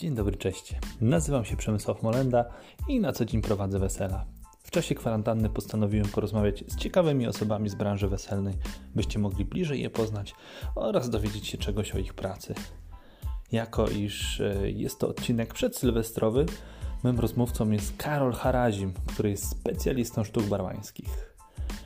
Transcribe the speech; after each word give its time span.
Dzień 0.00 0.14
dobry, 0.14 0.36
cześć. 0.36 0.74
Nazywam 1.00 1.44
się 1.44 1.56
Przemysław 1.56 2.02
Molenda 2.02 2.44
i 2.88 3.00
na 3.00 3.12
co 3.12 3.24
dzień 3.24 3.42
prowadzę 3.42 3.78
wesela. 3.78 4.24
W 4.62 4.70
czasie 4.70 4.94
kwarantanny 4.94 5.50
postanowiłem 5.50 6.08
porozmawiać 6.08 6.64
z 6.68 6.76
ciekawymi 6.76 7.26
osobami 7.26 7.68
z 7.68 7.74
branży 7.74 8.08
weselnej, 8.08 8.54
byście 8.94 9.18
mogli 9.18 9.44
bliżej 9.44 9.82
je 9.82 9.90
poznać 9.90 10.34
oraz 10.74 11.10
dowiedzieć 11.10 11.46
się 11.46 11.58
czegoś 11.58 11.94
o 11.94 11.98
ich 11.98 12.14
pracy. 12.14 12.54
Jako 13.52 13.88
iż 13.88 14.40
e, 14.40 14.70
jest 14.70 14.98
to 14.98 15.08
odcinek 15.08 15.54
przedsylwestrowy, 15.54 16.46
moim 17.02 17.20
rozmówcą 17.20 17.70
jest 17.70 17.96
Karol 17.96 18.32
Harazim, 18.32 18.92
który 19.06 19.30
jest 19.30 19.48
specjalistą 19.48 20.24
sztuk 20.24 20.44
barmańskich. 20.44 21.36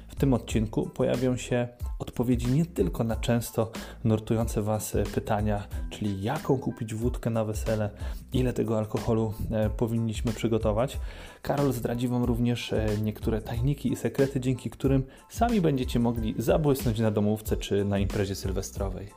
W 0.09 0.15
tym 0.15 0.35
odcinku 0.35 0.91
pojawią 0.91 1.37
się 1.37 1.69
odpowiedzi 2.05 2.47
nie 2.47 2.67
tylko 2.67 3.05
na 3.05 3.17
często 3.17 3.73
nurtujące 4.05 4.63
Was 4.63 4.95
e, 4.95 5.03
pytania, 5.03 5.69
czyli 5.91 6.23
jaką 6.23 6.59
kupić 6.59 6.95
wódkę 6.95 7.31
na 7.31 7.45
wesele, 7.45 7.91
ile 8.33 8.53
tego 8.53 8.79
alkoholu 8.79 9.35
e, 9.51 9.71
powinniśmy 9.71 10.33
przygotować. 10.33 10.99
Karol 11.43 11.73
zdradzi 11.73 12.09
Wam 12.09 12.25
również 12.25 12.73
e, 12.73 12.87
niektóre 13.03 13.43
tajniki 13.43 13.93
i 13.93 13.97
sekrety, 13.97 14.41
dzięki 14.41 14.71
którym 14.71 15.05
sami 15.29 15.61
będziecie 15.61 15.99
mogli 15.99 16.35
zabłysnąć 16.39 16.99
na 16.99 17.11
domówce 17.11 17.57
czy 17.57 17.85
na 17.85 17.99
imprezie 17.99 18.35
sylwestrowej. 18.35 19.09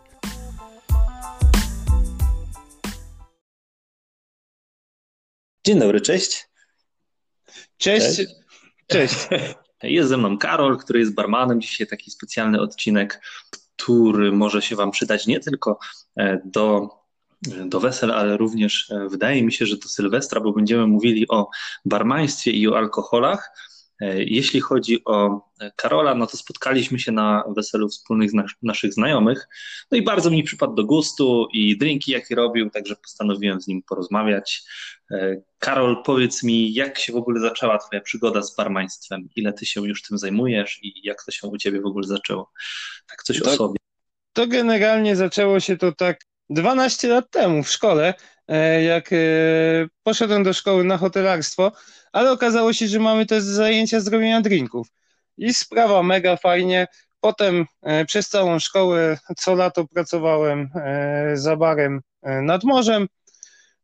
Dzień 5.66 5.80
dobry, 5.80 6.02
cześć. 6.02 6.50
Cześć. 7.78 8.18
Cześć. 8.88 9.28
cześć. 9.28 9.67
Jest 9.84 10.10
ze 10.10 10.18
mną 10.18 10.38
Karol, 10.38 10.78
który 10.78 11.00
jest 11.00 11.14
barmanem. 11.14 11.62
Dzisiaj 11.62 11.88
taki 11.88 12.12
specjalny 12.12 12.62
odcinek, 12.62 13.22
który 13.78 14.32
może 14.32 14.62
się 14.62 14.76
Wam 14.76 14.92
przydać 14.92 15.28
nie 15.28 15.40
tylko 15.40 15.80
e, 16.16 16.42
do, 16.46 16.90
do 17.66 17.80
wesel, 17.80 18.12
ale 18.12 18.38
również 18.38 18.92
e, 18.92 19.10
wydaje 19.10 19.44
mi 19.44 19.54
się, 19.54 19.66
że 19.66 19.78
do 19.78 19.88
Sylwestra, 19.88 20.42
bo 20.42 20.54
będziemy 20.54 20.88
mówili 20.88 21.28
o 21.28 21.50
barmaństwie 21.86 22.52
i 22.52 22.68
o 22.68 22.78
alkoholach. 22.78 23.52
E, 24.02 24.24
jeśli 24.24 24.62
chodzi 24.62 25.06
o 25.06 25.42
Karola, 25.76 26.16
no 26.16 26.28
to 26.28 26.38
spotkaliśmy 26.38 27.00
się 27.00 27.12
na 27.12 27.44
weselu 27.56 27.90
wspólnych 27.90 28.32
naszych 28.62 28.94
znajomych. 28.94 29.48
No 29.92 29.98
i 29.98 30.02
bardzo 30.02 30.30
mi 30.30 30.44
przypadł 30.44 30.76
do 30.76 30.86
gustu 30.86 31.48
i 31.54 31.78
drinki, 31.78 32.12
jakie 32.12 32.36
robił, 32.36 32.70
także 32.70 32.96
postanowiłem 32.96 33.62
z 33.62 33.68
nim 33.68 33.84
porozmawiać. 33.84 34.64
E, 35.12 35.42
Karol, 35.60 36.04
powiedz 36.04 36.44
mi, 36.44 36.74
jak 36.74 37.00
się 37.00 37.14
w 37.14 37.16
ogóle 37.16 37.40
zaczęła 37.40 37.78
Twoja 37.78 38.02
przygoda 38.02 38.42
z 38.42 38.56
barmaństwem? 38.56 39.30
Ile 39.36 39.54
Ty 39.54 39.66
się 39.66 39.88
już 39.88 40.02
tym 40.02 40.18
zajmujesz 40.18 40.80
i 40.84 41.02
jak 41.04 41.24
to 41.24 41.32
się 41.32 41.48
u 41.48 41.58
Ciebie 41.58 41.82
w 41.82 41.86
ogóle 41.86 42.08
zaczęło? 42.08 42.52
Tak 43.10 43.24
coś 43.24 43.42
to, 43.42 43.52
o 43.52 43.56
sobie. 43.56 43.80
To 44.34 44.48
generalnie 44.48 45.16
zaczęło 45.16 45.60
się 45.60 45.78
to 45.78 45.92
tak 45.92 46.20
12 46.50 47.08
lat 47.08 47.32
temu 47.32 47.64
w 47.64 47.70
szkole, 47.70 48.14
jak 48.86 49.14
e, 49.14 49.18
poszedłem 50.04 50.44
do 50.44 50.54
szkoły 50.54 50.84
na 50.84 50.98
hotelarstwo, 50.98 51.72
ale 52.12 52.32
okazało 52.32 52.74
się, 52.74 52.88
że 52.88 53.00
mamy 53.00 53.26
też 53.26 53.44
zajęcia 53.44 54.00
z 54.00 54.08
robienia 54.08 54.42
drinków. 54.42 54.88
I 55.38 55.54
sprawa 55.54 56.04
mega 56.04 56.38
fajnie. 56.38 56.88
Potem 57.20 57.66
przez 58.08 58.30
całą 58.30 58.60
szkołę 58.60 59.18
co 59.38 59.56
lato 59.56 59.88
pracowałem 59.88 60.70
za 61.34 61.56
barem 61.56 62.02
nad 62.24 62.64
morzem. 62.64 63.08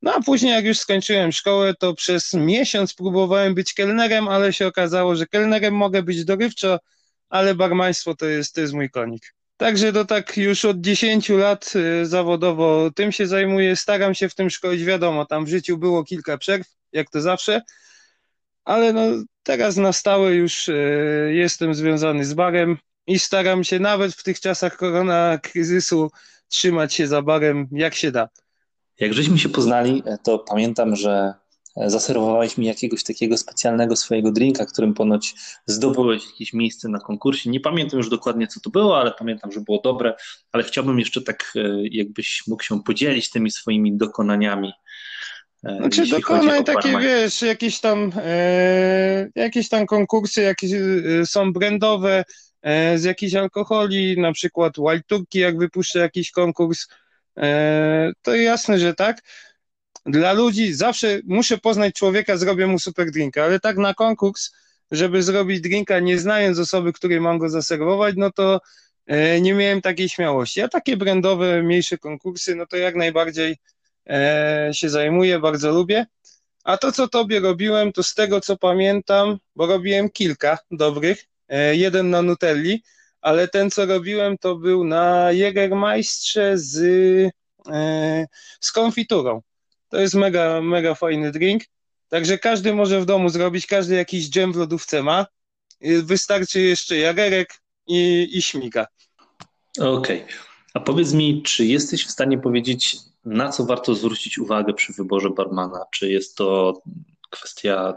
No 0.02 0.14
a 0.14 0.22
później, 0.22 0.54
jak 0.54 0.66
już 0.66 0.80
skończyłem 0.80 1.32
szkołę, 1.32 1.74
to 1.80 1.94
przez 1.94 2.34
miesiąc 2.34 2.94
próbowałem 2.94 3.56
być 3.56 3.74
kelnerem, 3.74 4.28
ale 4.28 4.54
się 4.54 4.68
okazało, 4.68 5.16
że 5.16 5.28
kelnerem 5.28 5.74
mogę 5.74 6.04
być 6.04 6.26
dorywczo, 6.26 6.80
ale 7.30 7.56
barmaństwo 7.56 8.16
to 8.16 8.26
jest, 8.26 8.56
to 8.56 8.62
jest 8.62 8.74
mój 8.74 8.90
konik. 8.90 9.34
Także 9.58 9.94
to 9.94 10.06
tak 10.06 10.38
już 10.38 10.66
od 10.66 10.82
10 10.82 11.30
lat 11.30 11.74
y, 11.76 12.06
zawodowo 12.06 12.92
tym 12.96 13.12
się 13.12 13.28
zajmuję, 13.28 13.76
staram 13.76 14.14
się 14.14 14.30
w 14.30 14.36
tym 14.36 14.50
szkolić, 14.50 14.84
wiadomo, 14.84 15.26
tam 15.26 15.46
w 15.46 15.50
życiu 15.50 15.78
było 15.78 16.04
kilka 16.04 16.38
przerw, 16.38 16.68
jak 16.92 17.10
to 17.10 17.22
zawsze, 17.22 17.62
ale 18.66 18.94
no 18.94 19.02
teraz 19.44 19.78
na 19.78 19.94
stałe 19.94 20.36
już 20.36 20.68
y, 20.68 21.32
jestem 21.34 21.74
związany 21.74 22.26
z 22.26 22.34
barem 22.34 22.78
i 23.08 23.20
staram 23.20 23.64
się 23.64 23.80
nawet 23.80 24.14
w 24.14 24.24
tych 24.24 24.40
czasach 24.40 24.78
korona 24.78 25.40
kryzysu 25.44 26.12
trzymać 26.48 26.94
się 26.94 27.08
za 27.08 27.22
barem 27.22 27.68
jak 27.72 27.96
się 27.96 28.12
da. 28.12 28.30
Jak 29.00 29.14
żeśmy 29.14 29.40
się 29.40 29.50
poznali, 29.50 30.04
to 30.24 30.40
pamiętam, 30.40 30.96
że 30.96 31.34
zaserwowałeś 31.76 32.58
mi 32.58 32.66
jakiegoś 32.66 33.04
takiego 33.04 33.38
specjalnego 33.38 33.96
swojego 33.96 34.32
drinka, 34.32 34.66
którym 34.66 34.94
ponoć 34.94 35.34
zdobyłeś 35.66 36.26
jakieś 36.26 36.54
miejsce 36.54 36.90
na 36.90 37.00
konkursie. 37.00 37.50
Nie 37.50 37.60
pamiętam 37.60 37.98
już 37.98 38.10
dokładnie, 38.10 38.48
co 38.48 38.60
to 38.60 38.70
było, 38.70 39.00
ale 39.00 39.12
pamiętam, 39.12 39.52
że 39.52 39.62
było 39.62 39.82
dobre, 39.84 40.14
ale 40.52 40.64
chciałbym 40.64 41.00
jeszcze 41.00 41.22
tak, 41.22 41.54
e, 41.56 41.88
jakbyś 41.92 42.44
mógł 42.48 42.64
się 42.64 42.84
podzielić 42.84 43.30
tymi 43.30 43.52
swoimi 43.52 43.98
dokonaniami. 43.98 44.74
Znaczy 45.80 46.08
dokonań 46.08 46.64
takie, 46.64 47.00
wiesz, 47.00 47.42
jakieś 47.42 47.80
tam, 47.80 48.12
e, 48.16 49.30
jakieś 49.36 49.70
tam 49.70 49.86
konkursy, 49.86 50.42
jakieś 50.42 50.72
e, 50.74 51.26
są 51.26 51.54
brandowe 51.54 52.24
e, 52.62 52.98
z 52.98 53.04
jakichś 53.04 53.36
alkoholi, 53.36 54.22
na 54.22 54.32
przykład 54.32 54.74
Wild 54.78 55.08
Turkey, 55.08 55.42
jak 55.42 55.58
wypuszczę 55.58 56.00
jakiś 56.00 56.32
konkurs, 56.32 56.88
E, 57.38 58.12
to 58.22 58.36
jasne, 58.36 58.80
że 58.80 58.94
tak. 58.94 59.22
Dla 60.06 60.34
ludzi 60.34 60.74
zawsze 60.74 61.20
muszę 61.26 61.58
poznać 61.58 61.96
człowieka, 61.96 62.38
zrobię 62.38 62.68
mu 62.68 62.80
super 62.80 63.12
drinka, 63.12 63.44
ale 63.44 63.60
tak 63.60 63.78
na 63.78 63.94
konkurs, 63.94 64.52
żeby 64.92 65.24
zrobić 65.24 65.62
drinka 65.62 66.00
nie 66.00 66.20
znając 66.20 66.60
osoby, 66.60 66.94
której 66.94 67.22
mam 67.22 67.38
go 67.38 67.50
zaserwować, 67.50 68.16
no 68.18 68.32
to 68.32 68.62
e, 69.06 69.42
nie 69.42 69.54
miałem 69.54 69.82
takiej 69.82 70.10
śmiałości. 70.10 70.62
A 70.62 70.68
takie 70.68 70.98
brandowe, 70.98 71.64
mniejsze 71.64 71.98
konkursy, 71.98 72.56
no 72.56 72.66
to 72.66 72.78
jak 72.78 72.96
najbardziej 72.96 73.58
e, 74.10 74.70
się 74.74 74.90
zajmuję, 74.90 75.40
bardzo 75.40 75.72
lubię. 75.72 76.06
A 76.64 76.78
to, 76.78 76.92
co 76.92 77.08
tobie 77.08 77.40
robiłem, 77.40 77.92
to 77.92 78.04
z 78.04 78.14
tego, 78.14 78.42
co 78.42 78.58
pamiętam, 78.58 79.38
bo 79.56 79.66
robiłem 79.66 80.10
kilka 80.10 80.58
dobrych, 80.72 81.26
jeden 81.72 82.10
na 82.10 82.22
Nutelli, 82.22 82.84
ale 83.22 83.48
ten, 83.48 83.72
co 83.72 83.86
robiłem, 83.86 84.38
to 84.38 84.56
był 84.56 84.84
na 84.84 85.32
Jägermeistrze 85.32 86.58
z, 86.58 86.78
e, 87.72 88.26
z 88.60 88.72
konfiturą. 88.72 89.42
To 89.94 90.00
jest 90.00 90.16
mega, 90.16 90.62
mega 90.62 90.96
fajny 90.96 91.32
drink. 91.32 91.64
Także 92.10 92.38
każdy 92.38 92.74
może 92.74 93.02
w 93.02 93.06
domu 93.06 93.30
zrobić, 93.30 93.68
każdy 93.68 93.96
jakiś 93.96 94.30
dżem 94.30 94.54
w 94.54 94.56
lodówce 94.56 95.04
ma. 95.04 95.26
Wystarczy 96.04 96.62
jeszcze 96.62 96.98
jagerek 96.98 97.62
i, 97.88 98.30
i 98.34 98.42
śmiga. 98.42 98.88
Okej. 99.80 100.24
Okay. 100.24 100.36
A 100.74 100.80
powiedz 100.80 101.14
mi, 101.14 101.44
czy 101.44 101.66
jesteś 101.66 102.06
w 102.06 102.12
stanie 102.12 102.38
powiedzieć, 102.38 102.98
na 103.26 103.50
co 103.50 103.66
warto 103.66 103.96
zwrócić 103.96 104.38
uwagę 104.38 104.74
przy 104.74 104.94
wyborze 104.94 105.30
barmana? 105.30 105.86
Czy 105.92 106.12
jest 106.12 106.36
to 106.36 106.82
kwestia, 107.30 107.94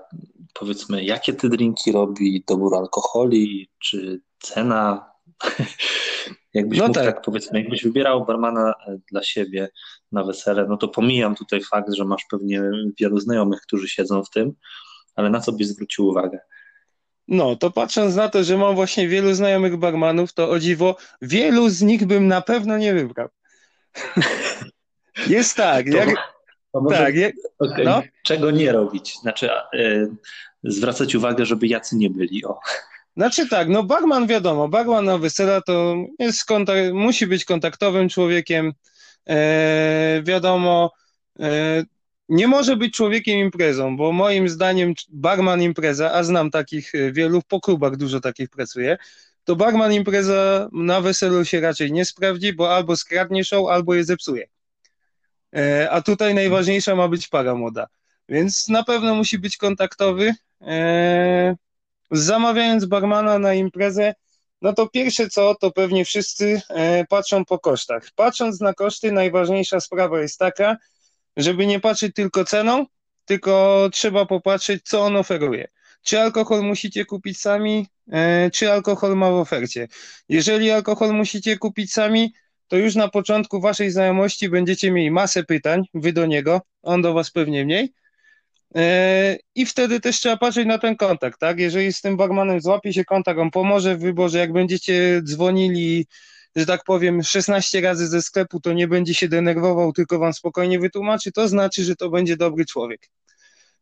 powiedzmy, 0.55 1.05
jakie 1.05 1.33
ty 1.33 1.49
drinki 1.49 1.93
robi, 1.93 2.45
dobór 2.49 2.77
alkoholi, 2.77 3.69
czy 3.79 4.21
cena, 4.39 5.11
Jakbyś 6.57 6.79
no 6.79 6.87
mógł 6.87 6.95
tak. 6.95 7.15
tak. 7.15 7.25
powiedzmy, 7.25 7.61
jakbyś 7.61 7.85
wybierał 7.85 8.27
barmana 8.27 8.75
e, 8.87 8.99
dla 9.11 9.23
siebie 9.23 9.69
na 10.13 10.25
wesele, 10.25 10.67
no 10.69 10.77
to 10.77 10.89
pomijam 10.89 11.35
tutaj 11.35 11.61
fakt, 11.63 11.93
że 11.93 12.05
masz 12.05 12.25
pewnie 12.31 12.63
wielu 13.01 13.19
znajomych, 13.21 13.61
którzy 13.61 13.89
siedzą 13.89 14.23
w 14.25 14.31
tym, 14.31 14.53
ale 15.15 15.31
na 15.31 15.41
co 15.41 15.53
byś 15.53 15.67
zwrócił 15.67 16.07
uwagę? 16.07 16.39
No, 17.29 17.57
to 17.57 17.71
patrząc 17.71 18.15
na 18.15 18.29
to, 18.29 18.45
że 18.45 18.57
mam 18.57 18.75
właśnie 18.75 19.09
wielu 19.09 19.35
znajomych 19.35 19.77
barmanów, 19.77 20.33
to 20.33 20.51
o 20.51 20.59
dziwo, 20.59 20.97
wielu 21.23 21.69
z 21.69 21.83
nich 21.83 22.07
bym 22.07 22.29
na 22.29 22.41
pewno 22.41 22.79
nie 22.79 22.95
wybrał. 22.95 23.29
Jest 25.27 25.57
tak. 25.57 25.87
To, 25.91 25.97
jak, 25.97 26.09
może, 26.75 26.99
tak 26.99 27.15
okay, 27.59 27.85
no? 27.85 28.03
Czego 28.23 28.51
nie 28.51 28.73
robić? 28.73 29.19
Znaczy, 29.19 29.51
yy, 29.73 30.11
zwracać 30.65 31.15
uwagę, 31.15 31.47
żeby 31.47 31.67
jacy 31.67 31.97
nie 31.97 32.11
byli. 32.11 32.45
O. 32.45 32.59
Znaczy 33.17 33.49
tak, 33.49 33.69
no 33.69 33.83
barman 33.83 34.27
wiadomo, 34.27 34.69
barman 34.69 35.05
na 35.05 35.19
wesela 35.19 35.61
to 35.61 35.97
jest 36.19 36.47
musi 36.93 37.27
być 37.27 37.45
kontaktowym 37.45 38.09
człowiekiem, 38.09 38.73
e, 39.29 40.23
wiadomo, 40.23 40.93
e, 41.41 41.85
nie 42.29 42.49
może 42.49 42.77
być 42.77 42.95
człowiekiem 42.95 43.39
imprezą, 43.39 43.97
bo 43.97 44.13
moim 44.13 44.49
zdaniem 44.49 44.95
barman 45.09 45.63
impreza, 45.63 46.13
a 46.13 46.23
znam 46.23 46.51
takich 46.51 46.95
e, 46.95 47.13
wielu, 47.13 47.43
po 47.49 47.61
klubach 47.61 47.97
dużo 47.97 48.21
takich 48.21 48.49
pracuje, 48.49 48.99
to 49.45 49.57
barman 49.57 49.93
impreza 49.93 50.69
na 50.73 51.01
weselu 51.01 51.45
się 51.45 51.61
raczej 51.61 51.93
nie 51.93 52.05
sprawdzi, 52.05 52.53
bo 52.53 52.77
albo 52.77 52.97
skradnie 52.97 53.45
show, 53.45 53.69
albo 53.69 53.95
je 53.95 54.05
zepsuje. 54.05 54.49
E, 55.57 55.91
a 55.91 56.03
tutaj 56.03 56.35
najważniejsza 56.35 56.97
ma 56.97 57.09
być 57.09 57.29
para 57.29 57.55
młoda. 57.55 57.87
Więc 58.29 58.69
na 58.69 58.85
pewno 58.85 59.15
musi 59.15 59.39
być 59.39 59.57
kontaktowy. 59.57 60.35
E, 60.61 61.57
zamawiając 62.11 62.85
barmana 62.85 63.39
na 63.39 63.55
imprezę, 63.55 64.15
no 64.63 64.73
to 64.73 64.89
pierwsze 64.89 65.29
co, 65.29 65.55
to 65.55 65.71
pewnie 65.71 66.05
wszyscy 66.05 66.63
e, 66.69 67.05
patrzą 67.05 67.45
po 67.45 67.59
kosztach. 67.59 68.11
Patrząc 68.15 68.61
na 68.61 68.75
koszty, 68.75 69.13
najważniejsza 69.13 69.81
sprawa 69.81 70.21
jest 70.21 70.39
taka, 70.39 70.77
żeby 71.37 71.67
nie 71.67 71.81
patrzeć 71.81 72.15
tylko 72.15 72.45
ceną, 72.45 72.87
tylko 73.25 73.89
trzeba 73.93 74.27
popatrzeć, 74.27 74.83
co 74.85 75.03
on 75.03 75.17
oferuje. 75.17 75.69
Czy 76.03 76.21
alkohol 76.21 76.63
musicie 76.63 77.05
kupić 77.05 77.41
sami, 77.41 77.87
e, 78.13 78.51
czy 78.51 78.73
alkohol 78.73 79.17
ma 79.17 79.31
w 79.31 79.35
ofercie. 79.35 79.89
Jeżeli 80.29 80.71
alkohol 80.71 81.13
musicie 81.13 81.59
kupić 81.59 81.93
sami, 81.93 82.33
to 82.69 82.77
już 82.77 82.95
na 82.95 83.09
początku 83.09 83.61
waszej 83.61 83.91
znajomości 83.91 84.49
będziecie 84.49 84.91
mieli 84.91 85.11
masę 85.11 85.45
pytań, 85.45 85.83
wy 85.95 86.13
do 86.13 86.27
niego, 86.27 86.61
on 86.83 87.03
do 87.03 87.15
was 87.15 87.31
pewnie 87.31 87.65
mniej. 87.65 87.93
E, 88.75 89.37
I 89.55 89.67
wtedy 89.67 90.01
też 90.01 90.21
trzeba 90.21 90.37
patrzeć 90.37 90.67
na 90.67 90.79
ten 90.79 90.97
kontakt, 90.97 91.41
tak? 91.41 91.59
Jeżeli 91.59 91.93
z 91.93 92.01
tym 92.01 92.17
barmanem 92.17 92.61
złapie 92.61 92.93
się 92.93 93.05
kontakt, 93.05 93.41
on 93.41 93.51
pomoże 93.51 93.97
w 93.97 94.01
wyborze, 94.01 94.39
jak 94.39 94.53
będziecie 94.53 95.21
dzwonili, 95.23 96.07
że 96.57 96.67
tak 96.67 96.85
powiem, 96.85 97.23
16 97.23 97.81
razy 97.81 98.09
ze 98.09 98.23
sklepu, 98.23 98.61
to 98.61 98.73
nie 98.73 98.89
będzie 98.89 99.15
się 99.15 99.29
denerwował, 99.29 99.93
tylko 99.93 100.19
wam 100.19 100.33
spokojnie 100.33 100.79
wytłumaczy, 100.79 101.33
to 101.33 101.49
znaczy, 101.49 101.85
że 101.85 101.97
to 101.97 102.11
będzie 102.11 102.37
dobry 102.37 102.65
człowiek 102.65 103.09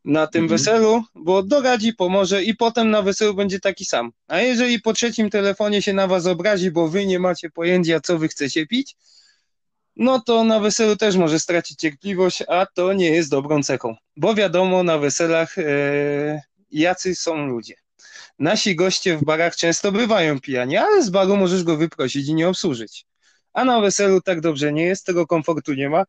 na 0.05 0.27
tym 0.27 0.43
mhm. 0.43 0.59
weselu, 0.59 1.05
bo 1.15 1.43
doradzi, 1.43 1.93
pomoże 1.93 2.45
i 2.45 2.55
potem 2.57 2.91
na 2.91 3.03
weselu 3.03 3.35
będzie 3.35 3.61
taki 3.61 3.85
sam. 3.85 4.13
A 4.29 4.41
jeżeli 4.41 4.81
po 4.81 4.93
trzecim 4.93 5.31
telefonie 5.31 5.83
się 5.83 5.93
na 5.93 6.07
was 6.07 6.27
obrazi, 6.27 6.71
bo 6.71 6.89
wy 6.89 7.07
nie 7.07 7.19
macie 7.19 7.51
pojęcia, 7.51 8.01
co 8.01 8.19
wy 8.19 8.29
chcecie 8.29 8.67
pić, 8.67 8.97
no 9.97 10.21
to 10.21 10.45
na 10.45 10.61
weselu 10.61 10.97
też 10.97 11.17
może 11.17 11.41
stracić 11.41 11.79
cierpliwość, 11.79 12.43
a 12.49 12.67
to 12.67 12.93
nie 12.93 13.11
jest 13.11 13.31
dobrą 13.31 13.63
cechą, 13.63 13.97
bo 14.17 14.35
wiadomo, 14.35 14.83
na 14.83 14.99
weselach 14.99 15.59
e, 15.59 16.43
jacy 16.71 17.15
są 17.15 17.47
ludzie. 17.47 17.75
Nasi 18.39 18.77
goście 18.77 19.17
w 19.17 19.25
barach 19.25 19.57
często 19.57 19.93
bywają 19.93 20.41
pijani, 20.41 20.77
ale 20.77 21.03
z 21.03 21.11
baru 21.11 21.37
możesz 21.37 21.65
go 21.65 21.77
wyprosić 21.77 22.29
i 22.29 22.35
nie 22.35 22.49
obsłużyć. 22.49 23.07
A 23.53 23.65
na 23.65 23.81
weselu 23.81 24.21
tak 24.21 24.41
dobrze 24.41 24.73
nie 24.73 24.85
jest, 24.85 25.07
tego 25.07 25.27
komfortu 25.27 25.75
nie 25.75 25.91
ma, 25.91 26.05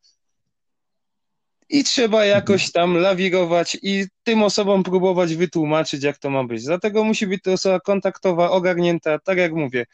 i 1.69 1.83
trzeba 1.83 2.25
jakoś 2.25 2.71
tam 2.71 2.97
lawirować 2.97 3.77
i 3.81 4.05
tym 4.23 4.43
osobom 4.43 4.83
próbować 4.83 5.35
wytłumaczyć, 5.35 6.03
jak 6.03 6.17
to 6.17 6.29
ma 6.29 6.43
być. 6.43 6.63
Dlatego 6.63 7.03
musi 7.03 7.27
być 7.27 7.43
to 7.43 7.53
osoba 7.53 7.79
kontaktowa, 7.79 8.51
ogarnięta, 8.51 9.19
tak 9.19 9.37
jak 9.37 9.53
mówię. 9.53 9.85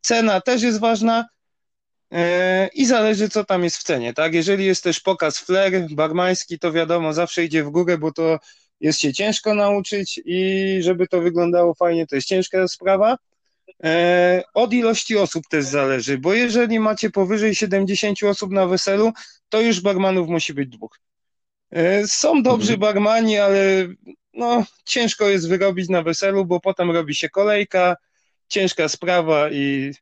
Cena 0.00 0.40
też 0.40 0.62
jest 0.62 0.80
ważna 0.80 1.24
i 2.74 2.86
zależy, 2.86 3.28
co 3.28 3.44
tam 3.44 3.64
jest 3.64 3.76
w 3.76 3.82
cenie, 3.82 4.14
tak? 4.14 4.34
Jeżeli 4.34 4.66
jest 4.66 4.84
też 4.84 5.00
pokaz 5.00 5.38
flair 5.38 5.86
barmański, 5.90 6.58
to 6.58 6.72
wiadomo, 6.72 7.12
zawsze 7.12 7.44
idzie 7.44 7.64
w 7.64 7.70
górę, 7.70 7.98
bo 7.98 8.12
to 8.12 8.38
jest 8.80 9.00
się 9.00 9.12
ciężko 9.12 9.54
nauczyć 9.54 10.20
i 10.24 10.78
żeby 10.80 11.08
to 11.08 11.20
wyglądało 11.20 11.74
fajnie, 11.74 12.06
to 12.06 12.14
jest 12.14 12.28
ciężka 12.28 12.68
sprawa. 12.68 13.16
E, 13.84 14.42
od 14.54 14.72
ilości 14.72 15.16
osób 15.16 15.44
też 15.50 15.64
zależy, 15.64 16.18
bo 16.18 16.34
jeżeli 16.34 16.80
macie 16.80 17.10
powyżej 17.10 17.54
70 17.54 18.22
osób 18.22 18.52
na 18.52 18.66
weselu, 18.66 19.12
to 19.48 19.60
już 19.60 19.80
barmanów 19.80 20.28
musi 20.28 20.54
być 20.54 20.68
dwóch. 20.68 21.00
E, 21.70 22.06
są 22.06 22.42
dobrzy 22.42 22.74
mhm. 22.74 22.80
barmani, 22.80 23.38
ale 23.38 23.88
no, 24.34 24.64
ciężko 24.84 25.28
jest 25.28 25.48
wyrobić 25.48 25.88
na 25.88 26.02
weselu, 26.02 26.44
bo 26.44 26.60
potem 26.60 26.90
robi 26.90 27.14
się 27.14 27.28
kolejka, 27.28 27.96
ciężka 28.48 28.88
sprawa 28.88 29.50
i 29.50 29.92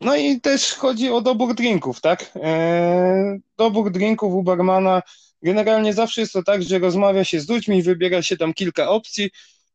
no 0.00 0.16
i 0.16 0.40
też 0.40 0.74
chodzi 0.74 1.10
o 1.10 1.20
dobór 1.20 1.54
drinków, 1.54 2.00
tak? 2.00 2.30
E, 2.36 3.38
dobór 3.56 3.90
drinków 3.90 4.34
u 4.34 4.42
barmana 4.42 5.02
generalnie 5.42 5.94
zawsze 5.94 6.20
jest 6.20 6.32
to 6.32 6.42
tak, 6.42 6.62
że 6.62 6.78
rozmawia 6.78 7.24
się 7.24 7.40
z 7.40 7.48
ludźmi, 7.48 7.82
wybiera 7.82 8.22
się 8.22 8.36
tam 8.36 8.54
kilka 8.54 8.88
opcji, 8.88 9.30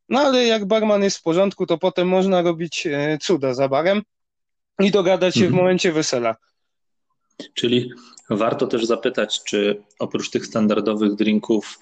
no 0.09 0.19
ale 0.19 0.45
jak 0.45 0.65
barman 0.65 1.03
jest 1.03 1.17
w 1.17 1.23
porządku, 1.23 1.65
to 1.65 1.77
potem 1.77 2.07
można 2.07 2.41
robić 2.41 2.87
e, 2.87 3.17
cuda 3.21 3.53
za 3.53 3.67
barem 3.67 4.01
i 4.79 4.91
dogadać 4.91 5.33
się 5.33 5.39
mhm. 5.39 5.53
w 5.53 5.57
momencie 5.57 5.91
wesela. 5.91 6.35
Czyli 7.53 7.91
warto 8.29 8.67
też 8.67 8.85
zapytać, 8.85 9.43
czy 9.43 9.83
oprócz 9.99 10.29
tych 10.29 10.45
standardowych 10.45 11.15
drinków 11.15 11.79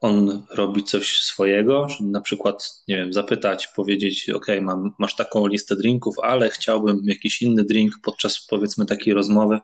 on 0.00 0.42
robi 0.50 0.84
coś 0.84 1.20
swojego, 1.20 1.86
na 2.00 2.20
przykład, 2.20 2.82
nie 2.88 2.96
wiem, 2.96 3.12
zapytać, 3.12 3.66
powiedzieć, 3.66 4.30
ok, 4.30 4.46
mam, 4.62 4.94
masz 4.98 5.16
taką 5.16 5.46
listę 5.46 5.76
drinków, 5.76 6.14
ale 6.22 6.50
chciałbym 6.50 7.00
jakiś 7.04 7.42
inny 7.42 7.64
drink 7.64 7.94
podczas 8.02 8.46
powiedzmy 8.46 8.86
takiej 8.86 9.14
rozmowy 9.14 9.60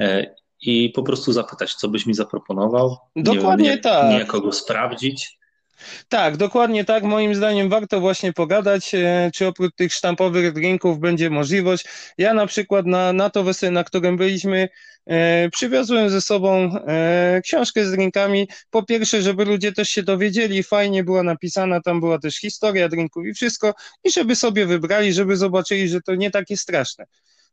e, 0.00 0.34
i 0.60 0.90
po 0.90 1.02
prostu 1.02 1.32
zapytać, 1.32 1.74
co 1.74 1.88
byś 1.88 2.06
mi 2.06 2.14
zaproponował. 2.14 2.96
Dokładnie 3.16 3.70
nie, 3.70 3.78
tak. 3.78 4.10
Nie 4.10 4.24
kogo 4.24 4.52
sprawdzić. 4.52 5.41
Tak, 6.08 6.36
dokładnie 6.36 6.84
tak. 6.84 7.04
Moim 7.04 7.34
zdaniem 7.34 7.68
warto 7.68 8.00
właśnie 8.00 8.32
pogadać, 8.32 8.94
e, 8.94 9.30
czy 9.34 9.46
oprócz 9.46 9.74
tych 9.74 9.92
sztampowych 9.92 10.52
drinków 10.52 10.98
będzie 10.98 11.30
możliwość. 11.30 11.84
Ja 12.18 12.34
na 12.34 12.46
przykład 12.46 12.86
na, 12.86 13.12
na 13.12 13.30
to 13.30 13.44
wesele, 13.44 13.72
na 13.72 13.84
którym 13.84 14.16
byliśmy, 14.16 14.68
e, 15.06 15.50
przywiozłem 15.50 16.10
ze 16.10 16.20
sobą 16.20 16.76
e, 16.86 17.40
książkę 17.44 17.86
z 17.86 17.90
drinkami. 17.90 18.48
Po 18.70 18.82
pierwsze, 18.82 19.22
żeby 19.22 19.44
ludzie 19.44 19.72
też 19.72 19.88
się 19.88 20.02
dowiedzieli, 20.02 20.62
fajnie 20.62 21.04
była 21.04 21.22
napisana, 21.22 21.80
tam 21.80 22.00
była 22.00 22.18
też 22.18 22.36
historia 22.36 22.88
drinków 22.88 23.26
i 23.26 23.34
wszystko, 23.34 23.74
i 24.04 24.10
żeby 24.10 24.36
sobie 24.36 24.66
wybrali, 24.66 25.12
żeby 25.12 25.36
zobaczyli, 25.36 25.88
że 25.88 26.00
to 26.00 26.14
nie 26.14 26.30
takie 26.30 26.56
straszne 26.56 27.06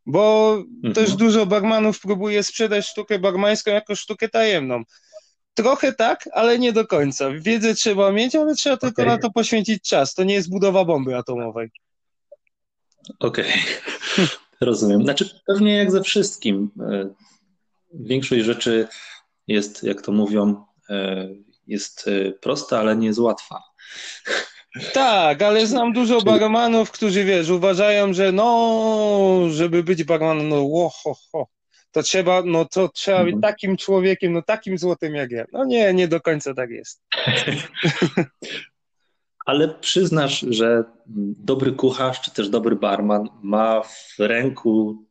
bo 0.06 0.54
mhm. 0.76 0.94
też 0.94 1.14
dużo 1.16 1.46
barmanów 1.46 2.00
próbuje 2.00 2.42
sprzedać 2.42 2.86
sztukę 2.86 3.18
barmańską 3.18 3.70
jako 3.70 3.96
sztukę 3.96 4.28
tajemną. 4.28 4.82
Trochę 5.54 5.92
tak, 5.92 6.28
ale 6.32 6.58
nie 6.58 6.72
do 6.72 6.86
końca. 6.86 7.30
Wiedzę 7.30 7.74
trzeba 7.74 8.12
mieć, 8.12 8.34
ale 8.34 8.54
trzeba 8.54 8.74
okay. 8.74 8.90
tylko 8.90 9.10
na 9.10 9.18
to 9.18 9.30
poświęcić 9.30 9.82
czas. 9.82 10.14
To 10.14 10.24
nie 10.24 10.34
jest 10.34 10.50
budowa 10.50 10.84
bomby 10.84 11.16
atomowej. 11.16 11.70
Okej, 13.18 13.44
okay. 14.14 14.26
rozumiem. 14.60 15.02
Znaczy, 15.02 15.40
pewnie 15.46 15.76
jak 15.76 15.90
ze 15.90 16.02
wszystkim. 16.02 16.70
E, 16.80 17.14
większość 17.94 18.44
rzeczy 18.44 18.88
jest, 19.46 19.82
jak 19.82 20.02
to 20.02 20.12
mówią, 20.12 20.64
e, 20.90 21.28
jest 21.66 22.08
e, 22.08 22.32
prosta, 22.32 22.78
ale 22.78 22.96
nie 22.96 23.06
jest 23.06 23.18
łatwa. 23.18 23.62
Tak, 24.92 25.42
ale 25.42 25.66
znam 25.66 25.92
dużo 25.92 26.20
barmanów, 26.20 26.90
którzy 26.90 27.24
wiesz, 27.24 27.48
uważają, 27.48 28.12
że 28.12 28.32
no, 28.32 29.40
żeby 29.50 29.82
być 29.82 30.04
barmanem, 30.04 30.48
no 30.48 30.90
ho, 30.90 31.16
ho, 31.32 31.46
to 31.92 32.02
trzeba, 32.02 32.42
no 32.44 32.64
to 32.64 32.88
trzeba 32.88 33.24
być 33.24 33.34
mhm. 33.34 33.52
takim 33.52 33.76
człowiekiem, 33.76 34.32
no 34.32 34.42
takim 34.42 34.78
złotym 34.78 35.14
jak 35.14 35.30
ja. 35.30 35.44
No 35.52 35.64
nie, 35.64 35.94
nie 35.94 36.08
do 36.08 36.20
końca 36.20 36.54
tak 36.54 36.70
jest. 36.70 37.02
Ale 39.46 39.68
przyznasz, 39.68 40.46
że 40.48 40.84
dobry 41.36 41.72
kucharz, 41.72 42.20
czy 42.20 42.30
też 42.30 42.48
dobry 42.48 42.76
barman 42.76 43.28
ma 43.42 43.82
w 43.82 44.18
ręku 44.18 45.04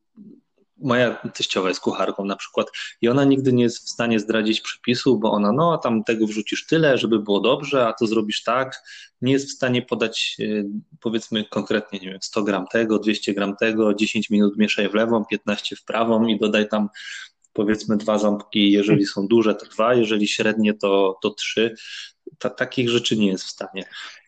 moja 0.82 1.16
teściowa 1.34 1.70
jest 1.70 1.82
kucharką 1.82 2.26
na 2.26 2.36
przykład 2.36 2.68
i 3.02 3.10
ona 3.10 3.24
nigdy 3.24 3.54
nie 3.54 3.64
jest 3.64 3.86
w 3.86 3.90
stanie 3.90 4.20
zdradzić 4.20 4.62
przepisu, 4.62 5.20
bo 5.20 5.32
ona, 5.32 5.52
no, 5.52 5.78
tam 5.78 6.04
tego 6.04 6.28
wrzucisz 6.28 6.66
tyle, 6.66 6.98
żeby 6.98 7.20
było 7.20 7.40
dobrze, 7.40 7.88
a 7.88 7.94
to 7.94 8.08
zrobisz 8.08 8.44
tak. 8.44 8.84
Nie 9.22 9.34
jest 9.34 9.50
w 9.50 9.54
stanie 9.54 9.82
podać, 9.82 10.38
e, 10.40 10.64
powiedzmy 11.00 11.46
konkretnie, 11.46 12.00
nie 12.00 12.10
wiem, 12.10 12.20
100 12.22 12.44
gram 12.44 12.66
tego, 12.72 13.00
200 13.00 13.34
gram 13.34 13.56
tego, 13.56 13.94
10 13.94 14.30
minut 14.30 14.58
mieszaj 14.58 14.90
w 14.90 14.94
lewą, 14.94 15.26
15 15.26 15.76
w 15.76 15.84
prawą 15.84 16.28
i 16.28 16.40
dodaj 16.40 16.70
tam 16.70 16.90
powiedzmy 17.54 17.98
dwa 17.98 18.18
ząbki, 18.18 18.72
jeżeli 18.72 19.06
są 19.06 19.28
duże, 19.28 19.56
to 19.56 19.66
dwa, 19.66 19.94
jeżeli 19.94 20.28
średnie, 20.28 20.74
to, 20.74 21.20
to 21.22 21.30
trzy. 21.30 21.76
Ta, 22.38 22.50
takich 22.50 22.90
rzeczy 22.90 23.18
nie 23.18 23.28
jest 23.28 23.44
w 23.44 23.50
stanie 23.50 23.86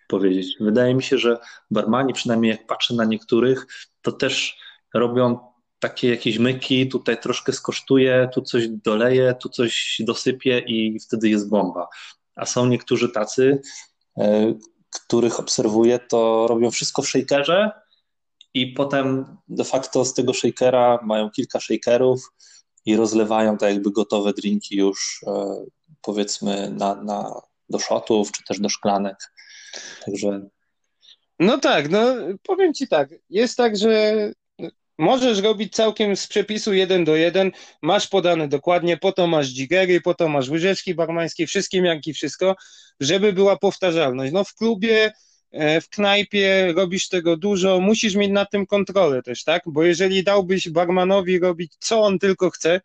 powiedzieć. 0.08 0.56
Wydaje 0.60 0.96
mi 0.96 1.04
się, 1.04 1.18
że 1.18 1.38
barmani, 1.72 2.14
przynajmniej 2.14 2.52
jak 2.52 2.68
patrzę 2.68 2.96
na 2.96 3.06
niektórych, 3.06 3.68
to 4.02 4.12
też 4.12 4.58
robią 4.94 5.40
takie 5.80 6.10
jakieś 6.10 6.38
myki, 6.38 6.90
tutaj 6.90 7.22
troszkę 7.22 7.54
skosztuje, 7.54 8.30
tu 8.34 8.42
coś 8.42 8.68
doleje, 8.68 9.36
tu 9.42 9.50
coś 9.50 9.98
dosypie 10.00 10.60
i 10.60 11.00
wtedy 11.00 11.30
jest 11.30 11.50
bomba. 11.50 11.88
A 12.36 12.46
są 12.46 12.66
niektórzy 12.66 13.10
tacy, 13.10 13.62
e, 14.18 14.54
których 14.92 15.40
obserwuję, 15.40 16.00
to 16.00 16.48
robią 16.48 16.72
wszystko 16.72 17.02
w 17.02 17.08
shakerze 17.08 17.72
i 18.54 18.68
potem 18.68 19.38
de 19.48 19.64
facto 19.64 20.06
z 20.06 20.14
tego 20.14 20.34
shakera 20.34 21.00
mają 21.04 21.30
kilka 21.30 21.60
shakerów 21.60 22.32
i 22.86 22.96
rozlewają 22.96 23.58
tak 23.58 23.74
jakby 23.74 23.92
gotowe 23.92 24.34
drinki 24.34 24.76
już 24.76 25.24
e, 25.28 25.66
powiedzmy 26.02 26.72
na, 26.72 26.96
na, 26.96 27.42
do 27.70 27.80
shotów 27.80 28.32
czy 28.32 28.44
też 28.44 28.60
do 28.60 28.70
szklanek. 28.70 29.18
Także 30.06 30.50
no 31.40 31.58
tak, 31.58 31.90
no 31.90 32.16
powiem 32.44 32.74
Ci 32.74 32.88
tak, 32.88 33.10
jest 33.30 33.58
tak, 33.58 33.78
że 33.78 34.16
Możesz 35.02 35.40
robić 35.40 35.74
całkiem 35.74 36.16
z 36.16 36.28
przepisu 36.28 36.74
jeden 36.74 37.06
do 37.06 37.16
jeden, 37.16 37.52
masz 37.82 38.08
podane 38.08 38.48
dokładnie, 38.48 38.98
po 38.98 39.12
to 39.12 39.28
masz 39.28 39.48
dzigery, 39.48 40.02
po 40.02 40.14
to 40.14 40.28
masz 40.30 40.50
łyżeczki 40.50 40.96
barmańskie, 40.96 41.48
wszystkie 41.48 41.82
mianki, 41.82 42.14
wszystko, 42.14 42.56
żeby 43.00 43.34
była 43.34 43.58
powtarzalność. 43.58 44.34
No 44.34 44.44
w 44.44 44.54
klubie, 44.54 45.12
e, 45.52 45.82
w 45.82 45.90
knajpie 45.90 46.74
robisz 46.76 47.10
tego 47.10 47.38
dużo, 47.38 47.80
musisz 47.80 48.16
mieć 48.16 48.32
nad 48.32 48.52
tym 48.52 48.66
kontrolę 48.66 49.24
też, 49.24 49.44
tak? 49.44 49.64
Bo 49.66 49.84
jeżeli 49.84 50.24
dałbyś 50.24 50.70
barmanowi 50.70 51.40
robić 51.40 51.74
co 51.80 52.02
on 52.02 52.20
tylko 52.20 52.50
chce, 52.50 52.82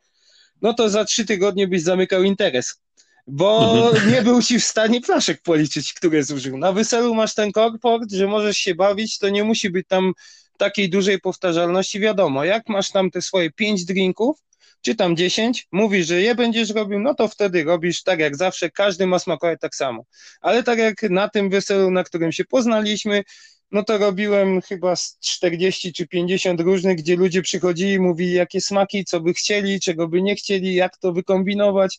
no 0.63 0.75
to 0.75 0.89
za 0.91 1.05
trzy 1.05 1.25
tygodnie 1.25 1.69
byś 1.69 1.83
zamykał 1.83 2.23
interes 2.23 2.81
bo 3.27 3.75
mhm. 3.89 4.13
nie 4.13 4.23
był 4.23 4.43
ci 4.43 4.61
w 4.61 4.65
stanie 4.65 5.01
flaszek 5.01 5.43
policzyć, 5.43 5.93
które 5.93 6.23
zużył. 6.23 6.59
Na 6.59 6.73
weselu 6.73 7.15
masz 7.15 7.35
ten 7.35 7.53
korport, 7.53 8.13
że 8.13 8.27
możesz 8.27 8.57
się 8.57 8.75
bawić, 8.75 9.19
to 9.19 9.29
nie 9.29 9.45
musi 9.45 9.71
być 9.71 9.87
tam 9.89 10.13
takiej 10.57 10.91
dużej 10.91 11.21
powtarzalności, 11.21 12.01
wiadomo, 12.01 12.45
jak 12.45 12.69
masz 12.69 12.91
tam 12.91 13.11
te 13.11 13.23
swoje 13.23 13.51
pięć 13.51 13.85
drinków, 13.85 14.39
czy 14.81 14.95
tam 14.95 15.17
dziesięć, 15.17 15.67
mówisz, 15.73 16.07
że 16.07 16.21
je 16.23 16.35
będziesz 16.35 16.71
robił, 16.71 16.99
no 16.99 17.15
to 17.15 17.29
wtedy 17.29 17.65
robisz 17.65 18.03
tak 18.03 18.21
jak 18.21 18.37
zawsze, 18.37 18.71
każdy 18.71 19.07
ma 19.07 19.19
smakować 19.19 19.61
tak 19.61 19.75
samo. 19.75 20.05
Ale 20.41 20.63
tak 20.63 20.79
jak 20.79 21.03
na 21.03 21.29
tym 21.29 21.51
weselu, 21.51 21.91
na 21.91 22.05
którym 22.05 22.33
się 22.33 22.45
poznaliśmy, 22.45 23.23
no 23.71 23.85
to 23.85 23.99
robiłem 23.99 24.61
chyba 24.61 24.95
40 25.21 25.93
czy 25.93 26.07
50 26.07 26.61
różnych, 26.61 26.97
gdzie 26.97 27.17
ludzie 27.17 27.43
przychodzili 27.43 28.01
mówili, 28.01 28.33
jakie 28.33 28.61
smaki, 28.61 29.05
co 29.05 29.21
by 29.21 29.35
chcieli, 29.35 29.81
czego 29.81 30.09
by 30.09 30.23
nie 30.23 30.35
chcieli, 30.35 30.75
jak 30.75 30.97
to 30.99 31.13
wykombinować. 31.13 31.99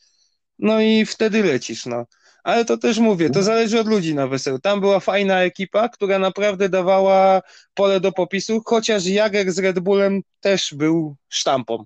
No 0.60 0.82
i 0.82 1.06
wtedy 1.06 1.44
lecisz, 1.44 1.86
no. 1.86 2.06
Ale 2.48 2.66
to 2.66 2.78
też 2.78 2.98
mówię, 2.98 3.30
to 3.30 3.44
zależy 3.44 3.80
od 3.80 3.88
ludzi 3.88 4.16
na 4.16 4.28
weselu. 4.28 4.60
Tam 4.60 4.80
była 4.80 5.00
fajna 5.00 5.44
ekipa, 5.44 5.90
która 5.90 6.20
naprawdę 6.20 6.70
dawała 6.70 7.42
pole 7.74 8.00
do 8.00 8.12
popisu, 8.12 8.62
chociaż 8.66 9.06
Jager 9.06 9.52
z 9.52 9.60
Red 9.60 9.80
Bullem 9.80 10.22
też 10.40 10.74
był 10.74 11.16
sztampą. 11.30 11.86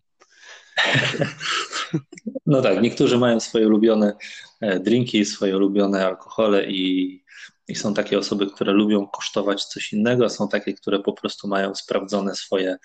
No 2.45 2.61
tak, 2.61 2.81
niektórzy 2.81 3.17
mają 3.17 3.39
swoje 3.39 3.67
ulubione 3.67 4.13
e, 4.61 4.79
drinki, 4.79 5.25
swoje 5.25 5.57
ulubione 5.57 6.05
alkohole 6.05 6.65
i, 6.65 7.23
i 7.67 7.75
są 7.75 7.93
takie 7.93 8.19
osoby, 8.19 8.47
które 8.47 8.73
lubią 8.73 9.07
kosztować 9.07 9.65
coś 9.65 9.93
innego, 9.93 10.29
są 10.29 10.47
takie, 10.47 10.73
które 10.73 10.99
po 10.99 11.13
prostu 11.13 11.47
mają 11.47 11.75
sprawdzone 11.75 12.35
swoje. 12.35 12.77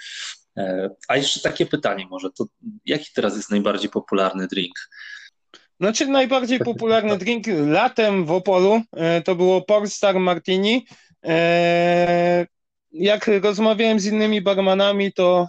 E, 0.56 0.90
a 1.08 1.16
jeszcze 1.16 1.40
takie 1.40 1.66
pytanie 1.66 2.06
może, 2.10 2.30
to 2.30 2.46
jaki 2.84 3.06
teraz 3.14 3.36
jest 3.36 3.50
najbardziej 3.50 3.90
popularny 3.90 4.46
drink? 4.46 4.74
Znaczy 5.80 6.06
najbardziej 6.06 6.58
popularny 6.58 7.18
drink 7.18 7.46
latem 7.66 8.24
w 8.24 8.30
Opolu 8.30 8.82
e, 8.96 9.22
to 9.22 9.34
było 9.34 9.62
Portstar 9.62 10.20
Martini. 10.20 10.86
Jak 12.92 13.30
rozmawiałem 13.42 14.00
z 14.00 14.06
innymi 14.06 14.40
barmanami, 14.40 15.12
to 15.12 15.48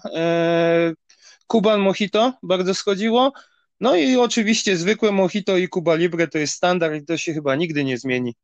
Kuban 1.48 1.80
Mojito 1.80 2.34
bardzo 2.44 2.74
schodziło. 2.74 3.34
No 3.80 3.96
i 3.96 4.18
oczywiście 4.18 4.78
zwykłe 4.78 5.12
Mojito 5.12 5.58
i 5.58 5.70
Cuba 5.70 5.96
Libre 5.96 6.28
to 6.28 6.38
jest 6.38 6.54
standard 6.54 6.96
i 6.96 7.06
to 7.06 7.18
się 7.18 7.34
chyba 7.34 7.56
nigdy 7.56 7.84
nie 7.84 7.98
zmieni. 7.98 8.36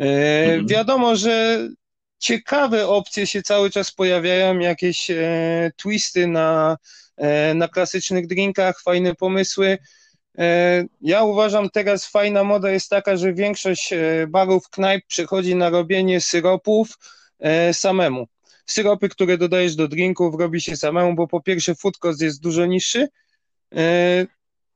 E, 0.00 0.04
mhm. 0.44 0.66
Wiadomo, 0.66 1.16
że 1.16 1.68
ciekawe 2.18 2.88
opcje 2.88 3.26
się 3.26 3.42
cały 3.42 3.70
czas 3.70 3.92
pojawiają, 3.92 4.58
jakieś 4.58 5.10
e, 5.10 5.70
twisty 5.76 6.26
na, 6.26 6.76
e, 7.16 7.54
na 7.54 7.68
klasycznych 7.68 8.26
drinkach, 8.26 8.82
fajne 8.82 9.14
pomysły. 9.14 9.78
E, 10.38 10.84
ja 11.00 11.22
uważam 11.22 11.70
teraz 11.70 12.06
fajna 12.06 12.44
moda 12.44 12.70
jest 12.70 12.90
taka, 12.90 13.16
że 13.16 13.32
większość 13.32 13.92
e, 13.92 14.26
barów, 14.26 14.70
knajp 14.70 15.06
przechodzi 15.06 15.56
na 15.56 15.70
robienie 15.70 16.20
syropów 16.20 16.98
e, 17.38 17.74
samemu 17.74 18.26
syropy, 18.66 19.08
które 19.08 19.38
dodajesz 19.38 19.76
do 19.76 19.88
drinków, 19.88 20.34
robi 20.38 20.60
się 20.60 20.76
samemu, 20.76 21.14
bo 21.14 21.28
po 21.28 21.42
pierwsze 21.42 21.74
food 21.74 21.98
cost 21.98 22.20
jest 22.20 22.42
dużo 22.42 22.66
niższy. 22.66 23.08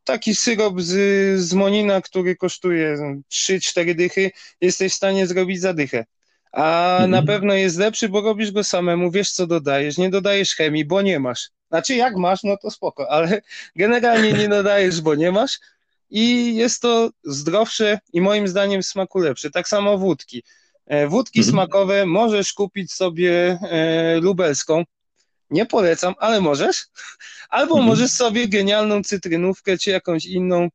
Taki 0.04 0.34
syrop 0.34 0.80
z, 0.80 1.40
z 1.40 1.54
Monina, 1.54 2.00
który 2.00 2.36
kosztuje 2.36 2.96
3-4 3.32 3.94
dychy, 3.94 4.30
jesteś 4.60 4.92
w 4.92 4.96
stanie 4.96 5.26
zrobić 5.26 5.60
za 5.60 5.74
dychę. 5.74 6.04
A 6.52 6.92
mhm. 6.92 7.10
na 7.10 7.22
pewno 7.22 7.54
jest 7.54 7.78
lepszy, 7.78 8.08
bo 8.08 8.20
robisz 8.20 8.52
go 8.52 8.64
samemu, 8.64 9.10
wiesz 9.10 9.32
co 9.32 9.46
dodajesz, 9.46 9.98
nie 9.98 10.10
dodajesz 10.10 10.54
chemii, 10.54 10.84
bo 10.84 11.02
nie 11.02 11.20
masz. 11.20 11.50
Znaczy 11.72 11.94
jak 11.94 12.16
masz, 12.16 12.42
no 12.42 12.56
to 12.56 12.70
spoko, 12.70 13.10
ale 13.10 13.42
generalnie 13.76 14.32
nie 14.32 14.48
dodajesz, 14.48 15.00
bo 15.00 15.14
nie 15.14 15.32
masz 15.32 15.58
i 16.10 16.54
jest 16.56 16.82
to 16.82 17.10
zdrowsze 17.24 17.98
i 18.12 18.20
moim 18.20 18.48
zdaniem 18.48 18.82
smaku 18.82 19.18
lepsze. 19.18 19.50
Tak 19.50 19.68
samo 19.68 19.98
wódki. 19.98 20.42
E, 20.86 21.06
wódki 21.08 21.38
mhm. 21.38 21.52
smakowe 21.52 22.06
możesz 22.06 22.52
kupić 22.52 22.92
sobie 22.92 23.58
e, 23.70 24.20
lubelską. 24.20 24.84
Nie 25.50 25.66
polecam, 25.66 26.14
ale 26.18 26.40
możesz. 26.40 26.86
Albo 27.48 27.74
mhm. 27.74 27.86
możesz 27.86 28.10
sobie 28.10 28.48
genialną 28.48 29.02
cytrynówkę 29.02 29.78
czy 29.78 29.90
jakąś 29.90 30.26
inną 30.26 30.68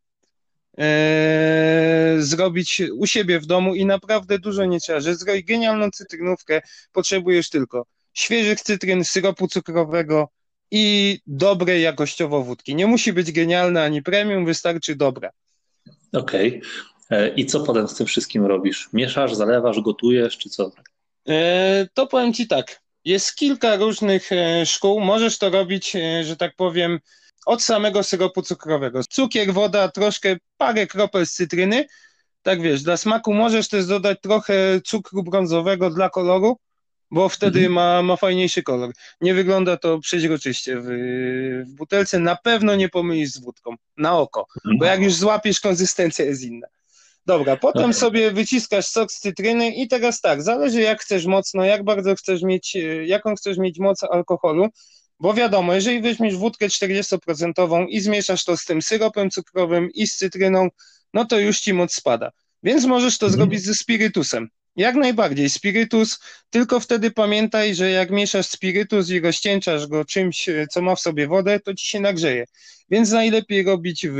e, 0.77 2.15
zrobić 2.19 2.81
u 2.93 3.07
siebie 3.07 3.39
w 3.39 3.45
domu 3.45 3.75
i 3.75 3.85
naprawdę 3.85 4.39
dużo 4.39 4.65
nie 4.65 4.79
trzeba. 4.79 4.99
Że 4.99 5.15
zrobić 5.15 5.45
genialną 5.45 5.91
cytrynówkę 5.91 6.61
potrzebujesz 6.91 7.49
tylko 7.49 7.85
świeżych 8.13 8.61
cytryn, 8.61 9.05
syropu 9.05 9.47
cukrowego 9.47 10.29
i 10.71 11.19
dobrej 11.27 11.81
jakościowo 11.81 12.43
wódki. 12.43 12.75
Nie 12.75 12.87
musi 12.87 13.13
być 13.13 13.31
genialna 13.31 13.83
ani 13.83 14.01
premium, 14.01 14.45
wystarczy 14.45 14.95
dobra. 14.95 15.31
Okej. 16.13 16.47
Okay. 16.47 16.61
E, 17.09 17.29
I 17.29 17.45
co 17.45 17.59
potem 17.59 17.87
z 17.87 17.95
tym 17.95 18.07
wszystkim 18.07 18.45
robisz? 18.45 18.89
Mieszasz, 18.93 19.33
zalewasz, 19.33 19.81
gotujesz, 19.81 20.37
czy 20.37 20.49
co? 20.49 20.71
E, 21.29 21.87
to 21.93 22.07
powiem 22.07 22.33
Ci 22.33 22.47
tak. 22.47 22.81
Jest 23.05 23.35
kilka 23.35 23.75
różnych 23.75 24.31
e, 24.31 24.65
szkół. 24.65 24.99
Możesz 24.99 25.37
to 25.37 25.49
robić, 25.49 25.93
że 26.23 26.37
tak 26.37 26.55
powiem, 26.55 26.99
od 27.45 27.63
samego 27.63 28.03
syropu 28.03 28.41
cukrowego. 28.41 29.01
Cukier, 29.09 29.53
woda, 29.53 29.91
troszkę 29.91 30.37
parę 30.57 30.87
kropel 30.87 31.25
z 31.25 31.33
cytryny. 31.33 31.85
Tak 32.41 32.61
wiesz, 32.61 32.83
dla 32.83 32.97
smaku 32.97 33.33
możesz 33.33 33.67
też 33.67 33.85
dodać 33.85 34.17
trochę 34.21 34.81
cukru 34.85 35.23
brązowego 35.23 35.89
dla 35.89 36.09
koloru, 36.09 36.57
bo 37.11 37.29
wtedy 37.29 37.59
mhm. 37.59 37.73
ma, 37.73 38.01
ma 38.03 38.15
fajniejszy 38.15 38.63
kolor. 38.63 38.91
Nie 39.21 39.33
wygląda 39.33 39.77
to 39.77 39.99
przeźroczyście 39.99 40.79
w, 40.79 40.85
w 41.67 41.75
butelce. 41.75 42.19
Na 42.19 42.35
pewno 42.35 42.75
nie 42.75 42.89
pomylisz 42.89 43.29
z 43.29 43.39
wódką, 43.39 43.75
na 43.97 44.19
oko, 44.19 44.47
bo 44.79 44.85
jak 44.85 45.01
już 45.01 45.13
złapiesz, 45.13 45.59
konsystencja 45.59 46.25
jest 46.25 46.43
inna. 46.43 46.67
Dobra, 47.25 47.57
potem 47.57 47.93
sobie 47.93 48.31
wyciskasz 48.31 48.85
sok 48.85 49.11
z 49.11 49.19
cytryny 49.19 49.75
i 49.75 49.87
teraz 49.87 50.21
tak, 50.21 50.43
zależy 50.43 50.81
jak 50.81 51.01
chcesz 51.01 51.25
mocno, 51.25 51.65
jak 51.65 51.83
bardzo 51.83 52.15
chcesz 52.15 52.41
mieć, 52.41 52.75
e, 52.75 53.05
jaką 53.05 53.35
chcesz 53.35 53.57
mieć 53.57 53.79
moc 53.79 54.03
alkoholu, 54.03 54.67
bo 55.19 55.33
wiadomo, 55.33 55.73
jeżeli 55.73 56.01
weźmiesz 56.01 56.35
wódkę 56.35 56.69
40% 56.69 57.85
i 57.89 57.99
zmieszasz 57.99 58.43
to 58.43 58.57
z 58.57 58.65
tym 58.65 58.81
syropem 58.81 59.29
cukrowym 59.29 59.89
i 59.93 60.07
z 60.07 60.17
cytryną, 60.17 60.67
no 61.13 61.25
to 61.25 61.39
już 61.39 61.59
ci 61.59 61.73
moc 61.73 61.93
spada. 61.93 62.31
Więc 62.63 62.85
możesz 62.85 63.17
to 63.17 63.25
mhm. 63.25 63.39
zrobić 63.39 63.61
ze 63.61 63.73
spirytusem. 63.73 64.49
Jak 64.77 64.95
najbardziej. 64.95 65.49
Spirytus, 65.49 66.19
tylko 66.49 66.79
wtedy 66.79 67.11
pamiętaj, 67.11 67.75
że 67.75 67.91
jak 67.91 68.11
mieszasz 68.11 68.45
spirytus 68.45 69.09
i 69.09 69.19
rozcieńczasz 69.19 69.87
go 69.87 70.05
czymś, 70.05 70.49
e, 70.49 70.67
co 70.67 70.81
ma 70.81 70.95
w 70.95 70.99
sobie 70.99 71.27
wodę, 71.27 71.59
to 71.59 71.73
ci 71.73 71.87
się 71.87 71.99
nagrzeje. 71.99 72.45
Więc 72.89 73.11
najlepiej 73.11 73.63
robić 73.63 74.07
w 74.09 74.17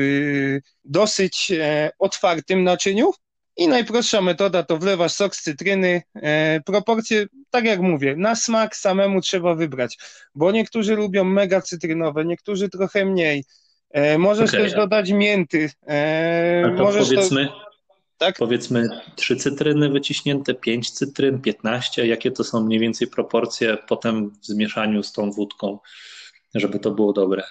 dosyć 0.86 1.52
e, 1.52 1.92
otwartym 2.00 2.64
naczyniu. 2.64 3.12
I 3.58 3.68
najprostsza 3.68 4.22
metoda 4.22 4.64
to 4.64 4.78
wlewasz 4.78 5.14
sok 5.14 5.36
z 5.36 5.42
cytryny. 5.44 6.02
E, 6.16 6.62
proporcje, 6.66 7.26
tak 7.50 7.66
jak 7.66 7.80
mówię, 7.80 8.16
na 8.16 8.36
smak 8.36 8.76
samemu 8.76 9.22
trzeba 9.22 9.56
wybrać, 9.56 9.98
bo 10.36 10.52
niektórzy 10.52 10.96
lubią 10.96 11.24
mega 11.24 11.62
cytrynowe, 11.62 12.26
niektórzy 12.26 12.70
trochę 12.70 13.06
mniej. 13.06 13.44
Możesz 14.18 14.50
okay. 14.50 14.62
też 14.62 14.74
dodać 14.74 15.12
mięty. 15.12 15.70
możesz 16.78 17.10
powiedzmy, 17.10 17.46
to 17.46 17.67
tak? 18.18 18.36
Powiedzmy 18.38 18.90
trzy 19.16 19.36
cytryny 19.36 19.90
wyciśnięte, 19.90 20.54
pięć 20.54 20.92
cytryn, 20.92 21.42
piętnaście. 21.42 22.08
Jakie 22.08 22.32
to 22.32 22.44
są 22.44 22.64
mniej 22.64 22.80
więcej 22.80 23.08
proporcje 23.08 23.78
potem 23.88 24.30
w 24.30 24.46
zmieszaniu 24.46 25.04
z 25.04 25.12
tą 25.12 25.32
wódką, 25.32 25.80
żeby 26.56 26.80
to 26.80 26.92
było 26.92 27.14
dobre? 27.14 27.44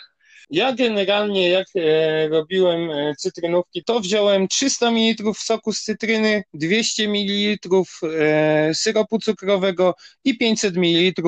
Ja 0.51 0.73
generalnie 0.73 1.49
jak 1.49 1.67
e, 1.77 2.29
robiłem 2.29 2.91
e, 2.91 3.15
cytrynówki, 3.19 3.85
to 3.85 4.01
wziąłem 4.01 4.49
300 4.49 4.91
ml 4.91 5.33
soku 5.37 5.73
z 5.73 5.83
cytryny, 5.83 6.43
200 6.55 7.09
ml 7.09 7.69
e, 8.19 8.75
syropu 8.75 9.19
cukrowego 9.19 9.95
i 10.25 10.39
500 10.39 10.77
ml 10.77 11.23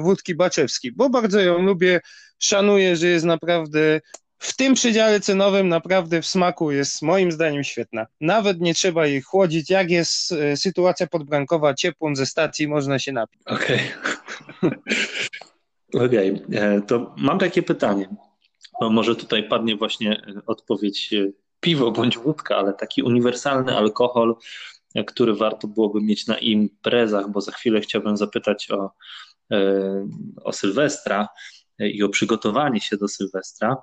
wódki 0.00 0.34
baczewskiej, 0.34 0.92
bo 0.92 1.10
bardzo 1.10 1.40
ją 1.40 1.62
lubię, 1.62 2.00
szanuję, 2.38 2.96
że 2.96 3.06
jest 3.06 3.24
naprawdę 3.24 4.00
w 4.42 4.56
tym 4.56 4.74
przedziale 4.74 5.20
cenowym 5.20 5.68
naprawdę 5.68 6.22
w 6.22 6.26
smaku 6.26 6.70
jest 6.70 7.02
moim 7.02 7.32
zdaniem 7.32 7.64
świetna. 7.64 8.06
Nawet 8.20 8.60
nie 8.60 8.74
trzeba 8.74 9.06
jej 9.06 9.22
chłodzić. 9.22 9.70
Jak 9.70 9.90
jest 9.90 10.32
e, 10.32 10.56
sytuacja 10.56 11.06
podbrankowa, 11.06 11.74
ciepłą 11.74 12.16
ze 12.16 12.26
stacji, 12.26 12.68
można 12.68 12.98
się 12.98 13.12
napić. 13.12 13.42
Okej. 13.46 13.80
Okay. 14.60 14.80
Okej, 16.06 16.44
okay. 16.44 16.60
E, 16.60 16.80
to 16.80 17.14
mam 17.18 17.38
takie 17.38 17.62
pytanie. 17.62 18.08
Bo 18.80 18.90
może 18.90 19.16
tutaj 19.16 19.48
padnie 19.48 19.76
właśnie 19.76 20.12
e, 20.12 20.40
odpowiedź 20.46 21.10
piwo 21.60 21.90
bądź 21.90 22.18
wódka, 22.18 22.56
ale 22.56 22.72
taki 22.72 23.02
uniwersalny 23.02 23.76
alkohol, 23.76 24.36
który 25.06 25.34
warto 25.34 25.68
byłoby 25.68 26.00
mieć 26.00 26.26
na 26.26 26.38
imprezach, 26.38 27.30
bo 27.30 27.40
za 27.40 27.52
chwilę 27.52 27.80
chciałbym 27.80 28.16
zapytać 28.16 28.70
o, 28.70 28.90
o 30.44 30.52
Sylwestra 30.52 31.28
i 31.78 32.02
o 32.02 32.08
przygotowanie 32.08 32.80
się 32.80 32.96
do 32.96 33.08
Sylwestra. 33.08 33.76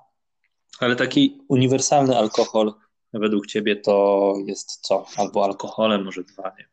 Ale 0.79 0.95
taki 0.95 1.37
uniwersalny 1.47 2.17
alkohol 2.17 2.73
według 3.13 3.47
ciebie 3.47 3.75
to 3.75 4.33
jest 4.45 4.87
co? 4.87 5.05
Albo 5.17 5.45
alkoholem, 5.45 6.03
może 6.03 6.23
dwa, 6.23 6.51
nie 6.59 6.67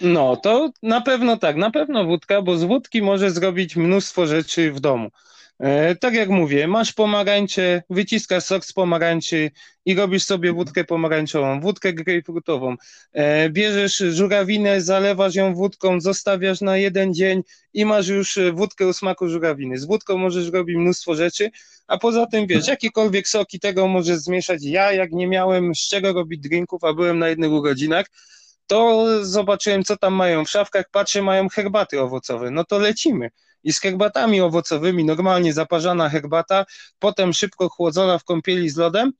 No, 0.00 0.36
to 0.36 0.70
na 0.82 1.00
pewno 1.00 1.36
tak, 1.36 1.56
na 1.56 1.70
pewno 1.70 2.04
wódka, 2.04 2.42
bo 2.42 2.56
z 2.56 2.64
wódki 2.64 3.02
może 3.02 3.30
zrobić 3.30 3.76
mnóstwo 3.76 4.26
rzeczy 4.26 4.72
w 4.72 4.80
domu. 4.80 5.10
E, 5.58 5.96
tak 5.96 6.14
jak 6.14 6.28
mówię, 6.28 6.68
masz 6.68 6.92
pomarańcze, 6.92 7.82
wyciskasz 7.90 8.44
sok 8.44 8.64
z 8.64 8.72
pomarańczy 8.72 9.50
i 9.84 9.94
robisz 9.94 10.24
sobie 10.24 10.52
wódkę 10.52 10.84
pomarańczową, 10.84 11.60
wódkę 11.60 11.92
grejpfrutową. 11.92 12.76
E, 13.12 13.50
bierzesz 13.50 13.96
żurawinę, 13.96 14.80
zalewasz 14.80 15.34
ją 15.34 15.54
wódką, 15.54 16.00
zostawiasz 16.00 16.60
na 16.60 16.76
jeden 16.76 17.14
dzień 17.14 17.42
i 17.74 17.84
masz 17.84 18.08
już 18.08 18.38
wódkę 18.52 18.86
o 18.86 18.92
smaku 18.92 19.28
żurawiny. 19.28 19.78
Z 19.78 19.84
wódką 19.84 20.18
możesz 20.18 20.48
robić 20.48 20.76
mnóstwo 20.76 21.14
rzeczy, 21.14 21.50
a 21.86 21.98
poza 21.98 22.26
tym 22.26 22.46
wiesz, 22.46 22.68
jakiekolwiek 22.68 23.28
soki 23.28 23.60
tego 23.60 23.88
możesz 23.88 24.16
zmieszać. 24.18 24.64
Ja 24.64 24.92
jak 24.92 25.12
nie 25.12 25.26
miałem 25.26 25.74
z 25.74 25.88
czego 25.88 26.12
robić 26.12 26.40
drinków, 26.40 26.84
a 26.84 26.92
byłem 26.92 27.18
na 27.18 27.28
jednych 27.28 27.50
urodzinach, 27.50 28.06
to 28.66 29.06
zobaczyłem, 29.24 29.84
co 29.84 29.96
tam 29.96 30.14
mają 30.14 30.44
w 30.44 30.50
szafkach, 30.50 30.90
patrzę, 30.90 31.22
mają 31.22 31.48
herbaty 31.48 32.00
owocowe, 32.00 32.50
no 32.50 32.64
to 32.64 32.78
lecimy. 32.78 33.30
I 33.64 33.72
z 33.72 33.80
herbatami 33.80 34.40
owocowymi, 34.40 35.04
normalnie 35.04 35.52
zaparzana 35.52 36.08
herbata, 36.08 36.64
potem 36.98 37.32
szybko 37.32 37.68
chłodzona 37.68 38.18
w 38.18 38.24
kąpieli 38.24 38.70
z 38.70 38.76
lodem. 38.76 39.12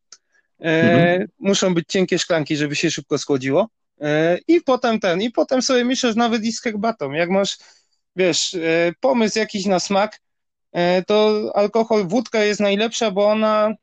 E, 0.60 0.82
mhm. 0.82 1.28
Muszą 1.38 1.74
być 1.74 1.88
cienkie 1.88 2.18
szklanki, 2.18 2.56
żeby 2.56 2.76
się 2.76 2.90
szybko 2.90 3.18
schłodziło. 3.18 3.68
E, 4.00 4.38
I 4.48 4.60
potem 4.60 5.00
ten, 5.00 5.22
i 5.22 5.30
potem 5.30 5.62
sobie 5.62 5.84
mieszasz 5.84 6.14
nawet 6.14 6.44
i 6.44 6.52
z 6.52 6.62
herbatą. 6.62 7.12
Jak 7.12 7.30
masz, 7.30 7.58
wiesz, 8.16 8.54
e, 8.54 8.92
pomysł 9.00 9.38
jakiś 9.38 9.66
na 9.66 9.80
smak, 9.80 10.20
to 11.06 11.50
alkohol, 11.54 12.06
wódka 12.08 12.44
jest 12.44 12.60
najlepsza, 12.60 13.10
bo 13.10 13.26
ona 13.26 13.74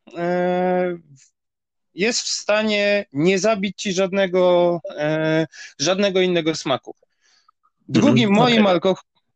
jest 1.93 2.21
w 2.21 2.27
stanie 2.27 3.05
nie 3.13 3.39
zabić 3.39 3.81
ci 3.81 3.93
żadnego, 3.93 4.79
żadnego 5.79 6.21
innego 6.21 6.55
smaku. 6.55 6.95
Drugim 7.87 8.29
mhm, 8.29 8.43
moim, 8.43 8.61
okay. 8.61 8.73
alko 8.73 8.95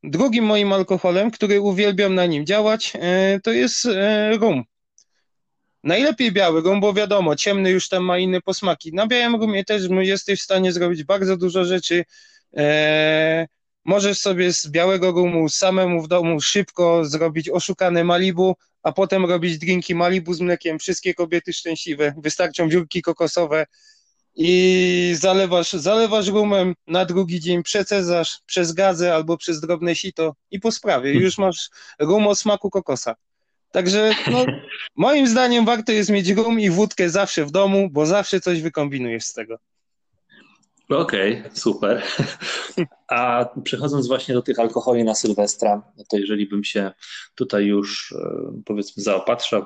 drugim 0.09 0.45
moim 0.45 0.73
alkoholem, 0.73 1.31
który 1.31 1.61
uwielbiam 1.61 2.15
na 2.15 2.25
nim 2.25 2.45
działać, 2.45 2.93
e, 2.95 3.39
to 3.43 3.51
jest 3.51 3.85
e, 3.85 4.37
rum. 4.37 4.63
Najlepiej 5.83 6.31
biały 6.31 6.61
rum, 6.61 6.79
bo 6.81 6.93
wiadomo, 6.93 7.35
ciemny 7.35 7.71
już 7.71 7.89
tam 7.89 8.03
ma 8.03 8.17
inne 8.17 8.41
posmaki. 8.41 8.93
Na 8.93 9.07
białym 9.07 9.35
rumie 9.35 9.63
też 9.63 9.83
jesteś 9.99 10.39
w 10.39 10.43
stanie 10.43 10.71
zrobić 10.71 11.03
bardzo 11.03 11.37
dużo 11.37 11.65
rzeczy. 11.65 12.05
E, 12.57 13.47
możesz 13.85 14.19
sobie 14.19 14.53
z 14.53 14.67
białego 14.67 15.11
rumu 15.11 15.49
samemu 15.49 16.01
w 16.01 16.07
domu 16.07 16.41
szybko 16.41 17.05
zrobić 17.05 17.49
oszukane 17.49 18.03
Malibu, 18.03 18.55
a 18.83 18.91
potem 18.91 19.25
robić 19.25 19.57
drinki 19.57 19.95
Malibu 19.95 20.33
z 20.33 20.41
mlekiem. 20.41 20.79
Wszystkie 20.79 21.13
kobiety 21.13 21.53
szczęśliwe. 21.53 22.13
Wystarczą 22.17 22.69
wiórki 22.69 23.01
kokosowe 23.01 23.65
i 24.35 25.15
zalewasz, 25.19 25.73
zalewasz 25.73 26.27
rumem, 26.27 26.73
na 26.87 27.05
drugi 27.05 27.39
dzień 27.39 27.63
przecezasz 27.63 28.39
przez 28.45 28.73
gazę 28.73 29.15
albo 29.15 29.37
przez 29.37 29.61
drobne 29.61 29.95
sito 29.95 30.35
i 30.51 30.59
po 30.59 30.71
sprawie. 30.71 31.13
Już 31.13 31.37
masz 31.37 31.69
rum 31.99 32.27
o 32.27 32.35
smaku 32.35 32.69
kokosa. 32.69 33.15
Także 33.71 34.15
no, 34.31 34.45
moim 34.95 35.27
zdaniem 35.27 35.65
warto 35.65 35.91
jest 35.91 36.09
mieć 36.09 36.29
rum 36.29 36.59
i 36.59 36.69
wódkę 36.69 37.09
zawsze 37.09 37.45
w 37.45 37.51
domu, 37.51 37.89
bo 37.91 38.05
zawsze 38.05 38.39
coś 38.39 38.61
wykombinujesz 38.61 39.23
z 39.23 39.33
tego. 39.33 39.57
Okej, 40.89 41.39
okay, 41.39 41.51
super. 41.53 42.03
A 43.07 43.45
przechodząc 43.63 44.07
właśnie 44.07 44.35
do 44.35 44.41
tych 44.41 44.59
alkoholi 44.59 45.03
na 45.03 45.15
Sylwestra, 45.15 45.81
no 45.97 46.03
to 46.09 46.17
jeżeli 46.17 46.47
bym 46.47 46.63
się 46.63 46.91
tutaj 47.35 47.65
już 47.65 48.11
e, 48.11 48.61
powiedzmy 48.65 49.03
zaopatrzał, 49.03 49.65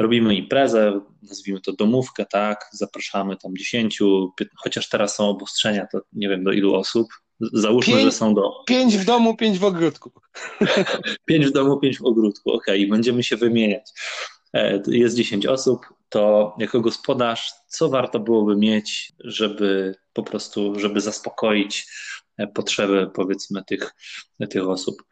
robimy 0.00 0.34
imprezę, 0.34 1.00
nazwijmy 1.22 1.60
to 1.60 1.72
domówkę, 1.72 2.26
tak, 2.26 2.68
zapraszamy 2.72 3.36
tam 3.36 3.56
10, 3.56 3.98
15, 3.98 4.56
chociaż 4.56 4.88
teraz 4.88 5.14
są 5.14 5.28
obostrzenia, 5.28 5.86
to 5.92 6.00
nie 6.12 6.28
wiem 6.28 6.44
do 6.44 6.52
ilu 6.52 6.74
osób, 6.74 7.08
Załóżmy, 7.52 7.94
pięć, 7.94 8.04
że 8.04 8.12
są 8.12 8.34
do. 8.34 8.64
Pięć 8.66 8.96
w 8.96 9.04
domu, 9.04 9.36
pięć 9.36 9.58
w 9.58 9.64
ogródku. 9.64 10.12
pięć 11.28 11.46
w 11.46 11.52
domu, 11.52 11.78
pięć 11.78 11.98
w 11.98 12.04
ogródku, 12.04 12.52
okej, 12.52 12.80
okay. 12.80 12.90
będziemy 12.90 13.22
się 13.22 13.36
wymieniać. 13.36 13.90
E, 14.54 14.82
jest 14.86 15.16
10 15.16 15.46
osób, 15.46 15.86
to 16.08 16.54
jako 16.58 16.80
gospodarz, 16.80 17.52
co 17.68 17.88
warto 17.88 18.20
byłoby 18.20 18.56
mieć, 18.56 19.12
żeby 19.18 19.94
po 20.12 20.22
prostu, 20.22 20.80
żeby 20.80 21.00
zaspokoić 21.00 21.86
e, 22.38 22.46
potrzeby 22.46 23.10
powiedzmy 23.14 23.64
tych, 23.64 23.94
tych 24.50 24.68
osób? 24.68 25.02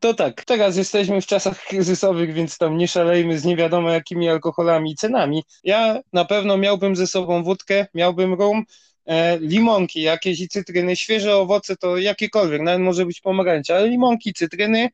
To 0.00 0.14
tak, 0.14 0.44
teraz 0.44 0.76
jesteśmy 0.76 1.20
w 1.20 1.26
czasach 1.26 1.64
kryzysowych, 1.64 2.32
więc 2.32 2.58
tam 2.58 2.76
nie 2.76 2.88
szalejmy 2.88 3.38
z 3.38 3.44
nie 3.44 3.56
wiadomo 3.56 3.90
jakimi 3.90 4.28
alkoholami 4.28 4.92
i 4.92 4.94
cenami. 4.94 5.44
Ja 5.64 6.00
na 6.12 6.24
pewno 6.24 6.56
miałbym 6.56 6.96
ze 6.96 7.06
sobą 7.06 7.42
wódkę, 7.42 7.86
miałbym 7.94 8.34
rum, 8.34 8.64
e, 9.06 9.38
limonki 9.38 10.02
jakieś 10.02 10.40
i 10.40 10.48
cytryny, 10.48 10.96
świeże 10.96 11.36
owoce 11.36 11.76
to 11.76 11.96
jakiekolwiek, 11.96 12.62
nawet 12.62 12.80
może 12.80 13.06
być 13.06 13.20
pomarańcza, 13.20 13.76
ale 13.76 13.88
limonki, 13.88 14.34
cytryny, 14.34 14.88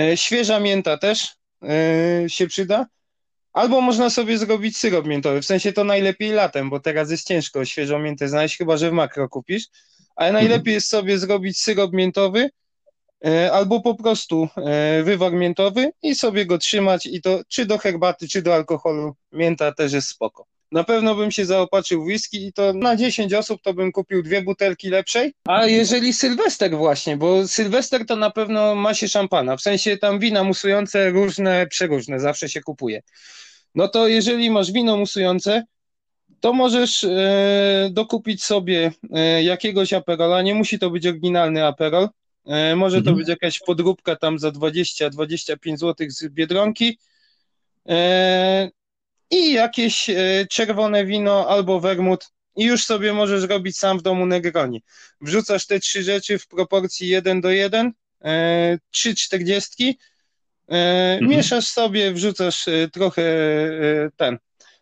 e, 0.00 0.16
świeża 0.16 0.60
mięta 0.60 0.98
też 0.98 1.34
e, 1.62 2.28
się 2.28 2.46
przyda. 2.46 2.86
Albo 3.52 3.80
można 3.80 4.10
sobie 4.10 4.38
zrobić 4.38 4.76
syrop 4.76 5.06
miętowy, 5.06 5.42
w 5.42 5.46
sensie 5.46 5.72
to 5.72 5.84
najlepiej 5.84 6.32
latem, 6.32 6.70
bo 6.70 6.80
teraz 6.80 7.10
jest 7.10 7.26
ciężko 7.26 7.64
świeżą 7.64 7.98
miętę 7.98 8.28
znaleźć, 8.28 8.58
chyba 8.58 8.76
że 8.76 8.90
w 8.90 8.92
makro 8.92 9.28
kupisz, 9.28 9.64
ale 10.16 10.32
najlepiej 10.32 10.74
jest 10.74 10.88
sobie 10.88 11.18
zrobić 11.18 11.60
syrop 11.60 11.92
miętowy 11.92 12.50
albo 13.52 13.80
po 13.80 13.94
prostu 13.94 14.48
e, 14.56 15.02
wywar 15.02 15.32
miętowy 15.32 15.92
i 16.02 16.14
sobie 16.14 16.46
go 16.46 16.58
trzymać 16.58 17.06
i 17.06 17.22
to 17.22 17.40
czy 17.48 17.66
do 17.66 17.78
herbaty, 17.78 18.28
czy 18.28 18.42
do 18.42 18.54
alkoholu 18.54 19.14
mięta 19.32 19.72
też 19.72 19.92
jest 19.92 20.08
spoko. 20.08 20.46
Na 20.72 20.84
pewno 20.84 21.14
bym 21.14 21.30
się 21.30 21.44
zaopatrzył 21.44 22.02
w 22.02 22.06
whisky 22.06 22.46
i 22.46 22.52
to 22.52 22.72
na 22.72 22.96
10 22.96 23.34
osób 23.34 23.62
to 23.62 23.74
bym 23.74 23.92
kupił 23.92 24.22
dwie 24.22 24.42
butelki 24.42 24.88
lepszej. 24.88 25.34
A 25.48 25.66
jeżeli 25.66 26.12
Sylwester 26.12 26.76
właśnie, 26.76 27.16
bo 27.16 27.48
Sylwester 27.48 28.06
to 28.06 28.16
na 28.16 28.30
pewno 28.30 28.74
ma 28.74 28.94
się 28.94 29.08
szampana, 29.08 29.56
w 29.56 29.62
sensie 29.62 29.96
tam 29.96 30.18
wina 30.18 30.44
musujące 30.44 31.10
różne, 31.10 31.66
przeróżne, 31.66 32.20
zawsze 32.20 32.48
się 32.48 32.60
kupuje. 32.60 33.02
No 33.74 33.88
to 33.88 34.08
jeżeli 34.08 34.50
masz 34.50 34.72
wino 34.72 34.96
musujące, 34.96 35.64
to 36.40 36.52
możesz 36.52 37.04
e, 37.04 37.88
dokupić 37.92 38.44
sobie 38.44 38.92
e, 39.12 39.42
jakiegoś 39.42 39.92
aperola, 39.92 40.42
nie 40.42 40.54
musi 40.54 40.78
to 40.78 40.90
być 40.90 41.06
oryginalny 41.06 41.66
aperol, 41.66 42.04
e, 42.04 42.08
może 42.76 42.96
mhm. 42.96 43.04
to 43.04 43.12
być 43.12 43.28
jakaś 43.28 43.58
podróbka 43.58 44.16
tam 44.16 44.38
za 44.38 44.48
20-25 44.48 45.76
zł 45.76 46.06
z 46.10 46.28
Biedronki, 46.28 46.98
e, 47.88 48.70
i 49.30 49.52
jakieś 49.52 50.10
e, 50.10 50.46
czerwone 50.50 51.04
wino 51.04 51.48
albo 51.48 51.80
wermut 51.80 52.28
i 52.56 52.64
już 52.64 52.84
sobie 52.84 53.12
możesz 53.12 53.44
robić 53.44 53.78
sam 53.78 53.98
w 53.98 54.02
domu 54.02 54.26
Negroni. 54.26 54.82
Wrzucasz 55.20 55.66
te 55.66 55.80
trzy 55.80 56.02
rzeczy 56.02 56.38
w 56.38 56.46
proporcji 56.46 57.08
1 57.08 57.40
do 57.40 57.50
1, 57.50 57.92
e, 58.24 58.78
trzy 58.90 59.14
czterdziestki, 59.14 59.98
e, 60.68 60.72
mhm. 61.12 61.30
mieszasz 61.30 61.66
sobie, 61.66 62.12
wrzucasz 62.12 62.66
trochę 62.92 63.22
ten, 64.16 64.38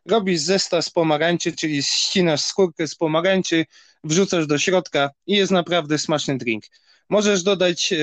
robisz 0.07 0.41
zestaw 0.41 0.85
z 0.85 0.91
pomarańczy, 0.91 1.53
czyli 1.53 1.83
ścinasz 1.83 2.41
skórkę 2.41 2.89
z 2.89 2.95
pomarańczy, 2.95 3.67
wrzucasz 4.05 4.47
do 4.47 4.59
środka 4.59 5.11
i 5.27 5.37
jest 5.37 5.53
naprawdę 5.53 5.99
smaczny 5.99 6.39
drink. 6.39 6.65
Możesz 7.09 7.43
dodać, 7.43 7.95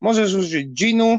możesz 0.00 0.34
użyć 0.34 0.68
ginu, 0.68 1.18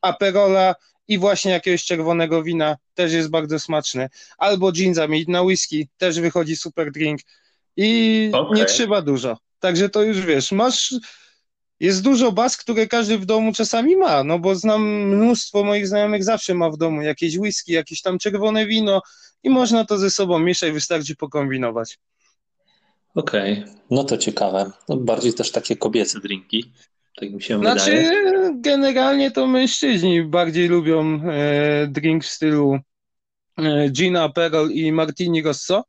aperola, 0.00 0.74
i 1.08 1.18
właśnie 1.18 1.52
jakiegoś 1.52 1.84
czerwonego 1.84 2.42
wina 2.42 2.76
też 2.94 3.12
jest 3.12 3.30
bardzo 3.30 3.58
smaczne. 3.58 4.10
Albo 4.38 4.72
gin 4.72 4.94
zamienić 4.94 5.28
na 5.28 5.42
whisky, 5.42 5.88
też 5.96 6.20
wychodzi 6.20 6.56
super 6.56 6.92
drink 6.92 7.20
i 7.76 8.30
okay. 8.32 8.58
nie 8.58 8.64
trzeba 8.64 9.02
dużo. 9.02 9.38
Także 9.58 9.88
to 9.88 10.02
już 10.02 10.20
wiesz, 10.20 10.52
masz 10.52 10.94
jest 11.80 12.02
dużo 12.02 12.32
baz, 12.32 12.56
które 12.56 12.86
każdy 12.86 13.18
w 13.18 13.26
domu 13.26 13.52
czasami 13.52 13.96
ma, 13.96 14.24
no 14.24 14.38
bo 14.38 14.54
znam 14.54 14.82
mnóstwo 15.06 15.64
moich 15.64 15.88
znajomych 15.88 16.24
zawsze 16.24 16.54
ma 16.54 16.70
w 16.70 16.76
domu 16.76 17.02
jakieś 17.02 17.36
whisky, 17.36 17.72
jakieś 17.72 18.02
tam 18.02 18.18
czerwone 18.18 18.66
wino 18.66 19.02
i 19.42 19.50
można 19.50 19.84
to 19.84 19.98
ze 19.98 20.10
sobą 20.10 20.38
mieszać, 20.38 20.72
wystarczy 20.72 21.16
pokombinować. 21.16 21.98
Okej, 23.14 23.52
okay. 23.52 23.74
no 23.90 24.04
to 24.04 24.18
ciekawe. 24.18 24.70
No 24.88 24.96
bardziej 24.96 25.34
też 25.34 25.52
takie 25.52 25.76
kobiece 25.76 26.20
drinki. 26.20 26.72
Tak 27.16 27.30
mi 27.30 27.42
się 27.42 27.58
znaczy, 27.58 27.90
wydaje. 27.90 28.54
generalnie 28.60 29.30
to 29.30 29.46
mężczyźni 29.46 30.22
bardziej 30.22 30.68
lubią 30.68 31.20
e, 31.24 31.86
drink 31.86 32.24
w 32.24 32.28
stylu 32.28 32.78
e, 33.58 33.88
Gina, 33.88 34.28
Perol 34.28 34.70
i 34.70 34.92
Martini 34.92 35.42
Rosso. 35.42 35.84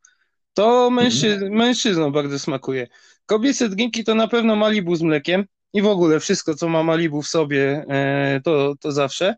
To 0.53 0.89
mężczy 0.89 1.33
mhm. 1.33 1.53
mężczyznom 1.53 2.11
bardzo 2.11 2.39
smakuje. 2.39 2.87
Kobiece 3.25 3.69
drinki 3.69 4.03
to 4.03 4.15
na 4.15 4.27
pewno 4.27 4.55
Malibu 4.55 4.95
z 4.95 5.01
mlekiem 5.01 5.45
i 5.73 5.81
w 5.81 5.87
ogóle 5.87 6.19
wszystko, 6.19 6.55
co 6.55 6.69
ma 6.69 6.83
Malibu 6.83 7.21
w 7.21 7.27
sobie, 7.27 7.85
e, 7.89 8.41
to, 8.43 8.75
to 8.79 8.91
zawsze. 8.91 9.35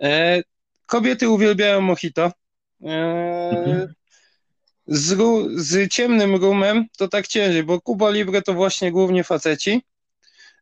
E, 0.00 0.42
kobiety 0.86 1.28
uwielbiają 1.28 1.80
mojito. 1.80 2.32
E, 2.82 2.94
mhm. 3.50 3.94
Z, 4.94 5.18
z 5.56 5.92
ciemnym 5.92 6.34
rumem 6.34 6.86
to 6.98 7.08
tak 7.08 7.26
ciężej, 7.28 7.62
bo 7.62 7.80
Cuba 7.80 8.10
Libre 8.10 8.42
to 8.42 8.54
właśnie 8.54 8.92
głównie 8.92 9.24
faceci. 9.24 9.82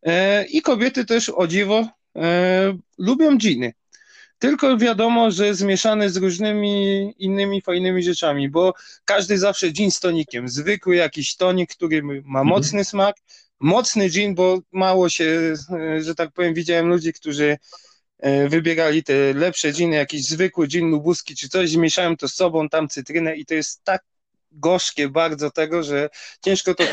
E, 0.03 0.45
I 0.45 0.62
kobiety 0.62 1.05
też, 1.05 1.29
o 1.29 1.47
dziwo, 1.47 1.88
e, 2.16 2.79
lubią 2.99 3.38
dżiny. 3.38 3.73
Tylko 4.38 4.77
wiadomo, 4.77 5.31
że 5.31 5.55
zmieszane 5.55 6.11
z 6.11 6.16
różnymi 6.16 7.14
innymi 7.19 7.62
fajnymi 7.62 8.03
rzeczami, 8.03 8.49
bo 8.49 8.75
każdy 9.05 9.38
zawsze 9.38 9.73
dżin 9.73 9.90
z 9.90 10.01
tonikiem. 10.01 10.49
Zwykły 10.49 10.97
jakiś 10.97 11.37
tonik, 11.37 11.71
który 11.71 12.03
ma 12.03 12.19
mhm. 12.40 12.47
mocny 12.47 12.85
smak, 12.85 13.16
mocny 13.61 14.11
dżin, 14.11 14.35
bo 14.35 14.59
mało 14.73 15.09
się, 15.09 15.55
e, 15.73 16.03
że 16.03 16.14
tak 16.14 16.33
powiem, 16.33 16.55
widziałem 16.55 16.88
ludzi, 16.88 17.12
którzy 17.12 17.57
wybierali 18.49 19.05
te 19.05 19.35
lepsze 19.35 19.73
dżiny, 19.73 19.97
jakiś 19.97 20.25
zwykły 20.25 20.69
dżin 20.69 20.90
lubuski 20.90 21.37
czy 21.37 21.49
coś, 21.49 21.71
zmieszają 21.71 22.16
to 22.16 22.29
z 22.29 22.35
sobą, 22.35 22.69
tam 22.69 22.88
cytrynę 22.88 23.37
i 23.37 23.47
to 23.47 23.55
jest 23.55 23.85
tak 23.85 24.03
gorzkie 24.53 25.09
bardzo 25.09 25.51
tego, 25.51 25.83
że 25.83 26.09
ciężko 26.45 26.75
to 26.75 26.85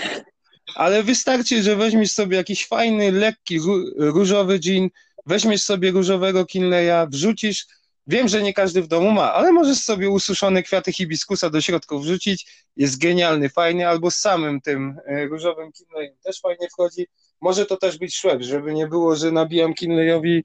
ale 0.75 1.03
wystarczy, 1.03 1.63
że 1.63 1.75
weźmiesz 1.75 2.11
sobie 2.11 2.37
jakiś 2.37 2.67
fajny, 2.67 3.11
lekki, 3.11 3.59
różowy 3.97 4.59
gin, 4.59 4.89
weźmiesz 5.25 5.63
sobie 5.63 5.91
różowego 5.91 6.45
Kinleya, 6.45 7.07
wrzucisz 7.09 7.65
Wiem, 8.07 8.27
że 8.27 8.41
nie 8.41 8.53
każdy 8.53 8.81
w 8.81 8.87
domu 8.87 9.11
ma, 9.11 9.33
ale 9.33 9.51
możesz 9.51 9.77
sobie 9.77 10.09
ususzone 10.09 10.63
kwiaty 10.63 10.93
hibiskusa 10.93 11.49
do 11.49 11.61
środka 11.61 11.97
wrzucić, 11.97 12.65
jest 12.75 13.01
genialny, 13.01 13.49
fajny, 13.49 13.87
albo 13.87 14.11
samym 14.11 14.61
tym 14.61 14.99
e, 15.05 15.25
różowym 15.25 15.71
kinlejem 15.71 16.15
też 16.23 16.41
fajnie 16.41 16.67
wchodzi. 16.69 17.07
Może 17.41 17.65
to 17.65 17.77
też 17.77 17.97
być 17.97 18.15
szweb, 18.15 18.41
żeby 18.41 18.73
nie 18.73 18.87
było, 18.87 19.15
że 19.15 19.31
nabijam 19.31 19.73
kinlejowi 19.73 20.43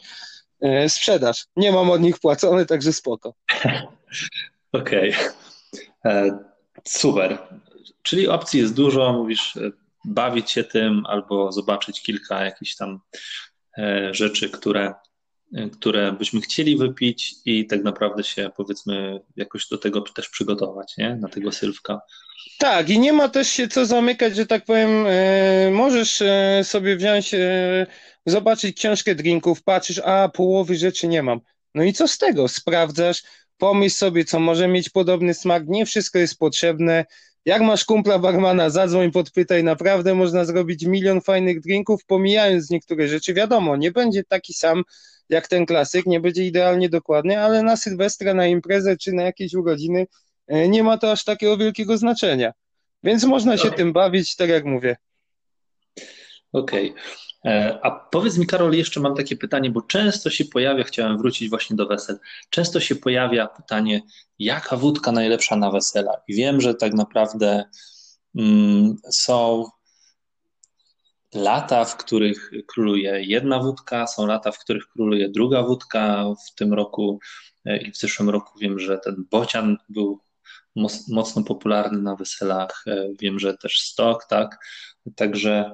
e, 0.60 0.88
sprzedaż. 0.88 1.46
Nie 1.56 1.72
mam 1.72 1.90
od 1.90 2.00
nich 2.00 2.18
płacony, 2.18 2.66
także 2.66 2.92
spoko. 2.92 3.34
Okej, 4.72 5.14
okay. 6.04 6.51
Super. 6.84 7.38
Czyli 8.02 8.28
opcji 8.28 8.60
jest 8.60 8.74
dużo, 8.74 9.12
mówisz, 9.12 9.58
bawić 10.04 10.50
się 10.50 10.64
tym 10.64 11.06
albo 11.06 11.52
zobaczyć 11.52 12.02
kilka 12.02 12.44
jakichś 12.44 12.76
tam 12.76 13.00
rzeczy, 14.12 14.50
które 14.50 14.94
które 15.72 16.12
byśmy 16.12 16.40
chcieli 16.40 16.76
wypić 16.76 17.34
i 17.44 17.66
tak 17.66 17.82
naprawdę 17.82 18.24
się 18.24 18.50
powiedzmy 18.56 19.20
jakoś 19.36 19.68
do 19.68 19.78
tego 19.78 20.00
też 20.00 20.28
przygotować, 20.28 20.94
nie? 20.98 21.16
Na 21.16 21.28
tego 21.28 21.52
sylwka. 21.52 22.00
Tak, 22.58 22.90
i 22.90 22.98
nie 22.98 23.12
ma 23.12 23.28
też 23.28 23.48
się 23.48 23.68
co 23.68 23.86
zamykać, 23.86 24.36
że 24.36 24.46
tak 24.46 24.64
powiem, 24.64 25.04
e, 25.08 25.70
możesz 25.70 26.22
e, 26.22 26.60
sobie 26.64 26.96
wziąć, 26.96 27.34
e, 27.34 27.86
zobaczyć 28.26 28.76
książkę 28.76 29.14
drinków, 29.14 29.62
patrzysz, 29.62 29.98
a 29.98 30.28
połowy 30.28 30.76
rzeczy 30.76 31.08
nie 31.08 31.22
mam. 31.22 31.40
No 31.74 31.82
i 31.82 31.92
co 31.92 32.08
z 32.08 32.18
tego? 32.18 32.48
Sprawdzasz, 32.48 33.22
pomyśl 33.62 33.96
sobie, 33.96 34.24
co 34.24 34.40
może 34.40 34.68
mieć 34.68 34.90
podobny 34.90 35.34
smak, 35.34 35.62
nie 35.68 35.86
wszystko 35.86 36.18
jest 36.18 36.38
potrzebne. 36.38 37.04
Jak 37.44 37.62
masz 37.62 37.84
kumpla 37.84 38.18
barmana, 38.18 38.70
zadzwoń, 38.70 39.10
podpytaj, 39.10 39.64
naprawdę 39.64 40.14
można 40.14 40.44
zrobić 40.44 40.86
milion 40.86 41.20
fajnych 41.20 41.60
drinków, 41.60 42.04
pomijając 42.06 42.70
niektóre 42.70 43.08
rzeczy. 43.08 43.34
Wiadomo, 43.34 43.76
nie 43.76 43.90
będzie 43.92 44.24
taki 44.24 44.54
sam, 44.54 44.82
jak 45.28 45.48
ten 45.48 45.66
klasyk, 45.66 46.06
nie 46.06 46.20
będzie 46.20 46.46
idealnie 46.46 46.88
dokładny, 46.88 47.38
ale 47.38 47.62
na 47.62 47.76
Sylwestra, 47.76 48.34
na 48.34 48.46
imprezę 48.46 48.96
czy 48.96 49.12
na 49.12 49.22
jakieś 49.22 49.54
urodziny 49.54 50.06
e, 50.46 50.68
nie 50.68 50.82
ma 50.82 50.98
to 50.98 51.12
aż 51.12 51.24
takiego 51.24 51.56
wielkiego 51.56 51.98
znaczenia. 51.98 52.52
Więc 53.02 53.24
można 53.24 53.56
się 53.56 53.68
okay. 53.68 53.76
tym 53.76 53.92
bawić, 53.92 54.36
tak 54.36 54.48
jak 54.48 54.64
mówię. 54.64 54.96
Okej. 56.52 56.90
Okay. 56.90 57.02
E, 57.44 57.78
a 57.82 57.90
powiedz 57.90 58.38
mi, 58.38 58.46
Karol, 58.46 58.74
jeszcze 58.74 59.00
mam 59.00 59.14
takie 59.14 59.36
pytanie, 59.36 59.70
bo 59.70 59.82
często 59.82 60.30
się 60.30 60.44
pojawia, 60.44 60.84
chciałem 60.84 61.18
wrócić 61.18 61.50
właśnie 61.50 61.76
do 61.76 61.86
wesel, 61.86 62.18
często 62.50 62.80
się 62.80 62.96
pojawia 62.96 63.46
pytanie, 63.46 64.02
jaka 64.38 64.76
wódka 64.76 65.12
najlepsza 65.12 65.56
na 65.56 65.70
wesela? 65.70 66.12
I 66.28 66.34
wiem, 66.34 66.60
że 66.60 66.74
tak 66.74 66.92
naprawdę 66.92 67.64
mm, 68.34 68.96
są 69.10 69.64
lata, 71.34 71.84
w 71.84 71.96
których 71.96 72.50
króluje 72.66 73.24
jedna 73.24 73.58
wódka, 73.58 74.06
są 74.06 74.26
lata, 74.26 74.52
w 74.52 74.58
których 74.58 74.88
króluje 74.88 75.28
druga 75.28 75.62
wódka. 75.62 76.24
W 76.48 76.54
tym 76.54 76.72
roku 76.72 77.18
e, 77.64 77.76
i 77.76 77.92
w 77.92 77.96
zeszłym 77.96 78.30
roku 78.30 78.58
wiem, 78.58 78.78
że 78.78 78.98
ten 78.98 79.24
bocian 79.30 79.76
był 79.88 80.20
mocno 81.08 81.42
popularny 81.42 82.02
na 82.02 82.16
weselach. 82.16 82.84
E, 82.86 83.08
wiem, 83.20 83.38
że 83.38 83.56
też 83.56 83.80
stok, 83.80 84.24
tak. 84.24 84.58
Także 85.16 85.72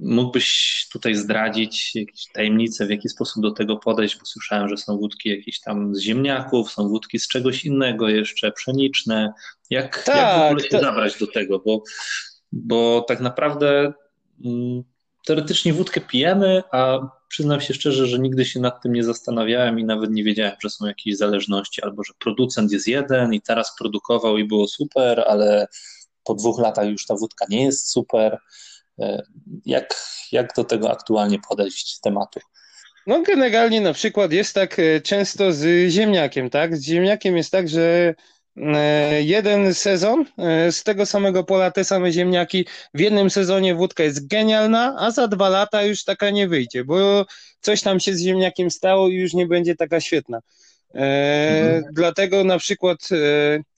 mógłbyś 0.00 0.88
tutaj 0.92 1.14
zdradzić 1.14 1.94
jakieś 1.94 2.26
tajemnice, 2.32 2.86
w 2.86 2.90
jaki 2.90 3.08
sposób 3.08 3.42
do 3.42 3.50
tego 3.50 3.76
podejść, 3.76 4.18
bo 4.18 4.26
słyszałem, 4.26 4.68
że 4.68 4.76
są 4.76 4.98
wódki 4.98 5.28
jakieś 5.28 5.60
tam 5.60 5.94
z 5.94 6.00
ziemniaków, 6.00 6.72
są 6.72 6.88
wódki 6.88 7.18
z 7.18 7.28
czegoś 7.28 7.64
innego 7.64 8.08
jeszcze, 8.08 8.52
pszeniczne. 8.52 9.32
Jak, 9.70 10.04
tak, 10.04 10.16
jak 10.16 10.38
w 10.38 10.46
ogóle 10.46 10.62
się 10.62 10.68
to... 10.68 10.80
zabrać 10.80 11.18
do 11.18 11.26
tego? 11.26 11.58
Bo, 11.58 11.82
bo 12.52 13.04
tak 13.08 13.20
naprawdę 13.20 13.92
Mm, 14.44 14.84
teoretycznie 15.26 15.72
wódkę 15.72 16.00
pijemy, 16.00 16.62
a 16.72 16.98
przyznam 17.28 17.60
się 17.60 17.74
szczerze, 17.74 18.06
że 18.06 18.18
nigdy 18.18 18.44
się 18.44 18.60
nad 18.60 18.82
tym 18.82 18.92
nie 18.92 19.04
zastanawiałem 19.04 19.78
i 19.78 19.84
nawet 19.84 20.10
nie 20.10 20.24
wiedziałem, 20.24 20.56
że 20.62 20.70
są 20.70 20.86
jakieś 20.86 21.16
zależności, 21.16 21.82
albo 21.82 22.04
że 22.04 22.12
producent 22.18 22.72
jest 22.72 22.88
jeden 22.88 23.34
i 23.34 23.40
teraz 23.40 23.76
produkował 23.78 24.38
i 24.38 24.44
było 24.44 24.68
super, 24.68 25.24
ale 25.28 25.66
po 26.24 26.34
dwóch 26.34 26.58
latach 26.60 26.88
już 26.88 27.06
ta 27.06 27.14
wódka 27.14 27.46
nie 27.48 27.64
jest 27.64 27.90
super. 27.90 28.38
E, 28.98 29.22
jak, 29.66 29.94
jak 30.32 30.54
do 30.56 30.64
tego 30.64 30.90
aktualnie 30.90 31.38
podejść 31.48 32.00
tematu? 32.00 32.40
No 33.06 33.22
generalnie 33.22 33.80
na 33.80 33.92
przykład 33.92 34.32
jest 34.32 34.54
tak 34.54 34.78
e, 34.78 35.00
często 35.00 35.52
z 35.52 35.90
ziemniakiem, 35.90 36.50
tak? 36.50 36.76
Z 36.76 36.84
ziemniakiem 36.84 37.36
jest 37.36 37.52
tak, 37.52 37.68
że 37.68 38.14
E, 38.56 39.22
jeden 39.22 39.74
sezon 39.74 40.24
z 40.70 40.82
tego 40.82 41.06
samego 41.06 41.44
pola, 41.44 41.70
te 41.70 41.84
same 41.84 42.12
ziemniaki. 42.12 42.66
W 42.94 43.00
jednym 43.00 43.30
sezonie 43.30 43.74
wódka 43.74 44.02
jest 44.02 44.28
genialna, 44.28 44.96
a 44.98 45.10
za 45.10 45.28
dwa 45.28 45.48
lata 45.48 45.82
już 45.82 46.04
taka 46.04 46.30
nie 46.30 46.48
wyjdzie, 46.48 46.84
bo 46.84 47.26
coś 47.60 47.82
tam 47.82 48.00
się 48.00 48.14
z 48.14 48.20
ziemniakiem 48.20 48.70
stało 48.70 49.08
i 49.08 49.14
już 49.14 49.34
nie 49.34 49.46
będzie 49.46 49.76
taka 49.76 50.00
świetna. 50.00 50.40
E, 50.94 51.76
mhm. 51.76 51.94
Dlatego 51.94 52.44
na 52.44 52.58
przykład 52.58 53.08
e, 53.12 53.16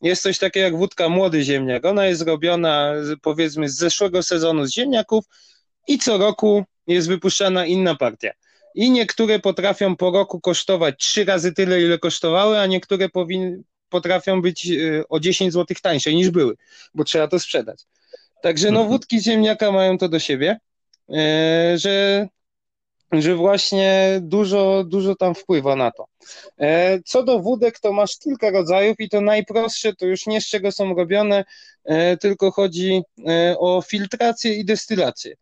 jest 0.03 0.23
coś 0.23 0.39
takiego 0.39 0.65
jak 0.65 0.77
wódka 0.77 1.09
młody 1.09 1.45
ziemniak. 1.45 1.85
Ona 1.85 2.07
jest 2.07 2.23
robiona 2.23 2.93
powiedzmy 3.23 3.69
z 3.69 3.77
zeszłego 3.77 4.23
sezonu 4.23 4.67
z 4.67 4.73
ziemniaków 4.73 5.25
i 5.89 5.99
co 5.99 6.19
roku 6.19 6.65
jest 6.87 7.09
wypuszczana 7.09 7.67
inna 7.67 7.95
partia. 7.95 8.31
I 8.75 8.91
niektóre 8.91 9.39
potrafią 9.39 9.97
po 9.97 10.11
roku 10.11 10.41
kosztować 10.41 10.95
trzy 10.99 11.25
razy 11.25 11.53
tyle, 11.53 11.83
ile 11.83 11.99
kosztowały, 11.99 12.59
a 12.59 12.67
niektóre 12.67 13.09
powinny 13.09 13.63
potrafią 13.89 14.43
być 14.43 14.71
e, 14.71 15.09
o 15.09 15.21
10 15.21 15.53
zł 15.53 15.77
tańsze 15.83 16.13
niż 16.13 16.31
były, 16.31 16.55
bo 16.95 17.05
trzeba 17.05 17.29
to 17.29 17.39
sprzedać. 17.39 17.83
Także 18.43 18.71
no 18.71 18.81
mhm. 18.81 18.89
wódki 18.89 19.23
ziemniaka 19.23 19.73
mają 19.73 19.99
to 19.99 20.09
do 20.09 20.19
siebie, 20.19 20.59
że, 21.75 22.29
że 23.23 23.35
właśnie 23.35 24.19
dużo, 24.23 24.85
dużo 24.87 25.15
tam 25.15 25.35
wpływa 25.35 25.77
na 25.77 25.91
to. 25.91 26.07
E, 26.59 27.01
co 27.03 27.23
do 27.23 27.39
wódek, 27.39 27.81
to 27.81 27.93
masz 27.93 28.19
kilka 28.19 28.51
rodzajów 28.51 28.97
i 28.99 29.09
to 29.09 29.21
najprostsze 29.21 29.95
to 29.95 30.07
już 30.07 30.27
nie 30.27 30.41
z 30.41 30.47
czego 30.47 30.73
są 30.73 30.95
robione, 30.95 31.45
tylko 32.21 32.51
chodzi 32.51 33.03
o 33.59 33.83
filtrację 33.83 34.55
i 34.55 34.65
destylację. 34.65 35.35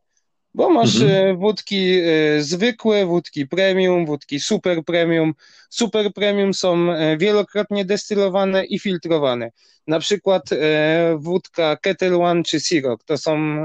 Bo 0.55 0.71
masz 0.71 1.01
mhm. 1.01 1.29
E, 1.29 1.35
wódki 1.35 2.01
e, 2.01 2.43
zwykłe, 2.43 3.07
wódki 3.07 3.47
premium, 3.47 4.07
wódki 4.07 4.41
super 4.41 4.85
premium. 4.85 5.35
Super 5.71 6.13
premium 6.13 6.55
są 6.55 6.93
e, 6.93 7.17
wielokrotnie 7.17 7.85
destylowane 7.85 8.65
i 8.65 8.79
filtrowane. 8.79 9.51
Na 9.87 9.99
przykład 9.99 10.43
wódka 11.17 11.77
Kettle 11.77 12.17
One 12.17 12.43
czy 12.43 12.61
Ciroc 12.61 13.05
to 13.05 13.19
są 13.19 13.57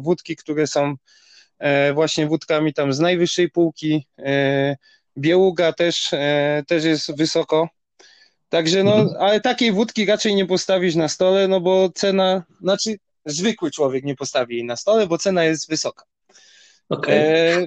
wódki, 0.00 0.36
które 0.36 0.66
są 0.66 0.94
właśnie 1.94 2.26
wódkami 2.26 2.74
tam 2.74 2.92
z 2.92 3.00
najwyższej 3.00 3.50
półki. 3.50 4.06
Bieługa 5.18 5.72
też, 5.72 6.10
też 6.66 6.84
jest 6.84 7.16
wysoko. 7.16 7.68
Także 8.48 8.84
no, 8.84 8.94
mhm. 8.94 9.22
ale 9.22 9.40
takiej 9.40 9.72
wódki 9.72 10.06
raczej 10.06 10.34
nie 10.34 10.46
postawisz 10.46 10.94
na 10.94 11.08
stole, 11.08 11.48
no 11.48 11.60
bo 11.60 11.90
cena, 11.94 12.42
znaczy 12.60 12.96
zwykły 13.24 13.70
człowiek 13.70 14.04
nie 14.04 14.16
postawi 14.16 14.54
jej 14.54 14.64
na 14.64 14.76
stole, 14.76 15.06
bo 15.06 15.18
cena 15.18 15.44
jest 15.44 15.68
wysoka. 15.68 16.04
Okay. 16.88 17.14
E, 17.14 17.66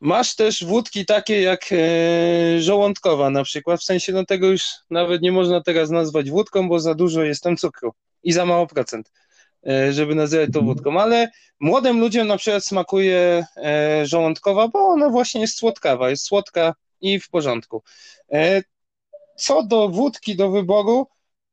masz 0.00 0.36
też 0.36 0.64
wódki 0.64 1.06
takie 1.06 1.42
jak 1.42 1.66
e, 1.72 2.62
żołądkowa 2.62 3.30
na 3.30 3.44
przykład, 3.44 3.80
w 3.80 3.84
sensie 3.84 4.12
no 4.12 4.24
tego 4.24 4.46
już 4.46 4.64
nawet 4.90 5.22
nie 5.22 5.32
można 5.32 5.62
teraz 5.62 5.90
nazwać 5.90 6.30
wódką, 6.30 6.68
bo 6.68 6.80
za 6.80 6.94
dużo 6.94 7.22
jest 7.22 7.42
tam 7.42 7.56
cukru 7.56 7.92
i 8.22 8.32
za 8.32 8.46
mało 8.46 8.66
procent, 8.66 9.12
e, 9.12 9.12
żeby 9.90 10.14
nazywać 10.14 10.50
to 10.52 10.62
wódką, 10.62 11.00
ale 11.00 11.30
młodym 11.60 12.00
ludziom 12.00 12.26
na 12.26 12.36
przykład 12.36 12.64
smakuje 12.64 13.44
e, 13.56 14.06
żołądkowa, 14.06 14.68
bo 14.68 14.78
ona 14.78 15.08
właśnie 15.08 15.40
jest 15.40 15.58
słodkawa, 15.58 16.10
jest 16.10 16.24
słodka 16.24 16.74
i 17.00 17.20
w 17.20 17.28
porządku. 17.28 17.82
E, 18.32 18.62
co 19.36 19.62
do 19.62 19.88
wódki 19.88 20.36
do 20.36 20.50
wyboru, 20.50 21.06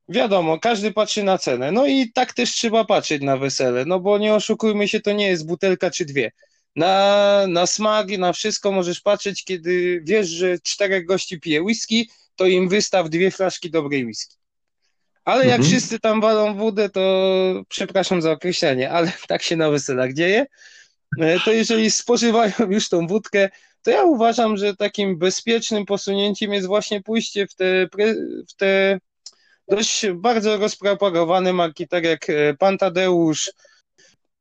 Wiadomo, 0.10 0.60
każdy 0.60 0.91
patrzy 0.91 1.24
na 1.24 1.38
cenę. 1.38 1.72
No 1.72 1.88
i 1.88 2.12
tak 2.12 2.34
też 2.34 2.52
trzeba 2.52 2.86
patrzeć 2.86 3.22
na 3.22 3.38
wesele, 3.38 3.86
no 3.86 4.00
bo 4.00 4.17
nie 4.17 4.34
oszukujmy 4.34 4.88
się, 4.88 5.00
to 5.00 5.12
nie 5.12 5.28
jest 5.28 5.48
butelka 5.48 5.91
czy 5.91 6.06
dwie. 6.06 6.32
Na, 6.76 7.46
na 7.48 7.67
smak, 7.67 8.08
na 8.17 8.34
wszystko 8.34 8.72
możesz 8.72 9.02
patrzeć, 9.02 9.43
kiedy 9.43 10.02
wiesz, 10.04 10.28
że 10.28 10.60
czterech 10.60 11.06
gości 11.06 11.39
pije 11.39 11.62
whisky, 11.63 12.10
to 12.36 12.46
im 12.46 12.70
wystaw 12.70 13.10
dwie 13.10 13.32
flaszki 13.32 13.72
dobrej 13.72 14.06
whisky. 14.06 14.37
Ale 15.28 15.46
jak 15.46 15.60
mhm. 15.60 15.70
wszyscy 15.70 16.00
tam 16.00 16.22
walą 16.22 16.56
wódę, 16.56 16.90
to 16.90 17.02
przepraszam 17.70 18.22
za 18.22 18.32
określenie, 18.32 18.92
ale 18.92 19.12
tak 19.28 19.44
się 19.44 19.56
na 19.56 19.70
weselach 19.70 20.13
dzieje. 20.13 20.46
E, 21.20 21.40
to 21.40 21.52
jeżeli 21.52 21.92
spożywają 21.92 22.54
już 22.70 22.90
tą 22.90 23.08
wódkę, 23.08 23.50
to 23.82 23.92
ja 23.92 24.04
uważam, 24.04 24.58
że 24.58 24.76
takim 24.76 25.18
bezpiecznym 25.18 25.86
posunięciem 25.86 26.54
jest 26.54 26.68
właśnie 26.68 27.02
pójście 27.02 27.48
w 27.48 27.56
te, 27.56 27.88
w 28.50 28.54
te 28.58 29.00
dość 29.68 30.06
bardzo 30.13 30.58
rozpropagowane 30.58 31.54
marki, 31.54 31.88
tak 31.88 32.04
jak 32.04 32.30
e, 32.30 32.54
Pan 32.54 32.78
Tadeusz. 32.78 33.52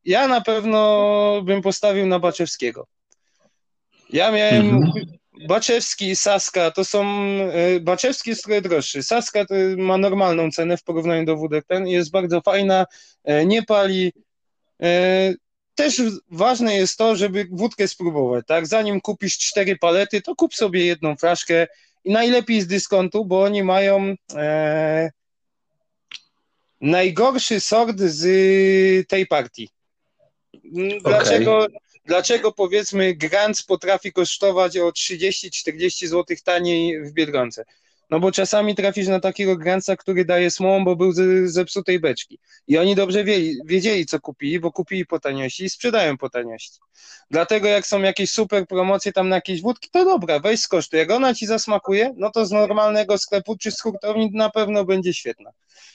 Ja 0.04 0.28
na 0.28 0.40
pewno 0.40 1.42
bym 1.44 1.62
postawił 1.62 2.06
na 2.06 2.18
Baczewskiego. 2.18 2.86
Ja 4.10 4.32
miałem 4.32 4.70
mhm. 4.70 4.92
Baczewski 5.48 6.08
i 6.08 6.16
Saska, 6.16 6.70
to 6.70 6.84
są, 6.84 7.06
e, 7.52 7.80
Baczewski 7.80 8.30
jest 8.30 8.44
trochę 8.44 8.60
droższy, 8.60 9.02
Saska 9.02 9.44
ma 9.76 9.98
normalną 9.98 10.50
cenę 10.50 10.76
w 10.76 10.82
porównaniu 10.82 11.24
do 11.24 11.36
wódek, 11.36 11.64
ten 11.66 11.86
jest 11.86 12.10
bardzo 12.10 12.40
fajna, 12.40 12.86
e, 13.24 13.46
nie 13.46 13.62
pali, 13.62 14.12
też 15.74 16.02
ważne 16.30 16.76
jest 16.76 16.98
to, 16.98 17.16
żeby 17.16 17.46
wódkę 17.50 17.88
spróbować, 17.88 18.46
tak? 18.46 18.66
Zanim 18.66 19.00
kupisz 19.00 19.38
cztery 19.38 19.76
palety, 19.76 20.22
to 20.22 20.34
kup 20.34 20.54
sobie 20.54 20.86
jedną 20.86 21.16
flaszkę 21.16 21.66
i 22.04 22.12
najlepiej 22.12 22.60
z 22.60 22.66
dyskontu, 22.66 23.24
bo 23.24 23.42
oni 23.42 23.62
mają 23.62 24.14
e, 24.34 25.10
najgorszy 26.80 27.60
sort 27.60 27.98
z 27.98 29.08
tej 29.08 29.26
partii. 29.26 29.68
Dlaczego, 31.04 31.58
okay. 31.58 31.78
Dlaczego 32.06 32.52
powiedzmy 32.52 33.14
Grants 33.14 33.62
potrafi 33.62 34.12
kosztować 34.12 34.78
o 34.78 34.88
30-40 34.88 36.06
zł 36.06 36.36
taniej 36.44 37.02
w 37.02 37.12
Biedronce? 37.12 37.64
No 38.10 38.20
bo 38.20 38.32
czasami 38.32 38.74
trafisz 38.74 39.08
na 39.08 39.20
takiego 39.20 39.56
granca, 39.56 39.96
który 39.96 40.24
daje 40.24 40.50
słomą, 40.50 40.84
bo 40.84 40.96
był 40.96 41.12
z 41.12 41.50
zepsutej 41.50 42.00
beczki. 42.00 42.38
I 42.68 42.78
oni 42.78 42.94
dobrze 42.94 43.24
wiedzieli, 43.24 43.56
wiedzieli, 43.64 44.06
co 44.06 44.20
kupili, 44.20 44.60
bo 44.60 44.72
kupili 44.72 45.06
po 45.06 45.20
taniości 45.20 45.64
i 45.64 45.70
sprzedają 45.70 46.18
po 46.18 46.30
taniości. 46.30 46.78
Dlatego 47.30 47.68
jak 47.68 47.86
są 47.86 48.02
jakieś 48.02 48.30
super 48.30 48.66
promocje 48.66 49.12
tam 49.12 49.28
na 49.28 49.36
jakieś 49.36 49.62
wódki, 49.62 49.88
to 49.92 50.04
dobra, 50.04 50.40
weź 50.40 50.60
skosztuj. 50.60 50.98
Jak 50.98 51.10
ona 51.10 51.34
ci 51.34 51.46
zasmakuje, 51.46 52.14
no 52.16 52.30
to 52.30 52.46
z 52.46 52.50
normalnego 52.50 53.18
sklepu 53.18 53.56
czy 53.56 53.70
z 53.70 53.80
hurtowni 53.80 54.30
na 54.32 54.50
pewno 54.50 54.84
będzie 54.84 55.14
świetna. 55.14 55.50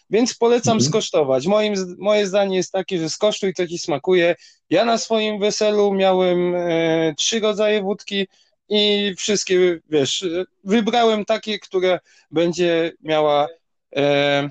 Więc 0.09 0.33
polecam 0.33 0.73
mhm. 0.73 0.89
skosztować. 0.89 1.47
Moim, 1.47 1.73
moje 1.97 2.27
zdanie 2.27 2.57
jest 2.57 2.71
takie, 2.71 2.99
że 2.99 3.09
skosztuj, 3.09 3.53
co 3.53 3.67
ci 3.67 3.77
smakuje. 3.77 4.35
Ja 4.69 4.85
na 4.85 4.97
swoim 4.97 5.39
weselu 5.39 5.93
miałem 5.93 6.55
e, 6.55 7.13
trzy 7.17 7.39
rodzaje 7.39 7.81
wódki 7.81 8.27
i 8.73 9.13
wszystkie, 9.17 9.79
wiesz, 9.89 10.25
wybrałem 10.63 11.25
takie, 11.25 11.59
które 11.59 11.99
będzie 12.31 12.91
miała 13.01 13.47
e, 13.95 14.49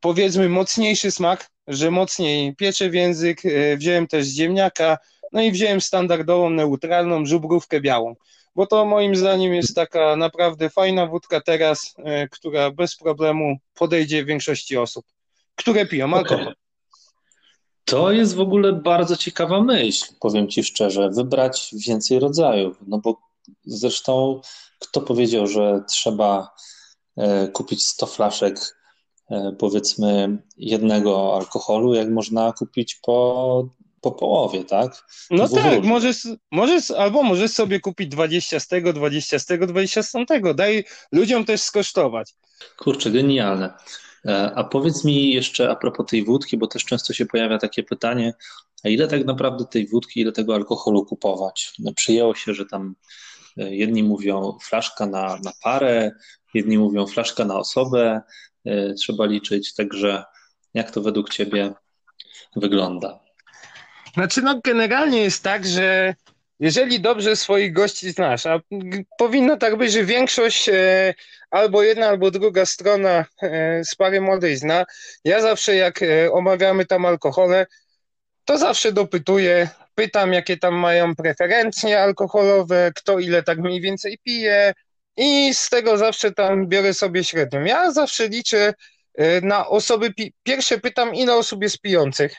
powiedzmy 0.00 0.48
mocniejszy 0.48 1.10
smak, 1.10 1.50
że 1.68 1.90
mocniej 1.90 2.56
piecze 2.56 2.90
w 2.90 2.94
język, 2.94 3.46
e, 3.46 3.76
wziąłem 3.76 4.06
też 4.06 4.26
ziemniaka, 4.26 4.98
no 5.32 5.42
i 5.42 5.52
wziąłem 5.52 5.80
standardową, 5.80 6.50
neutralną 6.50 7.26
żubrówkę 7.26 7.80
białą, 7.80 8.14
bo 8.54 8.66
to 8.66 8.84
moim 8.84 9.16
zdaniem 9.16 9.54
jest 9.54 9.74
taka 9.74 10.16
naprawdę 10.16 10.70
fajna 10.70 11.06
wódka 11.06 11.40
teraz, 11.40 11.94
e, 11.98 12.28
która 12.28 12.70
bez 12.70 12.96
problemu 12.96 13.56
podejdzie 13.74 14.24
większości 14.24 14.76
osób, 14.76 15.06
które 15.54 15.86
piją 15.86 16.14
alkohol. 16.14 16.42
Okay. 16.42 16.63
To 17.84 18.12
jest 18.12 18.34
w 18.34 18.40
ogóle 18.40 18.72
bardzo 18.72 19.16
ciekawa 19.16 19.60
myśl, 19.60 20.14
powiem 20.20 20.48
Ci 20.48 20.64
szczerze, 20.64 21.10
wybrać 21.10 21.74
więcej 21.86 22.18
rodzajów. 22.18 22.76
No 22.86 22.98
bo 22.98 23.16
zresztą 23.64 24.40
kto 24.78 25.00
powiedział, 25.00 25.46
że 25.46 25.82
trzeba 25.88 26.54
e, 27.16 27.48
kupić 27.48 27.86
100 27.86 28.06
flaszek 28.06 28.76
e, 29.30 29.52
powiedzmy 29.58 30.38
jednego 30.56 31.36
alkoholu, 31.36 31.94
jak 31.94 32.10
można 32.10 32.52
kupić 32.52 32.94
po, 32.94 33.68
po 34.00 34.12
połowie, 34.12 34.64
tak? 34.64 35.04
No 35.30 35.48
tak, 35.48 35.84
możesz, 35.84 36.28
możesz, 36.50 36.90
albo 36.90 37.22
możesz 37.22 37.50
sobie 37.50 37.80
kupić 37.80 38.08
20 38.08 38.60
z 38.60 38.68
tego, 38.68 38.92
20 38.92 39.38
z 39.38 39.46
tego, 39.46 39.66
20 39.66 40.02
z 40.02 40.10
tamtego. 40.10 40.54
Daj 40.54 40.84
ludziom 41.12 41.44
też 41.44 41.60
skosztować. 41.60 42.34
Kurczę, 42.76 43.10
genialne. 43.10 43.74
E, 44.26 44.52
a 44.54 44.64
powiedz 44.64 45.04
mi 45.04 45.32
jeszcze 45.32 45.70
a 45.70 45.76
propos 45.76 46.06
tej 46.06 46.24
wódki, 46.24 46.56
bo 46.56 46.66
też 46.66 46.84
często 46.84 47.12
się 47.12 47.26
pojawia 47.26 47.58
takie 47.58 47.82
pytanie, 47.82 48.34
a 48.84 48.88
ile 48.88 49.08
tak 49.08 49.24
naprawdę 49.24 49.64
tej 49.64 49.86
wódki, 49.86 50.20
ile 50.20 50.32
tego 50.32 50.54
alkoholu 50.54 51.04
kupować? 51.04 51.72
No, 51.78 51.92
przyjęło 51.92 52.34
się, 52.34 52.54
że 52.54 52.66
tam 52.66 52.94
e, 53.56 53.74
jedni 53.74 54.02
mówią 54.02 54.58
flaszka 54.62 55.06
na, 55.06 55.38
na 55.44 55.52
parę, 55.62 56.12
jedni 56.54 56.78
mówią 56.78 57.06
flaszka 57.06 57.44
na 57.44 57.58
osobę, 57.58 58.22
e, 58.64 58.94
trzeba 58.94 59.26
liczyć, 59.26 59.74
także 59.74 60.24
jak 60.74 60.90
to 60.90 61.02
według 61.02 61.30
Ciebie 61.30 61.74
wygląda? 62.56 63.20
Znaczy, 64.14 64.42
no 64.42 64.60
generalnie 64.64 65.18
jest 65.18 65.42
tak, 65.42 65.66
że 65.66 66.14
jeżeli 66.60 67.00
dobrze 67.00 67.36
swoich 67.36 67.72
gości 67.72 68.10
znasz, 68.10 68.46
a 68.46 68.60
powinno 69.18 69.56
tak 69.56 69.76
być, 69.76 69.92
że 69.92 70.04
większość 70.04 70.68
e, 70.68 71.14
albo 71.50 71.82
jedna, 71.82 72.08
albo 72.08 72.30
druga 72.30 72.66
strona 72.66 73.24
e, 73.42 73.84
z 73.84 73.94
pary 73.94 74.20
młodej 74.20 74.56
zna, 74.56 74.84
ja 75.24 75.40
zawsze 75.40 75.76
jak 75.76 76.02
e, 76.02 76.32
omawiamy 76.32 76.86
tam 76.86 77.06
alkohole, 77.06 77.66
to 78.44 78.58
zawsze 78.58 78.92
dopytuję, 78.92 79.68
pytam 79.94 80.32
jakie 80.32 80.56
tam 80.56 80.74
mają 80.74 81.14
preferencje 81.14 82.00
alkoholowe, 82.00 82.92
kto 82.94 83.18
ile 83.18 83.42
tak 83.42 83.58
mniej 83.58 83.80
więcej 83.80 84.18
pije 84.24 84.72
i 85.16 85.54
z 85.54 85.68
tego 85.68 85.98
zawsze 85.98 86.32
tam 86.32 86.68
biorę 86.68 86.94
sobie 86.94 87.24
średnią. 87.24 87.64
Ja 87.64 87.92
zawsze 87.92 88.28
liczę 88.28 88.74
na 89.42 89.68
osoby, 89.68 90.12
pierwsze 90.42 90.78
pytam 90.78 91.14
ile 91.14 91.34
osób 91.34 91.62
jest 91.62 91.80
pijących, 91.80 92.34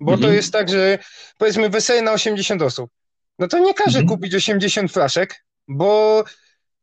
bo 0.00 0.12
mhm. 0.12 0.30
to 0.30 0.36
jest 0.36 0.52
tak, 0.52 0.68
że 0.68 0.98
powiedzmy 1.38 1.68
wesele 1.68 2.02
na 2.02 2.12
80 2.12 2.62
osób 2.62 2.90
no 3.38 3.48
to 3.48 3.58
nie 3.58 3.74
każe 3.74 3.98
mhm. 3.98 4.08
kupić 4.08 4.34
80 4.34 4.92
flaszek, 4.92 5.44
bo 5.68 6.24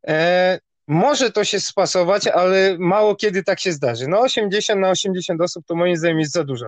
e, 0.08 0.60
może 0.88 1.32
to 1.32 1.44
się 1.44 1.60
spasować, 1.60 2.28
ale 2.28 2.78
mało 2.80 3.16
kiedy 3.16 3.44
tak 3.44 3.60
się 3.60 3.72
zdarzy. 3.72 4.08
No 4.08 4.20
80 4.20 4.82
na 4.82 4.90
80 4.90 5.42
osób 5.42 5.66
to 5.66 5.76
moim 5.76 5.98
zdaniem 5.98 6.20
jest 6.20 6.32
za 6.32 6.44
dużo. 6.44 6.68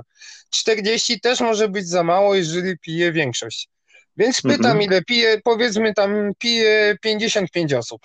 40 0.49 1.19
też 1.19 1.41
może 1.41 1.69
być 1.69 1.87
za 1.87 2.03
mało, 2.03 2.35
jeżeli 2.35 2.77
pije 2.77 3.11
większość. 3.11 3.69
Więc 4.17 4.41
pytam, 4.41 4.65
mhm. 4.65 4.81
ile 4.81 5.01
pije, 5.01 5.41
powiedzmy 5.43 5.93
tam 5.93 6.31
pije 6.37 6.97
55 7.01 7.73
osób. 7.73 8.01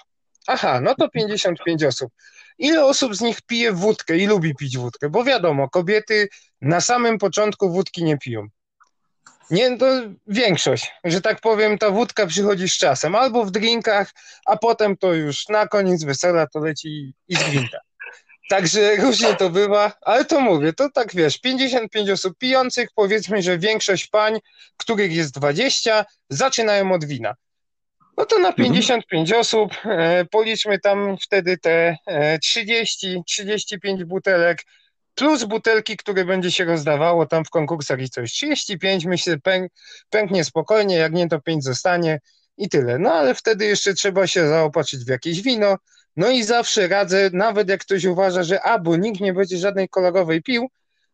Aha, 0.46 0.80
no 0.80 0.94
to 0.94 1.08
55 1.08 1.84
osób. 1.84 2.12
Ile 2.58 2.84
osób 2.84 3.16
z 3.16 3.20
nich 3.20 3.42
pije 3.42 3.72
wódkę 3.72 4.16
i 4.16 4.26
lubi 4.26 4.54
pić 4.54 4.78
wódkę? 4.78 5.10
Bo 5.10 5.24
wiadomo, 5.24 5.68
kobiety 5.68 6.28
na 6.60 6.80
samym 6.80 7.18
początku 7.18 7.72
wódki 7.72 8.04
nie 8.04 8.18
piją. 8.18 8.46
Nie, 9.50 9.78
to 9.78 9.86
większość, 10.26 10.92
że 11.04 11.20
tak 11.20 11.40
powiem, 11.40 11.78
ta 11.78 11.90
wódka 11.90 12.26
przychodzi 12.26 12.68
z 12.68 12.78
czasem, 12.78 13.14
albo 13.14 13.44
w 13.44 13.50
drinkach, 13.50 14.12
a 14.46 14.56
potem 14.56 14.96
to 14.96 15.14
już 15.14 15.48
na 15.48 15.66
koniec 15.66 16.04
wesela 16.04 16.46
to 16.46 16.60
leci 16.60 17.14
i 17.28 17.36
z 17.36 17.38
drinka. 17.38 17.78
Także 18.50 18.96
różnie 18.96 19.34
to 19.36 19.50
bywa, 19.50 19.92
ale 20.00 20.24
to 20.24 20.40
mówię, 20.40 20.72
to 20.72 20.90
tak 20.90 21.14
wiesz, 21.14 21.38
55 21.38 22.10
osób 22.10 22.38
pijących, 22.38 22.88
powiedzmy, 22.94 23.42
że 23.42 23.58
większość 23.58 24.06
pań, 24.06 24.38
których 24.76 25.12
jest 25.12 25.34
20, 25.34 26.04
zaczynają 26.28 26.92
od 26.92 27.04
wina. 27.04 27.34
No 28.16 28.26
to 28.26 28.38
na 28.38 28.52
55 28.52 29.28
mhm. 29.28 29.40
osób 29.40 29.72
e, 29.84 30.24
policzmy 30.24 30.78
tam 30.78 31.16
wtedy 31.22 31.58
te 31.58 31.96
e, 32.06 32.38
30, 32.38 33.22
35 33.26 34.04
butelek, 34.04 34.62
plus 35.20 35.44
butelki, 35.44 35.96
które 35.96 36.24
będzie 36.24 36.50
się 36.50 36.64
rozdawało 36.64 37.26
tam 37.26 37.44
w 37.44 37.50
konkursach 37.50 38.00
i 38.00 38.10
coś. 38.10 38.32
35 38.32 39.04
myślę 39.04 39.38
pęk, 39.38 39.72
pęknie 40.10 40.44
spokojnie, 40.44 40.96
jak 40.96 41.12
nie 41.12 41.28
to 41.28 41.40
5 41.40 41.64
zostanie 41.64 42.20
i 42.56 42.68
tyle. 42.68 42.98
No 42.98 43.12
ale 43.12 43.34
wtedy 43.34 43.66
jeszcze 43.66 43.94
trzeba 43.94 44.26
się 44.26 44.48
zaopatrzyć 44.48 45.04
w 45.04 45.08
jakieś 45.08 45.42
wino. 45.42 45.76
No 46.16 46.30
i 46.30 46.42
zawsze 46.42 46.88
radzę, 46.88 47.30
nawet 47.32 47.68
jak 47.68 47.80
ktoś 47.80 48.04
uważa, 48.04 48.42
że 48.42 48.62
a, 48.62 48.78
bo 48.78 48.96
nikt 48.96 49.20
nie 49.20 49.32
będzie 49.32 49.56
żadnej 49.56 49.88
kolorowej 49.88 50.42
pił, 50.42 50.68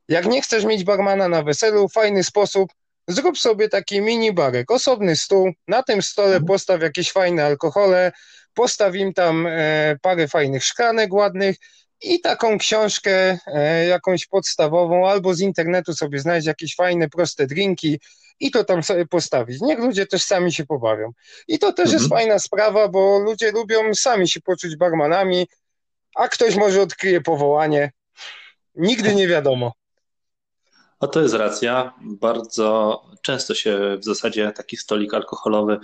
jak 0.08 0.26
nie 0.26 0.42
chcesz 0.42 0.64
mieć 0.64 0.84
barmana 0.84 1.28
na 1.28 1.42
weselu, 1.42 1.88
fajny 1.88 2.24
sposób, 2.24 2.70
zrób 3.08 3.38
sobie 3.38 3.68
taki 3.68 4.00
mini 4.00 4.32
barek, 4.32 4.70
osobny 4.70 5.16
stół, 5.16 5.52
na 5.68 5.82
tym 5.82 6.02
stole 6.02 6.28
mhm. 6.28 6.44
postaw 6.44 6.82
jakieś 6.82 7.12
fajne 7.12 7.44
alkohole, 7.44 8.12
postaw 8.54 8.94
im 8.94 9.12
tam 9.12 9.46
e, 9.46 9.96
parę 10.02 10.28
fajnych 10.28 10.64
szklanek 10.64 11.14
ładnych, 11.14 11.56
i 12.02 12.20
taką 12.20 12.58
książkę 12.58 13.38
e, 13.46 13.86
jakąś 13.86 14.26
podstawową, 14.26 15.08
albo 15.08 15.34
z 15.34 15.40
internetu 15.40 15.94
sobie 15.94 16.18
znaleźć 16.18 16.46
jakieś 16.46 16.74
fajne, 16.74 17.08
proste 17.08 17.46
drinki 17.46 18.00
i 18.40 18.50
to 18.50 18.64
tam 18.64 18.82
sobie 18.82 19.06
postawić. 19.06 19.60
Niech 19.60 19.78
ludzie 19.78 20.06
też 20.06 20.22
sami 20.22 20.52
się 20.52 20.66
pobawią. 20.66 21.12
I 21.48 21.58
to 21.58 21.72
też 21.72 21.84
mhm. 21.84 21.98
jest 21.98 22.10
fajna 22.10 22.38
sprawa, 22.38 22.88
bo 22.88 23.18
ludzie 23.18 23.52
lubią 23.52 23.94
sami 23.94 24.28
się 24.28 24.40
poczuć 24.40 24.76
barmanami, 24.76 25.46
a 26.16 26.28
ktoś 26.28 26.56
może 26.56 26.82
odkryje 26.82 27.20
powołanie. 27.20 27.92
Nigdy 28.74 29.14
nie 29.14 29.28
wiadomo. 29.28 29.72
A 31.00 31.06
to 31.06 31.22
jest 31.22 31.34
racja. 31.34 31.94
Bardzo 32.02 33.02
często 33.22 33.54
się 33.54 33.96
w 34.00 34.04
zasadzie 34.04 34.52
taki 34.52 34.76
stolik 34.76 35.14
alkoholowy 35.14 35.78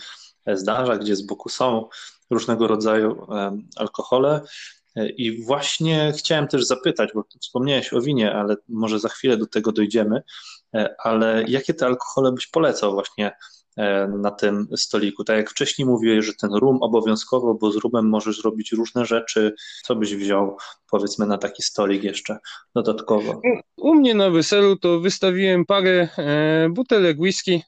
zdarza, 0.46 0.96
gdzie 0.96 1.16
z 1.16 1.22
boku 1.22 1.48
są 1.48 1.88
różnego 2.30 2.66
rodzaju 2.66 3.26
alkohole 3.76 4.40
i 4.96 5.42
właśnie 5.44 6.12
chciałem 6.18 6.48
też 6.48 6.64
zapytać, 6.64 7.10
bo 7.14 7.24
wspomniałeś 7.40 7.92
o 7.92 8.00
winie, 8.00 8.34
ale 8.34 8.56
może 8.68 8.98
za 8.98 9.08
chwilę 9.08 9.36
do 9.36 9.46
tego 9.46 9.72
dojdziemy, 9.72 10.22
e, 10.74 10.94
ale 10.98 11.44
jakie 11.48 11.74
te 11.74 11.86
alkohole 11.86 12.32
byś 12.32 12.46
polecał 12.46 12.92
właśnie 12.92 13.32
e, 13.76 14.08
na 14.08 14.30
tym 14.30 14.68
stoliku? 14.76 15.24
Tak 15.24 15.36
jak 15.36 15.50
wcześniej 15.50 15.86
mówiłeś, 15.86 16.26
że 16.26 16.32
ten 16.34 16.54
rum 16.54 16.78
obowiązkowo, 16.80 17.54
bo 17.54 17.72
z 17.72 17.76
rumem 17.76 18.08
możesz 18.08 18.36
zrobić 18.36 18.72
różne 18.72 19.06
rzeczy. 19.06 19.54
Co 19.84 19.96
byś 19.96 20.14
wziął, 20.14 20.56
powiedzmy, 20.90 21.26
na 21.26 21.38
taki 21.38 21.62
stolik 21.62 22.04
jeszcze 22.04 22.38
dodatkowo? 22.74 23.40
U 23.76 23.94
mnie 23.94 24.14
na 24.14 24.30
weselu 24.30 24.76
to 24.76 25.00
wystawiłem 25.00 25.66
parę 25.66 26.08
e, 26.18 26.68
butelek 26.70 27.18
whisky, 27.20 27.62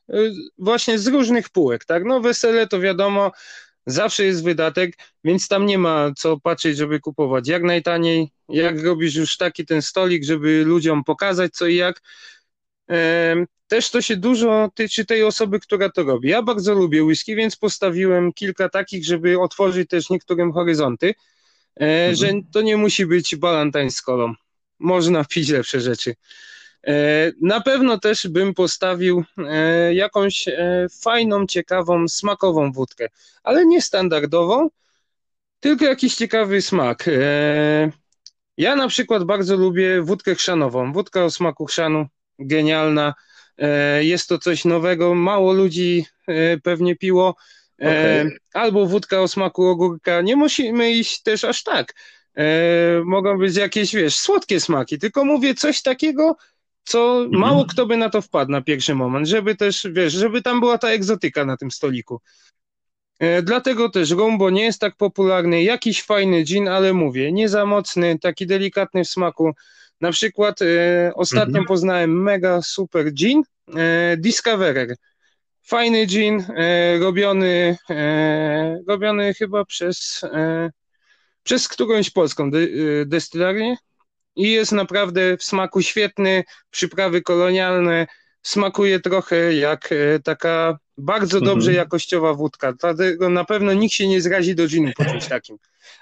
właśnie 0.59 0.99
z 0.99 1.07
różnych 1.07 1.51
półek, 1.51 1.85
tak? 1.85 2.05
No 2.05 2.21
wesele 2.21 2.67
to 2.67 2.81
wiadomo, 2.81 3.31
zawsze 3.87 4.25
jest 4.25 4.45
wydatek, 4.45 4.97
więc 5.25 5.49
tam 5.49 5.67
nie 5.67 5.79
ma 5.79 6.11
co 6.17 6.41
patrzeć, 6.41 6.77
żeby 6.77 7.01
kupować 7.01 7.49
jak 7.49 7.63
najtaniej. 7.63 8.31
Jak 8.49 8.83
robisz 8.83 9.15
już 9.15 9.37
taki 9.37 9.67
ten 9.67 9.83
stolik, 9.83 10.25
żeby 10.25 10.65
ludziom 10.65 11.05
pokazać 11.05 11.53
co 11.53 11.67
i 11.67 11.77
jak, 11.77 12.01
też 13.69 13.91
to 13.91 14.03
się 14.03 14.17
dużo 14.17 14.71
tyczy 14.75 15.05
tej 15.05 15.23
osoby, 15.23 15.61
która 15.61 15.91
to 15.91 16.03
robi. 16.03 16.29
Ja 16.29 16.43
bardzo 16.43 16.75
lubię 16.75 17.05
whisky, 17.05 17.37
więc 17.37 17.57
postawiłem 17.57 18.33
kilka 18.33 18.69
takich, 18.69 19.05
żeby 19.05 19.41
otworzyć 19.41 19.89
też 19.89 20.11
niektórym 20.11 20.53
horyzonty, 20.53 21.15
mhm. 21.77 22.17
że 22.17 22.33
to 22.53 22.63
nie 22.63 22.77
musi 22.77 23.07
być 23.07 23.37
balantań 23.37 23.91
z 23.91 24.03
kolą. 24.03 24.35
Można 24.79 25.25
pić 25.35 25.49
lepsze 25.49 25.81
rzeczy. 25.81 26.15
E, 26.87 27.33
na 27.41 27.61
pewno 27.61 27.99
też 27.99 28.29
bym 28.29 28.55
postawił 28.55 29.25
e, 29.39 29.95
jakąś 29.95 30.49
e, 30.49 30.87
fajną, 31.03 31.47
ciekawą, 31.47 32.09
smakową 32.09 32.73
wódkę, 32.73 33.09
ale 33.43 33.67
nie 33.67 33.83
standardową, 33.83 34.69
tylko 35.61 35.85
jakiś 35.85 36.15
ciekawy 36.15 36.63
smak. 36.63 37.05
Ja 38.57 38.77
na 38.77 38.89
przykład 38.89 39.25
bardzo 39.25 39.57
lubię 39.57 40.03
wódkę 40.03 40.35
chrzanową. 40.35 40.93
Wódka 40.93 41.25
o 41.25 41.31
smaku 41.31 41.67
chrzanu, 41.67 42.07
genialna. 42.39 43.15
Jest 44.01 44.29
to 44.29 44.39
coś 44.39 44.65
nowego, 44.65 45.15
mało 45.15 45.53
ludzi 45.53 46.07
pewnie 46.63 46.97
piło. 46.97 47.37
Okay. 47.81 48.39
Albo 48.55 48.87
wódka 48.87 49.21
o 49.21 49.29
smaku 49.29 49.67
ogórka. 49.67 50.21
Nie 50.21 50.37
musimy 50.37 50.91
iść 50.91 51.23
też 51.23 51.45
aż 51.45 51.63
tak. 51.63 51.95
Mogą 53.05 53.39
być 53.39 53.57
jakieś, 53.57 53.95
wiesz, 53.95 54.17
słodkie 54.17 54.61
smaki, 54.61 54.99
tylko 54.99 55.25
mówię 55.25 55.55
coś 55.55 55.83
takiego, 55.83 56.37
co 56.85 57.23
mhm. 57.23 57.41
mało 57.41 57.65
kto 57.65 57.87
by 57.87 57.97
na 57.97 58.11
to 58.11 58.23
wpadł 58.23 58.51
na 58.51 58.63
pierwszy 58.63 58.95
moment, 58.95 59.29
żeby 59.29 59.57
też, 59.57 59.87
wiesz, 59.93 60.13
żeby 60.13 60.43
tam 60.43 60.61
była 60.61 60.79
ta 60.79 60.89
egzotyka 60.89 61.45
na 61.45 61.57
tym 61.57 61.71
stoliku. 61.71 62.21
E, 63.19 63.43
dlatego 63.43 63.89
też 63.89 64.11
Rumbo 64.11 64.51
nie 64.51 64.65
jest 64.65 64.81
tak 64.81 64.97
popularny. 64.97 65.63
Jakiś 65.63 66.03
fajny 66.03 66.43
gin, 66.43 66.69
ale 66.69 66.93
mówię, 66.93 67.33
nie 67.33 67.49
za 67.49 67.67
mocny, 67.67 68.19
taki 68.19 68.47
delikatny 68.47 69.05
w 69.05 69.09
smaku. 69.09 69.53
Na 70.01 70.13
przykład 70.13 70.63
e, 70.63 70.67
ostatnio 71.15 71.49
mhm. 71.49 71.67
poznałem 71.67 72.23
mega 72.23 72.63
super 72.63 73.13
gin, 73.13 73.43
e, 73.77 74.17
Discoverer. 74.17 74.97
Fajny 75.63 76.07
gin, 76.07 76.45
e, 76.57 76.99
robiony, 76.99 77.77
e, 77.91 78.79
robiony 78.89 79.35
chyba 79.35 79.65
przez, 79.65 80.21
e, 80.25 80.71
przez 81.43 81.69
którąś 81.69 82.11
polską 82.11 82.51
de, 82.51 82.59
destylarię 83.07 83.77
i 84.37 84.53
jest 84.53 84.73
naprawdę 84.73 85.37
w 85.37 85.45
smaku 85.45 85.83
świetny, 85.83 86.45
przyprawy 86.71 87.23
kolonialne, 87.23 88.07
smakuje 88.43 89.01
trochę 89.01 89.55
jak 89.55 89.93
e, 89.93 90.21
taka 90.21 90.79
bardzo 90.99 91.39
mhm. 91.39 91.55
dobrze 91.55 91.73
jakościowa 91.73 92.35
wódka, 92.35 92.73
dlatego 92.73 93.29
na 93.29 93.45
pewno 93.45 93.73
nikt 93.73 93.95
się 93.95 94.09
nie 94.09 94.21
zrazi 94.21 94.55
do 94.55 94.67
ginu 94.67 94.93
po 94.97 95.05
czymś 95.05 95.27
takim. 95.27 95.57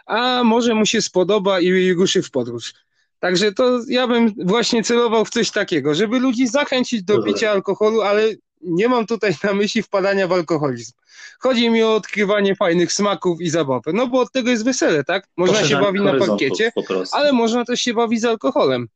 A 0.07 0.45
może 0.45 0.75
mu 0.75 0.87
się 0.87 1.03
spodoba 1.03 1.61
i 1.61 1.93
ruszy 1.93 2.23
w 2.23 2.31
podróż. 2.31 2.75
Także 3.19 3.53
to 3.53 3.81
ja 3.89 4.07
bym 4.07 4.33
właśnie 4.45 4.83
celował 4.83 5.25
w 5.25 5.31
coś 5.31 5.51
takiego, 5.51 5.95
żeby 5.95 6.19
ludzi 6.19 6.49
zachęcić 6.49 7.03
do 7.03 7.23
picia 7.23 7.51
alkoholu, 7.51 8.01
ale 8.01 8.23
nie 8.63 8.89
mam 8.89 9.07
tutaj 9.07 9.35
na 9.45 9.55
myśli 9.55 9.83
wpadania 9.83 10.29
w 10.29 10.33
alkoholizm. 10.33 10.93
Chodzi 11.41 11.71
mi 11.71 11.83
o 11.83 11.95
odkrywanie 11.95 12.57
fajnych 12.57 12.93
smaków 12.93 13.41
i 13.41 13.51
zabawę. 13.51 13.93
No 13.95 14.07
bo 14.07 14.21
od 14.21 14.33
tego 14.33 14.51
jest 14.51 14.65
wesele, 14.65 15.05
tak? 15.05 15.29
Można 15.37 15.65
się 15.65 15.81
bawić 15.81 16.03
na 16.03 16.19
parkiecie, 16.19 16.73
ale 17.13 17.33
można 17.33 17.65
też 17.65 17.81
się 17.81 17.95
bawić 17.95 18.21
z 18.21 18.25
alkoholem. 18.25 18.89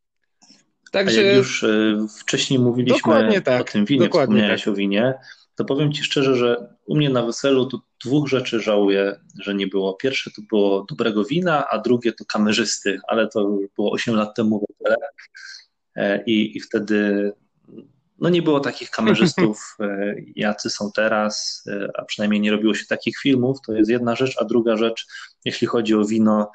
Także... 0.92 1.20
A 1.20 1.22
jak 1.22 1.36
już 1.36 1.64
e, 1.64 2.06
wcześniej 2.20 2.58
mówiliśmy 2.58 3.42
tak, 3.42 3.60
o 3.60 3.64
tym 3.64 3.84
winie, 3.84 4.08
wspomniałeś 4.08 4.64
tak. 4.64 4.72
o 4.72 4.76
winie, 4.76 5.14
to 5.56 5.64
powiem 5.64 5.92
Ci 5.92 6.04
szczerze, 6.04 6.36
że 6.36 6.74
u 6.86 6.96
mnie 6.96 7.10
na 7.10 7.22
weselu 7.22 7.66
to 7.66 7.80
dwóch 8.04 8.28
rzeczy 8.28 8.60
żałuję, 8.60 9.20
że 9.40 9.54
nie 9.54 9.66
było. 9.66 9.94
Pierwsze 9.94 10.30
to 10.30 10.42
było 10.48 10.84
dobrego 10.88 11.24
wina, 11.24 11.68
a 11.68 11.78
drugie 11.78 12.12
to 12.12 12.24
kamerzysty, 12.24 12.98
ale 13.08 13.28
to 13.28 13.58
było 13.76 13.92
8 13.92 14.14
lat 14.14 14.36
temu 14.36 14.66
e, 15.96 16.24
I, 16.24 16.56
i 16.56 16.60
wtedy 16.60 17.32
no 18.18 18.28
nie 18.28 18.42
było 18.42 18.60
takich 18.60 18.90
kamerzystów, 18.90 19.76
e, 19.80 20.14
jacy 20.36 20.70
są 20.70 20.90
teraz, 20.92 21.64
e, 21.66 21.88
a 21.94 22.04
przynajmniej 22.04 22.40
nie 22.40 22.50
robiło 22.50 22.74
się 22.74 22.86
takich 22.86 23.18
filmów, 23.18 23.58
to 23.66 23.72
jest 23.72 23.90
jedna 23.90 24.16
rzecz, 24.16 24.36
a 24.40 24.44
druga 24.44 24.76
rzecz, 24.76 25.06
jeśli 25.44 25.66
chodzi 25.66 25.94
o 25.94 26.04
wino, 26.04 26.50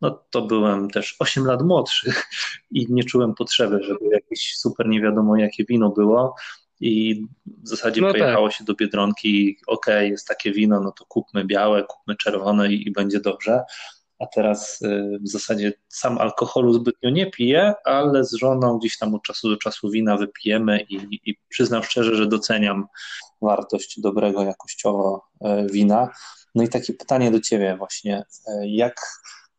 no 0.00 0.24
to 0.30 0.42
byłem 0.42 0.90
też 0.90 1.16
8 1.18 1.44
lat 1.46 1.62
młodszy 1.62 2.12
i 2.70 2.86
nie 2.90 3.04
czułem 3.04 3.34
potrzeby, 3.34 3.82
żeby 3.82 4.04
jakieś 4.12 4.56
super 4.56 4.88
nie 4.88 5.00
wiadomo 5.00 5.36
jakie 5.36 5.64
wino 5.64 5.90
było. 5.90 6.34
I 6.80 7.24
w 7.46 7.68
zasadzie 7.68 8.00
no 8.00 8.10
pojechało 8.10 8.48
tak. 8.48 8.56
się 8.56 8.64
do 8.64 8.74
Biedronki, 8.74 9.56
ok, 9.66 9.86
jest 10.00 10.26
takie 10.26 10.52
wino, 10.52 10.80
no 10.80 10.92
to 10.92 11.04
kupmy 11.04 11.44
białe, 11.44 11.84
kupmy 11.84 12.16
czerwone 12.16 12.72
i, 12.72 12.88
i 12.88 12.92
będzie 12.92 13.20
dobrze 13.20 13.60
a 14.18 14.26
teraz 14.26 14.82
y, 14.82 15.18
w 15.20 15.28
zasadzie 15.28 15.72
sam 15.88 16.18
alkoholu 16.18 16.72
zbytnio 16.72 17.10
nie 17.10 17.30
piję, 17.30 17.74
ale 17.84 18.24
z 18.24 18.32
żoną 18.32 18.78
gdzieś 18.78 18.98
tam 18.98 19.14
od 19.14 19.22
czasu 19.22 19.48
do 19.48 19.56
czasu 19.56 19.90
wina 19.90 20.16
wypijemy 20.16 20.80
i, 20.80 21.20
i 21.30 21.36
przyznam 21.48 21.82
szczerze, 21.82 22.16
że 22.16 22.26
doceniam 22.26 22.86
wartość 23.42 24.00
dobrego 24.00 24.42
jakościowo 24.42 25.24
e, 25.40 25.66
wina. 25.66 26.10
No 26.54 26.62
i 26.62 26.68
takie 26.68 26.92
pytanie 26.92 27.30
do 27.30 27.40
Ciebie 27.40 27.76
właśnie, 27.76 28.24
e, 28.46 28.68
jak, 28.68 29.00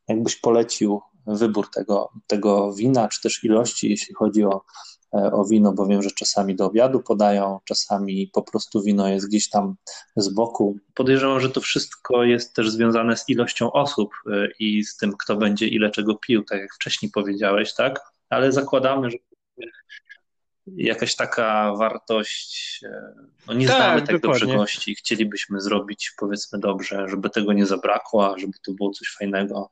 jakbyś 0.07 0.35
polecił 0.35 1.01
wybór 1.27 1.69
tego, 1.71 2.09
tego 2.27 2.73
wina, 2.73 3.07
czy 3.07 3.21
też 3.21 3.43
ilości, 3.43 3.89
jeśli 3.89 4.15
chodzi 4.15 4.43
o 4.43 4.61
o 5.11 5.45
wino, 5.45 5.73
bo 5.73 5.85
wiem, 5.85 6.03
że 6.03 6.11
czasami 6.11 6.55
do 6.55 6.65
obiadu 6.65 6.99
podają, 6.99 7.59
czasami 7.65 8.29
po 8.33 8.41
prostu 8.41 8.83
wino 8.83 9.07
jest 9.07 9.27
gdzieś 9.27 9.49
tam 9.49 9.75
z 10.15 10.29
boku. 10.29 10.77
Podejrzewam, 10.93 11.39
że 11.39 11.49
to 11.49 11.61
wszystko 11.61 12.23
jest 12.23 12.53
też 12.53 12.69
związane 12.69 13.17
z 13.17 13.29
ilością 13.29 13.71
osób 13.71 14.13
e, 14.31 14.47
i 14.59 14.83
z 14.83 14.97
tym, 14.97 15.13
kto 15.17 15.35
będzie 15.35 15.67
ile 15.67 15.91
czego 15.91 16.15
pił, 16.15 16.43
tak 16.43 16.59
jak 16.59 16.73
wcześniej 16.73 17.11
powiedziałeś, 17.11 17.73
tak? 17.73 18.01
Ale 18.29 18.51
zakładamy, 18.51 19.11
że 19.11 19.17
jakaś 20.75 21.15
taka 21.15 21.73
wartość, 21.75 22.79
e, 22.83 23.13
no 23.47 23.53
nie 23.53 23.67
tak, 23.67 23.75
znamy 23.75 24.01
tak 24.01 24.21
dokładnie. 24.21 24.47
dobrze 24.47 24.57
gości, 24.57 24.95
chcielibyśmy 24.95 25.61
zrobić 25.61 26.11
powiedzmy 26.17 26.59
dobrze, 26.59 27.09
żeby 27.09 27.29
tego 27.29 27.53
nie 27.53 27.65
zabrakło, 27.65 28.39
żeby 28.39 28.53
to 28.65 28.73
było 28.73 28.91
coś 28.91 29.15
fajnego, 29.19 29.71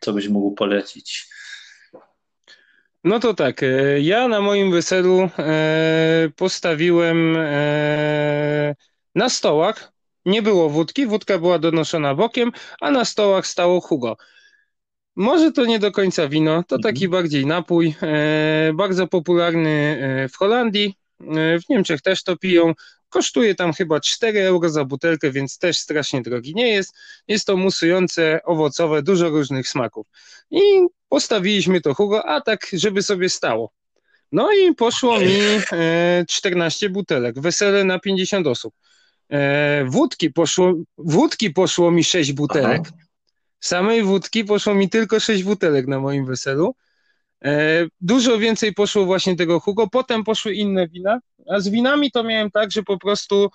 co 0.00 0.12
byś 0.12 0.28
mógł 0.28 0.54
polecić. 0.54 1.28
No 3.04 3.20
to 3.20 3.34
tak, 3.34 3.62
e, 3.62 4.00
ja 4.00 4.28
na 4.28 4.40
moim 4.40 4.70
weselu 4.70 5.30
e, 5.38 6.30
postawiłem 6.36 7.36
e, 7.36 8.74
na 9.14 9.28
stołach, 9.28 9.92
nie 10.24 10.42
było 10.42 10.70
wódki, 10.70 11.06
wódka 11.06 11.38
była 11.38 11.58
donoszona 11.58 12.14
bokiem, 12.14 12.52
a 12.80 12.90
na 12.90 13.04
stołach 13.04 13.46
stało 13.46 13.80
Hugo. 13.80 14.16
Może 15.16 15.52
to 15.52 15.64
nie 15.64 15.78
do 15.78 15.92
końca 15.92 16.28
wino, 16.28 16.62
to 16.62 16.78
taki 16.78 17.04
mhm. 17.04 17.10
bardziej 17.10 17.46
napój, 17.46 17.94
bardzo 18.74 19.06
popularny 19.06 19.98
w 20.32 20.36
Holandii, 20.36 20.94
w 21.20 21.68
Niemczech 21.68 22.02
też 22.02 22.22
to 22.22 22.36
piją. 22.36 22.72
Kosztuje 23.08 23.54
tam 23.54 23.72
chyba 23.72 24.00
4 24.00 24.40
euro 24.40 24.68
za 24.68 24.84
butelkę, 24.84 25.30
więc 25.30 25.58
też 25.58 25.76
strasznie 25.76 26.22
drogi 26.22 26.54
nie 26.54 26.68
jest. 26.68 26.94
Jest 27.28 27.46
to 27.46 27.56
musujące, 27.56 28.40
owocowe, 28.44 29.02
dużo 29.02 29.28
różnych 29.28 29.68
smaków. 29.68 30.06
I 30.50 30.60
postawiliśmy 31.08 31.80
to 31.80 31.94
Hugo, 31.94 32.26
a 32.26 32.40
tak, 32.40 32.66
żeby 32.72 33.02
sobie 33.02 33.28
stało. 33.28 33.72
No 34.32 34.52
i 34.52 34.74
poszło 34.74 35.18
mi 35.20 35.38
14 36.28 36.86
e, 36.86 36.90
butelek, 36.90 37.40
wesele 37.40 37.84
na 37.84 37.98
50 37.98 38.46
osób. 38.46 38.74
E, 39.30 39.84
wódki 39.84 40.30
poszło, 40.30 40.74
wódki 40.98 41.50
poszło 41.50 41.90
mi 41.90 42.04
6 42.04 42.32
butelek. 42.32 42.82
Aha. 42.86 42.96
Samej 43.60 44.02
wódki 44.02 44.44
poszło 44.44 44.74
mi 44.74 44.90
tylko 44.90 45.20
6 45.20 45.42
butelek 45.42 45.86
na 45.86 46.00
moim 46.00 46.26
weselu. 46.26 46.74
E, 47.44 47.86
dużo 48.00 48.38
więcej 48.38 48.74
poszło 48.74 49.04
właśnie 49.04 49.36
tego 49.36 49.60
Hugo, 49.60 49.86
potem 49.86 50.24
poszły 50.24 50.54
inne 50.54 50.88
wina, 50.88 51.20
a 51.50 51.60
z 51.60 51.68
winami 51.68 52.10
to 52.10 52.24
miałem 52.24 52.50
tak, 52.50 52.72
że 52.72 52.82
po 52.82 52.98
prostu 52.98 53.50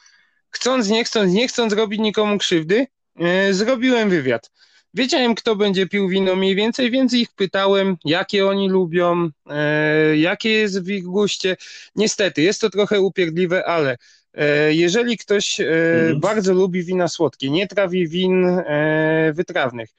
chcąc, 0.50 0.90
nie 0.90 1.04
chcąc, 1.04 1.34
nie 1.34 1.48
chcąc 1.48 1.74
robić 1.74 2.00
nikomu 2.00 2.38
krzywdy, 2.38 2.88
zrobiłem 3.52 4.10
wywiad. 4.10 4.52
Wiedziałem, 4.93 5.36
kto 5.36 5.56
będzie 5.56 5.88
pił 5.88 6.10
wino 6.10 6.36
mniej 6.36 6.56
więcej, 6.56 6.91
więc 6.91 7.13
ich 7.13 7.32
pytałem, 7.36 7.97
jakie 8.06 8.47
oni 8.47 8.69
lubią, 8.69 9.30
e, 9.49 10.17
jakie 10.17 10.49
jest 10.49 10.84
w 10.84 10.89
ich 10.89 11.04
guście. 11.04 11.58
Niestety, 11.95 12.41
jest 12.41 12.62
to 12.62 12.69
trochę 12.69 13.01
upierdliwe, 13.01 13.65
ale 13.65 13.97
e, 14.34 14.73
jeżeli 14.73 15.17
ktoś 15.17 15.60
e, 15.60 15.65
mhm. 15.65 16.19
bardzo 16.19 16.54
lubi 16.54 16.84
wina 16.84 17.08
słodkie, 17.08 17.49
nie 17.49 17.67
trawi 17.67 18.08
win 18.08 18.62
wytrawnych, 19.34 19.89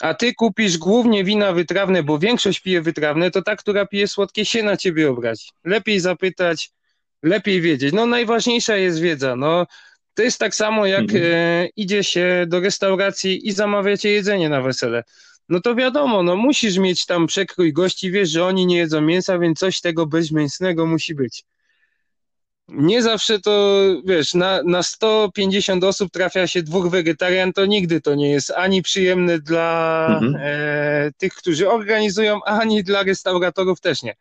a 0.00 0.14
ty 0.14 0.34
kupisz 0.34 0.78
głównie 0.78 1.24
wina 1.24 1.52
wytrawne, 1.52 2.02
bo 2.02 2.18
większość 2.18 2.60
pije 2.60 2.82
wytrawne, 2.82 3.30
to 3.30 3.42
ta, 3.42 3.56
która 3.56 3.86
pije 3.86 4.08
słodkie, 4.08 4.44
się 4.44 4.62
na 4.62 4.76
ciebie 4.76 5.10
obrazi. 5.10 5.48
Lepiej 5.64 6.00
zapytać, 6.00 6.70
lepiej 7.22 7.60
wiedzieć. 7.60 7.92
No 7.92 8.06
najważniejsza 8.06 8.76
jest 8.76 9.00
wiedza. 9.00 9.36
No 9.36 9.66
to 10.14 10.22
jest 10.22 10.38
tak 10.38 10.54
samo, 10.54 10.86
jak 10.86 11.00
mhm. 11.00 11.24
e, 11.24 11.68
idzie 11.76 12.04
się 12.04 12.44
do 12.48 12.60
restauracji 12.60 13.48
i 13.48 13.52
zamawiacie 13.52 14.10
jedzenie 14.10 14.48
na 14.48 14.62
wesele. 14.62 15.04
No 15.48 15.60
to 15.60 15.74
wiadomo, 15.74 16.22
no 16.22 16.36
musisz 16.36 16.78
mieć 16.78 17.06
tam 17.06 17.26
przekrój 17.26 17.72
gości, 17.72 18.10
wiesz, 18.10 18.30
że 18.30 18.44
oni 18.44 18.66
nie 18.66 18.76
jedzą 18.76 19.00
mięsa, 19.00 19.38
więc 19.38 19.58
coś 19.58 19.80
tego 19.80 20.06
bezmięsnego 20.06 20.86
musi 20.86 21.14
być. 21.14 21.44
Nie 22.68 23.02
zawsze 23.02 23.40
to, 23.40 23.80
wiesz, 24.04 24.34
na, 24.34 24.62
na 24.62 24.82
150 24.82 25.84
osób 25.84 26.10
trafia 26.10 26.46
się 26.46 26.62
dwóch 26.62 26.90
wegetarian, 26.90 27.52
to 27.52 27.66
nigdy 27.66 28.00
to 28.00 28.14
nie 28.14 28.30
jest 28.30 28.50
ani 28.50 28.82
przyjemne 28.82 29.38
dla 29.38 30.06
mhm. 30.10 30.36
e, 30.40 31.10
tych, 31.16 31.34
którzy 31.34 31.70
organizują, 31.70 32.40
ani 32.44 32.84
dla 32.84 33.02
restauratorów 33.02 33.80
też 33.80 34.02
nie. 34.02 34.14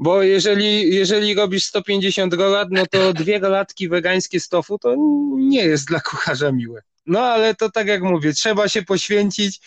Bo 0.00 0.22
jeżeli, 0.22 0.94
jeżeli 0.94 1.34
robisz 1.34 1.64
150 1.64 2.34
rolat, 2.34 2.68
no 2.70 2.86
to 2.86 3.12
dwie 3.12 3.38
rolatki 3.38 3.88
wegańskie 3.88 4.40
z 4.40 4.48
tofu 4.48 4.78
to 4.78 4.94
nie 5.36 5.64
jest 5.64 5.88
dla 5.88 6.00
kucharza 6.00 6.52
miłe. 6.52 6.82
No 7.06 7.20
ale 7.20 7.54
to 7.54 7.70
tak 7.70 7.86
jak 7.86 8.02
mówię, 8.02 8.32
trzeba 8.32 8.68
się 8.68 8.82
poświęcić 8.82 9.60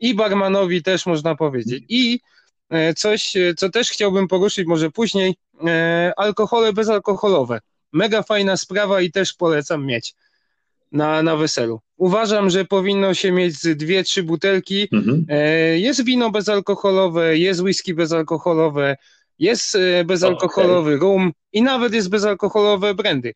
i 0.00 0.14
barmanowi 0.14 0.82
też 0.82 1.06
można 1.06 1.34
powiedzieć. 1.34 1.84
I 1.88 2.20
e, 2.70 2.94
coś, 2.94 3.36
e, 3.36 3.54
co 3.54 3.70
też 3.70 3.90
chciałbym 3.90 4.28
poruszyć 4.28 4.66
może 4.66 4.90
później, 4.90 5.34
e, 5.66 6.12
alkohole 6.16 6.72
bezalkoholowe. 6.72 7.60
Mega 7.92 8.22
fajna 8.22 8.56
sprawa 8.56 9.00
i 9.00 9.10
też 9.10 9.32
polecam 9.32 9.86
mieć 9.86 10.14
na, 10.92 11.22
na 11.22 11.36
weselu. 11.36 11.80
Uważam, 11.96 12.50
że 12.50 12.64
powinno 12.64 13.14
się 13.14 13.32
mieć 13.32 13.54
dwie, 13.76 14.04
trzy 14.04 14.22
butelki. 14.22 14.88
Mhm. 14.92 15.26
Jest 15.74 16.04
wino 16.04 16.30
bezalkoholowe, 16.30 17.38
jest 17.38 17.60
whisky 17.60 17.94
bezalkoholowe, 17.94 18.96
jest 19.38 19.78
bezalkoholowy 20.04 20.94
okay. 20.94 21.00
rum 21.00 21.32
i 21.52 21.62
nawet 21.62 21.94
jest 21.94 22.10
bezalkoholowe 22.10 22.94
brandy. 22.94 23.34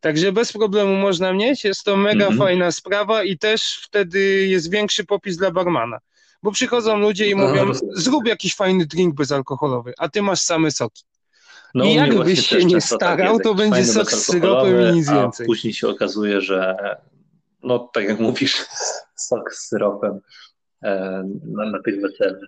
Także 0.00 0.32
bez 0.32 0.52
problemu 0.52 0.96
można 0.96 1.32
mieć, 1.32 1.64
jest 1.64 1.84
to 1.84 1.96
mega 1.96 2.28
-hmm. 2.28 2.38
fajna 2.38 2.72
sprawa 2.72 3.24
i 3.24 3.38
też 3.38 3.82
wtedy 3.84 4.46
jest 4.46 4.70
większy 4.70 5.04
popis 5.04 5.36
dla 5.36 5.50
barmana. 5.50 5.98
Bo 6.42 6.52
przychodzą 6.52 6.98
ludzie 6.98 7.26
i 7.26 7.34
mówią, 7.34 7.72
zrób 7.92 8.26
jakiś 8.26 8.54
fajny 8.54 8.86
drink 8.86 9.14
bezalkoholowy, 9.14 9.92
a 9.98 10.08
ty 10.08 10.22
masz 10.22 10.40
same 10.40 10.70
soki. 10.70 11.02
No, 11.74 11.84
I 11.84 11.94
jakbyś 11.94 12.46
się 12.46 12.64
nie 12.64 12.74
tak 12.74 12.82
starał, 12.82 13.36
tak 13.36 13.44
to 13.44 13.54
będzie 13.54 13.84
sok 13.84 14.12
z 14.12 14.24
syropem 14.24 14.90
i 14.90 14.94
nic 14.94 15.10
więcej. 15.10 15.44
A 15.44 15.46
później 15.46 15.72
się 15.72 15.88
okazuje, 15.88 16.40
że 16.40 16.76
no 17.62 17.78
tak 17.78 18.04
jak 18.04 18.20
mówisz, 18.20 18.66
sok 19.28 19.54
z 19.54 19.68
syropem 19.68 20.20
e, 20.82 21.22
na, 21.44 21.70
na 21.70 21.82
tych 21.82 22.00
weselach. 22.00 22.40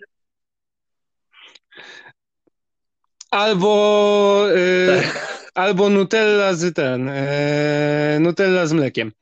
Albo 3.33 4.47
y, 4.51 5.03
tak 5.03 5.33
albo 5.55 5.91
Nutella 5.91 6.55
z 6.55 6.75
ten, 6.75 7.09
e, 7.09 8.19
Nutella 8.21 8.67
z 8.67 8.73
mlekiem. 8.73 9.13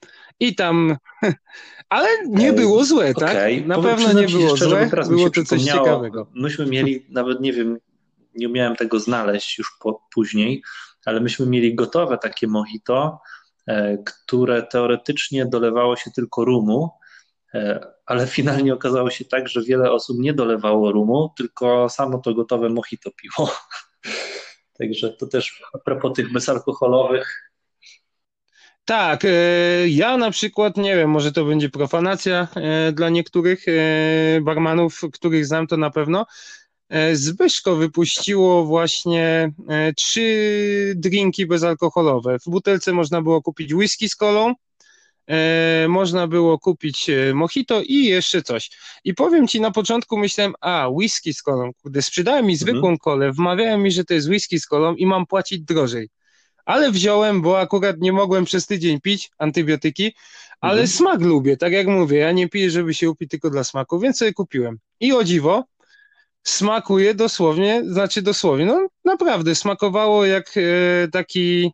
I 0.41 0.55
tam, 0.55 0.97
ale 1.89 2.09
nie 2.27 2.53
było 2.53 2.85
złe, 2.85 3.15
tak? 3.15 3.31
Okay. 3.31 3.67
Na 3.67 3.75
Powiem, 3.75 3.97
pewno 3.97 4.21
nie 4.21 4.29
było 4.29 4.57
szczerze, 4.57 4.71
złe, 4.71 4.91
teraz 4.91 5.09
było 5.09 5.31
to 5.31 5.45
coś 5.45 5.63
ciekawego. 5.63 6.27
Myśmy 6.35 6.67
mieli, 6.67 7.07
nawet 7.09 7.41
nie 7.41 7.53
wiem, 7.53 7.79
nie 8.35 8.49
umiałem 8.49 8.77
tego 8.77 9.01
znaleźć 9.01 9.59
już 9.59 9.77
po, 9.81 10.03
później, 10.15 10.63
ale 11.05 11.21
myśmy 11.21 11.47
mieli 11.47 11.75
gotowe 11.75 12.19
takie 12.19 12.47
mojito, 12.47 13.21
e, 13.67 13.99
które 13.99 14.63
teoretycznie 14.63 15.47
dolewało 15.47 15.97
się 15.97 16.11
tylko 16.11 16.45
rumu, 16.45 16.91
e, 17.55 17.87
ale 18.07 18.27
finalnie 18.27 18.75
okazało 18.75 19.11
się 19.11 19.25
tak, 19.25 19.49
że 19.49 19.63
wiele 19.63 19.93
osób 19.93 20.19
nie 20.19 20.35
dolewało 20.35 20.93
rumu, 20.93 21.33
tylko 21.37 21.89
samo 21.89 22.19
to 22.19 22.35
gotowe 22.35 22.69
mojito 22.69 23.11
piło. 23.11 23.51
Także 24.81 25.11
to 25.11 25.27
też 25.27 25.63
a 25.73 25.79
propos 25.79 26.13
tych 26.13 26.33
bezalkoholowych. 26.33 27.53
Tak, 28.85 29.25
e, 29.25 29.29
ja 29.89 30.17
na 30.17 30.31
przykład, 30.31 30.77
nie 30.77 30.97
wiem, 30.97 31.11
może 31.11 31.33
to 31.33 31.45
będzie 31.45 31.69
profanacja 31.69 32.49
e, 32.55 32.93
dla 32.93 33.09
niektórych 33.09 33.65
e, 33.69 34.41
barmanów, 34.41 35.01
których 35.13 35.47
znam 35.47 35.67
to 35.67 35.77
na 35.77 35.91
pewno. 35.91 36.27
Zbyszko 37.13 37.77
wypuściło 37.77 38.65
właśnie 38.65 39.53
trzy 39.97 40.93
drinki 40.97 41.47
bezalkoholowe. 41.47 42.39
W 42.39 42.51
butelce 42.51 42.93
można 42.93 43.23
było 43.23 43.43
kupić 43.43 43.75
whisky 43.75 44.09
z 44.09 44.17
kolą, 44.17 44.55
można 45.89 46.27
było 46.27 46.59
kupić 46.59 47.11
e, 47.11 47.35
mojito 47.35 47.83
i 47.83 48.05
jeszcze 48.05 48.43
coś. 48.43 48.71
I 49.05 49.15
powiem 49.15 49.49
ci, 49.49 49.61
na 49.61 49.71
początku 49.71 50.19
myślałem, 50.19 50.55
a, 50.61 50.89
whisky 50.89 51.35
z 51.35 51.43
kolą, 51.43 51.71
kurde, 51.83 52.03
sprzedałem 52.03 52.47
mi 52.47 52.57
zwykłą 52.57 52.79
mhm. 52.79 52.99
kolę, 52.99 53.33
wmawiałem 53.33 53.83
mi, 53.83 53.93
że 53.93 54.05
to 54.05 54.15
jest 54.15 54.29
whisky 54.29 54.61
z 54.61 54.67
kolą 54.67 54.95
i 54.95 55.07
mam 55.07 55.27
płacić 55.27 55.61
drożej. 55.61 56.09
Ale 56.65 56.91
wziąłem, 56.91 57.43
bo 57.43 57.61
akurat 57.61 57.97
nie 57.99 58.13
mogłem 58.13 58.45
przez 58.45 58.67
tydzień 58.67 59.01
pić 59.01 59.31
antybiotyki, 59.39 60.15
ale 60.61 60.81
mhm. 60.81 60.89
smak 60.89 61.21
lubię, 61.21 61.57
tak 61.57 61.73
jak 61.73 61.87
mówię, 61.87 62.19
ja 62.19 62.33
nie 62.33 62.49
piję, 62.49 62.71
żeby 62.71 62.95
się 62.95 63.11
upić 63.11 63.31
tylko 63.31 63.51
dla 63.51 63.65
smaku, 63.65 63.99
więc 63.99 64.19
sobie 64.19 64.33
kupiłem. 64.33 64.79
I 65.01 65.13
o 65.13 65.25
dziwo, 65.25 65.65
smakuje 66.43 67.15
dosłownie, 67.15 67.83
znaczy 67.87 68.23
dosłownie, 68.23 68.67
no 68.67 68.89
naprawdę, 69.05 69.55
smakowało 69.55 70.27
jak 70.27 70.55
e, 70.57 71.09
taki 71.09 71.73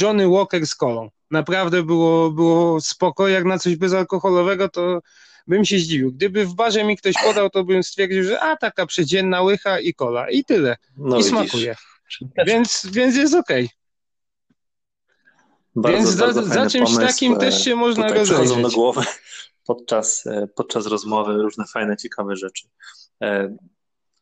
Johnny 0.00 0.28
Walker 0.28 0.66
z 0.66 0.74
kolą. 0.74 1.10
Naprawdę 1.30 1.82
było, 1.82 2.30
było 2.30 2.80
spoko. 2.80 3.28
Jak 3.28 3.44
na 3.44 3.58
coś 3.58 3.76
bezalkoholowego, 3.76 4.68
to 4.68 5.00
bym 5.46 5.64
się 5.64 5.78
zdziwił. 5.78 6.12
Gdyby 6.12 6.46
w 6.46 6.54
barze 6.54 6.84
mi 6.84 6.96
ktoś 6.96 7.14
podał, 7.24 7.50
to 7.50 7.64
bym 7.64 7.82
stwierdził, 7.82 8.24
że 8.24 8.40
a 8.40 8.56
taka 8.56 8.86
przedzienna 8.86 9.42
łycha 9.42 9.80
i 9.80 9.94
kola 9.94 10.30
i 10.30 10.44
tyle. 10.44 10.76
No 10.96 11.16
I 11.16 11.18
widzisz. 11.18 11.30
smakuje. 11.30 11.76
Więc, 12.46 12.86
więc 12.92 13.16
jest 13.16 13.34
okej. 13.34 13.68
Okay. 15.76 15.92
Więc 15.92 16.08
za, 16.08 16.32
za 16.32 16.70
czymś 16.70 16.90
pomysł, 16.90 17.06
takim 17.06 17.36
też 17.36 17.64
się 17.64 17.76
można 17.76 18.08
rozejrzeć. 18.08 18.56
na 18.56 18.68
głowę 18.68 19.02
podczas, 19.66 20.26
e, 20.26 20.46
podczas 20.54 20.86
rozmowy 20.86 21.32
różne 21.32 21.64
fajne, 21.64 21.96
ciekawe 21.96 22.36
rzeczy. 22.36 22.68
E, 23.22 23.56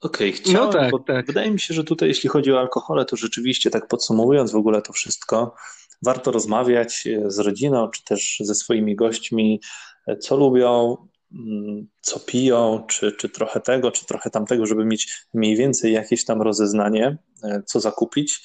okej, 0.00 0.30
okay, 0.30 0.32
chciałem, 0.32 0.56
no 0.56 0.72
tak, 0.72 0.92
tak. 1.06 1.26
wydaje 1.26 1.50
mi 1.50 1.60
się, 1.60 1.74
że 1.74 1.84
tutaj 1.84 2.08
jeśli 2.08 2.28
chodzi 2.28 2.52
o 2.52 2.60
alkohole, 2.60 3.04
to 3.04 3.16
rzeczywiście 3.16 3.70
tak 3.70 3.88
podsumowując 3.88 4.52
w 4.52 4.56
ogóle 4.56 4.82
to 4.82 4.92
wszystko, 4.92 5.54
warto 6.02 6.30
rozmawiać 6.30 7.06
e, 7.06 7.30
z 7.30 7.38
rodziną, 7.38 7.88
czy 7.88 8.04
też 8.04 8.36
ze 8.40 8.54
swoimi 8.54 8.96
gośćmi, 8.96 9.60
e, 10.06 10.16
co 10.16 10.36
lubią, 10.36 10.96
mm, 11.32 11.88
co 12.00 12.20
piją, 12.20 12.84
czy, 12.88 13.12
czy 13.12 13.28
trochę 13.28 13.60
tego, 13.60 13.90
czy 13.90 14.06
trochę 14.06 14.30
tamtego, 14.30 14.66
żeby 14.66 14.84
mieć 14.84 15.26
mniej 15.34 15.56
więcej 15.56 15.92
jakieś 15.92 16.24
tam 16.24 16.42
rozeznanie, 16.42 17.18
e, 17.42 17.62
co 17.66 17.80
zakupić, 17.80 18.40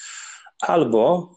albo 0.61 1.35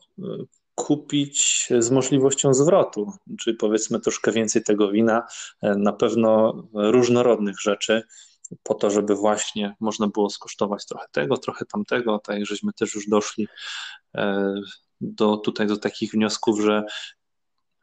kupić 0.74 1.68
z 1.78 1.90
możliwością 1.90 2.54
zwrotu, 2.54 3.12
czyli 3.40 3.56
powiedzmy 3.56 4.00
troszkę 4.00 4.32
więcej 4.32 4.62
tego 4.62 4.90
wina, 4.90 5.26
na 5.62 5.92
pewno 5.92 6.62
różnorodnych 6.74 7.60
rzeczy, 7.60 8.02
po 8.62 8.74
to, 8.74 8.90
żeby 8.90 9.14
właśnie 9.14 9.74
można 9.80 10.06
było 10.08 10.30
skosztować 10.30 10.86
trochę 10.86 11.06
tego, 11.12 11.36
trochę 11.36 11.64
tamtego, 11.64 12.18
tak 12.18 12.46
żeśmy 12.46 12.72
też 12.72 12.94
już 12.94 13.08
doszli 13.08 13.48
do, 15.00 15.36
tutaj 15.36 15.66
do 15.66 15.76
takich 15.76 16.12
wniosków, 16.12 16.60
że 16.60 16.84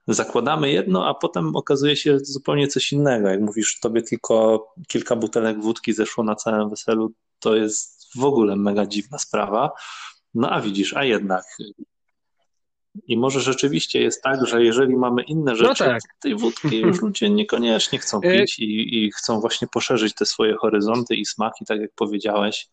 zakładamy 0.08 0.72
jedno, 0.72 1.08
a 1.08 1.14
potem 1.14 1.56
okazuje 1.56 1.96
się 1.96 2.20
zupełnie 2.20 2.68
coś 2.68 2.92
innego. 2.92 3.30
Jak 3.30 3.42
mówisz, 3.42 3.80
tobie 3.80 4.02
tylko 4.02 4.66
kilka 4.88 5.16
butelek 5.16 5.62
wódki 5.62 5.94
zeszło 5.94 6.24
na 6.24 6.36
całym 6.36 6.70
weselu, 6.70 7.14
to 7.40 7.56
jest 7.56 8.08
w 8.16 8.24
ogóle 8.24 8.56
mega 8.56 8.86
dziwna 8.86 9.18
sprawa. 9.18 9.72
No 10.34 10.50
a 10.50 10.62
widzisz, 10.62 10.94
a 10.94 11.04
jednak. 11.04 11.44
I 13.08 13.18
może 13.18 13.42
rzeczywiście 13.42 14.02
jest 14.02 14.22
tak, 14.24 14.48
że 14.48 14.64
jeżeli 14.64 14.96
mamy 14.96 15.24
inne 15.24 15.52
no 15.52 15.56
rzeczy, 15.56 15.84
no 15.84 15.90
tak. 15.90 16.02
tej 16.20 16.36
wódki 16.36 16.80
już 16.80 17.02
ludzie 17.02 17.30
niekoniecznie 17.30 18.00
chcą 18.00 18.22
e, 18.22 18.40
pić 18.40 18.60
i, 18.60 19.04
i 19.06 19.12
chcą 19.12 19.40
właśnie 19.40 19.68
poszerzyć 19.68 20.14
te 20.14 20.26
swoje 20.26 20.56
horyzonty 20.56 21.16
i 21.16 21.26
smaki, 21.26 21.66
tak 21.66 21.80
jak 21.80 21.92
powiedziałeś, 21.96 22.68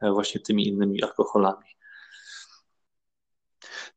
e, 0.00 0.12
właśnie 0.12 0.40
tymi 0.40 0.68
innymi 0.68 1.02
alkoholami. 1.02 1.77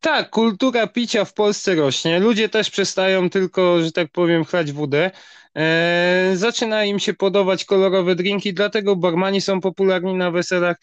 Tak, 0.02 0.30
kultura 0.30 0.88
picia 0.88 1.26
w 1.26 1.34
Polsce 1.34 1.76
rośnie. 1.76 2.20
Ludzie 2.20 2.50
też 2.50 2.70
przestają 2.70 3.30
tylko, 3.30 3.82
że 3.82 3.92
tak 3.92 4.12
powiem, 4.12 4.46
chlać 4.46 4.72
wódę. 4.72 5.12
Eee, 5.56 6.38
zaczyna 6.38 6.86
im 6.86 7.00
się 7.00 7.14
podobać 7.14 7.66
kolorowe 7.66 8.16
drinki, 8.16 8.54
dlatego 8.54 8.96
barmani 8.96 9.42
są 9.42 9.62
popularni 9.62 10.14
na 10.14 10.32
weselach, 10.32 10.78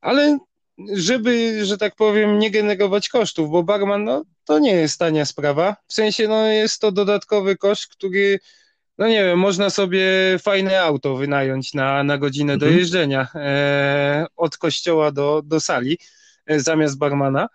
ale 0.00 0.38
żeby, 0.92 1.64
że 1.64 1.78
tak 1.78 1.94
powiem, 1.94 2.38
nie 2.38 2.50
generować 2.50 3.08
kosztów, 3.08 3.50
bo 3.50 3.62
barman 3.62 4.04
no, 4.04 4.24
to 4.44 4.58
nie 4.58 4.72
jest 4.72 4.98
tania 4.98 5.24
sprawa. 5.24 5.76
W 5.88 5.92
sensie 5.92 6.28
no, 6.28 6.46
jest 6.46 6.80
to 6.80 6.92
dodatkowy 6.92 7.56
koszt, 7.56 7.86
który, 7.86 8.38
no 8.98 9.08
nie 9.08 9.24
wiem, 9.24 9.38
można 9.38 9.70
sobie 9.70 10.06
fajne 10.42 10.80
auto 10.80 11.16
wynająć 11.16 11.74
na, 11.74 12.04
na 12.04 12.18
godzinę 12.18 12.52
mhm. 12.52 12.72
dojeżdżenia 12.72 13.28
e, 13.34 14.26
od 14.36 14.56
kościoła 14.56 15.12
do, 15.12 15.42
do 15.44 15.60
sali 15.60 15.98
e, 16.46 16.60
zamiast 16.60 16.98
barmana. 16.98 17.48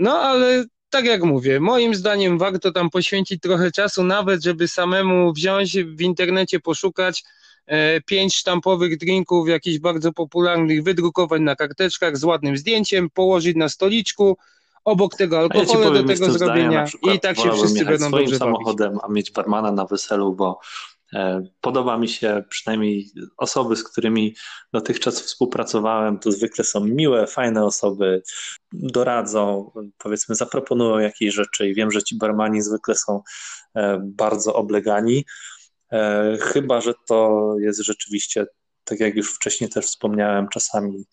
No 0.00 0.18
ale 0.18 0.64
tak 0.90 1.04
jak 1.04 1.22
mówię, 1.22 1.60
moim 1.60 1.94
zdaniem 1.94 2.38
warto 2.38 2.72
tam 2.72 2.90
poświęcić 2.90 3.40
trochę 3.40 3.70
czasu, 3.70 4.04
nawet 4.04 4.44
żeby 4.44 4.68
samemu 4.68 5.32
wziąć 5.32 5.78
w 5.78 6.00
internecie, 6.00 6.60
poszukać 6.60 7.24
e, 7.66 8.00
pięć 8.00 8.36
sztampowych 8.36 8.98
drinków, 8.98 9.48
jakichś 9.48 9.78
bardzo 9.78 10.12
popularnych, 10.12 10.82
wydrukować 10.82 11.40
na 11.40 11.56
karteczkach 11.56 12.16
z 12.16 12.24
ładnym 12.24 12.56
zdjęciem, 12.56 13.10
położyć 13.10 13.56
na 13.56 13.68
stoliczku, 13.68 14.36
obok 14.84 15.16
tego 15.16 15.38
alkoholu 15.38 15.96
ja 15.96 16.02
do 16.02 16.08
tego 16.08 16.30
zrobienia 16.30 16.86
i 17.14 17.20
tak 17.20 17.36
się 17.36 17.52
wszyscy 17.52 17.84
będą 17.84 18.10
dobrze 18.10 18.38
samochodem, 18.38 18.88
bawić. 18.88 19.04
a 19.04 19.12
mieć 19.12 19.30
barmana 19.30 19.72
na 19.72 19.84
weselu, 19.84 20.32
bo 20.32 20.60
podoba 21.60 21.98
mi 21.98 22.08
się, 22.08 22.44
przynajmniej 22.48 23.10
osoby, 23.36 23.76
z 23.76 23.84
którymi 23.84 24.36
dotychczas 24.72 25.20
współpracowałem, 25.20 26.18
to 26.18 26.32
zwykle 26.32 26.64
są 26.64 26.84
miłe, 26.84 27.26
fajne 27.26 27.64
osoby, 27.64 28.22
doradzą, 28.72 29.72
powiedzmy, 29.98 30.34
zaproponują 30.34 30.98
jakieś 30.98 31.34
rzeczy 31.34 31.68
i 31.68 31.74
wiem, 31.74 31.90
że 31.90 32.02
ci 32.02 32.18
barmani 32.18 32.62
zwykle 32.62 32.94
są 32.94 33.22
e, 33.76 33.98
bardzo 34.02 34.54
oblegani. 34.54 35.24
E, 35.92 36.36
chyba, 36.40 36.80
że 36.80 36.94
to 37.08 37.54
jest 37.58 37.80
rzeczywiście, 37.80 38.46
tak 38.84 39.00
jak 39.00 39.16
już 39.16 39.34
wcześniej 39.34 39.70
też 39.70 39.86
wspomniałem, 39.86 40.48
czasami 40.48 41.04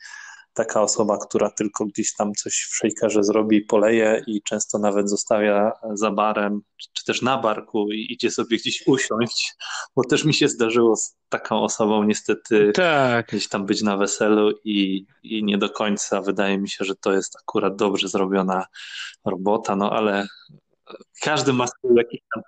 taka 0.57 0.81
osoba, 0.81 1.17
która 1.17 1.49
tylko 1.49 1.85
gdzieś 1.85 2.13
tam 2.13 2.33
coś 2.33 2.53
w 2.53 2.75
shakerze 2.75 3.23
zrobi, 3.23 3.61
poleje 3.61 4.23
i 4.27 4.41
często 4.41 4.79
nawet 4.79 5.09
zostawia 5.09 5.71
za 5.93 6.11
barem, 6.11 6.61
czy 6.93 7.05
też 7.05 7.21
na 7.21 7.37
barku 7.37 7.91
i 7.91 8.13
idzie 8.13 8.31
sobie 8.31 8.57
gdzieś 8.57 8.83
usiąść, 8.87 9.55
bo 9.95 10.03
też 10.03 10.25
mi 10.25 10.33
się 10.33 10.47
zdarzyło 10.47 10.95
z 10.95 11.15
taką 11.29 11.61
osobą 11.61 12.03
niestety 12.03 12.71
tak. 12.75 13.27
gdzieś 13.27 13.47
tam 13.47 13.65
być 13.65 13.81
na 13.81 13.97
weselu 13.97 14.51
i, 14.63 15.05
i 15.23 15.43
nie 15.43 15.57
do 15.57 15.69
końca 15.69 16.21
wydaje 16.21 16.57
mi 16.57 16.69
się, 16.69 16.85
że 16.85 16.95
to 16.95 17.13
jest 17.13 17.35
akurat 17.35 17.75
dobrze 17.75 18.07
zrobiona 18.07 18.65
robota, 19.25 19.75
no 19.75 19.91
ale 19.91 20.27
każdy 21.21 21.53
ma 21.53 21.67
swój 21.67 21.95
jakiś 21.95 22.19
tam 22.33 22.43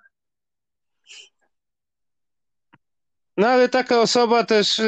No 3.38 3.48
ale 3.48 3.70
taka 3.70 4.02
osoba 4.02 4.44
też 4.44 4.82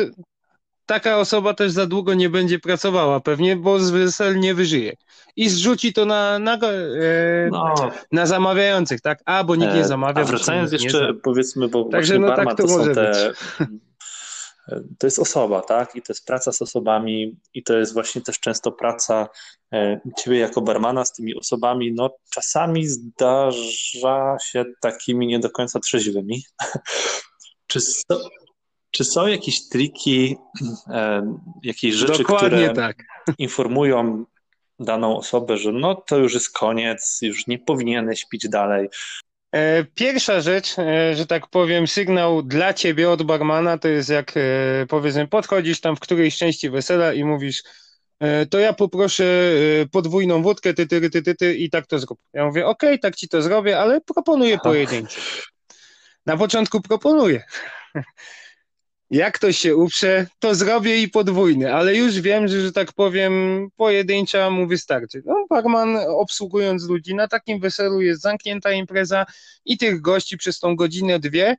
taka 0.91 1.17
osoba 1.17 1.53
też 1.53 1.71
za 1.71 1.87
długo 1.87 2.13
nie 2.13 2.29
będzie 2.29 2.59
pracowała 2.59 3.19
pewnie, 3.19 3.55
bo 3.55 3.79
z 3.79 3.89
wesel 3.89 4.39
nie 4.39 4.53
wyżyje. 4.53 4.95
I 5.35 5.49
zrzuci 5.49 5.93
to 5.93 6.05
na, 6.05 6.39
na, 6.39 6.53
e, 6.53 7.49
no. 7.51 7.75
na 8.11 8.25
zamawiających, 8.25 9.01
tak? 9.01 9.21
A, 9.25 9.43
bo 9.43 9.55
nikt 9.55 9.73
nie 9.73 9.81
e, 9.81 9.87
zamawia. 9.87 10.21
A 10.21 10.25
wracając 10.25 10.71
jeszcze, 10.71 11.13
powiedzmy, 11.23 11.67
bo 11.67 11.83
Także 11.83 12.19
no, 12.19 12.35
tak 12.35 12.49
to, 12.49 12.55
to 12.55 12.67
są 12.67 12.93
te... 12.93 13.31
To 14.99 15.07
jest 15.07 15.19
osoba, 15.19 15.61
tak? 15.61 15.95
I 15.95 16.01
to 16.01 16.13
jest 16.13 16.25
praca 16.25 16.51
z 16.51 16.61
osobami, 16.61 17.35
i 17.53 17.63
to 17.63 17.77
jest 17.77 17.93
właśnie 17.93 18.21
też 18.21 18.39
często 18.39 18.71
praca 18.71 19.29
e, 19.73 20.01
ciebie 20.17 20.39
jako 20.39 20.61
barmana 20.61 21.05
z 21.05 21.13
tymi 21.13 21.35
osobami. 21.35 21.93
No, 21.93 22.09
czasami 22.33 22.87
zdarza 22.87 24.37
się 24.43 24.65
takimi 24.81 25.27
nie 25.27 25.39
do 25.39 25.49
końca 25.49 25.79
trzeźwymi. 25.79 26.43
Czy, 27.67 27.79
czy 28.91 29.03
są 29.03 29.27
jakieś 29.27 29.69
triki, 29.69 30.37
e, 30.87 31.35
jakieś 31.63 31.95
rzeczy, 31.95 32.17
Dokładnie 32.17 32.49
które 32.49 32.73
tak. 32.73 33.03
informują 33.37 34.25
daną 34.79 35.17
osobę, 35.17 35.57
że 35.57 35.71
no 35.71 35.95
to 35.95 36.17
już 36.17 36.33
jest 36.33 36.51
koniec, 36.53 37.19
już 37.21 37.47
nie 37.47 37.59
powinieneś 37.59 38.25
pić 38.25 38.49
dalej? 38.49 38.89
E, 39.51 39.83
pierwsza 39.83 40.41
rzecz, 40.41 40.79
e, 40.79 41.15
że 41.15 41.25
tak 41.25 41.47
powiem, 41.47 41.87
sygnał 41.87 42.43
dla 42.43 42.73
ciebie 42.73 43.09
od 43.09 43.23
barmana 43.23 43.77
to 43.77 43.87
jest 43.87 44.09
jak 44.09 44.33
powiedzmy 44.89 45.27
podchodzisz 45.27 45.81
tam 45.81 45.95
w 45.95 45.99
którejś 45.99 46.37
części 46.37 46.69
wesela 46.69 47.13
i 47.13 47.23
mówisz 47.23 47.63
to 48.49 48.59
ja 48.59 48.73
poproszę 48.73 49.53
podwójną 49.91 50.41
wódkę, 50.41 50.73
ty, 50.73 50.87
ty, 50.87 51.09
ty, 51.09 51.21
ty, 51.21 51.35
ty 51.35 51.55
i 51.55 51.69
tak 51.69 51.87
to 51.87 51.99
zrób. 51.99 52.19
Ja 52.33 52.45
mówię, 52.45 52.67
okej, 52.67 52.89
okay, 52.89 52.99
tak 52.99 53.15
ci 53.15 53.27
to 53.27 53.41
zrobię, 53.41 53.79
ale 53.79 54.01
proponuję 54.01 54.57
pojedyncze. 54.57 55.21
Na 56.25 56.37
początku 56.37 56.81
proponuję. 56.81 57.43
Jak 59.11 59.33
ktoś 59.33 59.57
się 59.57 59.75
uprze, 59.75 60.27
to 60.39 60.55
zrobię 60.55 61.01
i 61.01 61.09
podwójny, 61.09 61.73
ale 61.73 61.95
już 61.95 62.21
wiem, 62.21 62.47
że, 62.47 62.61
że 62.61 62.71
tak 62.71 62.93
powiem, 62.93 63.67
pojedyncza 63.75 64.49
mu 64.49 64.67
wystarczy. 64.67 65.21
No, 65.25 65.45
barman 65.49 65.97
obsługując 66.07 66.89
ludzi 66.89 67.15
na 67.15 67.27
takim 67.27 67.59
weselu 67.59 68.01
jest 68.01 68.21
zamknięta 68.21 68.71
impreza 68.71 69.25
i 69.65 69.77
tych 69.77 70.01
gości 70.01 70.37
przez 70.37 70.59
tą 70.59 70.75
godzinę, 70.75 71.19
dwie 71.19 71.55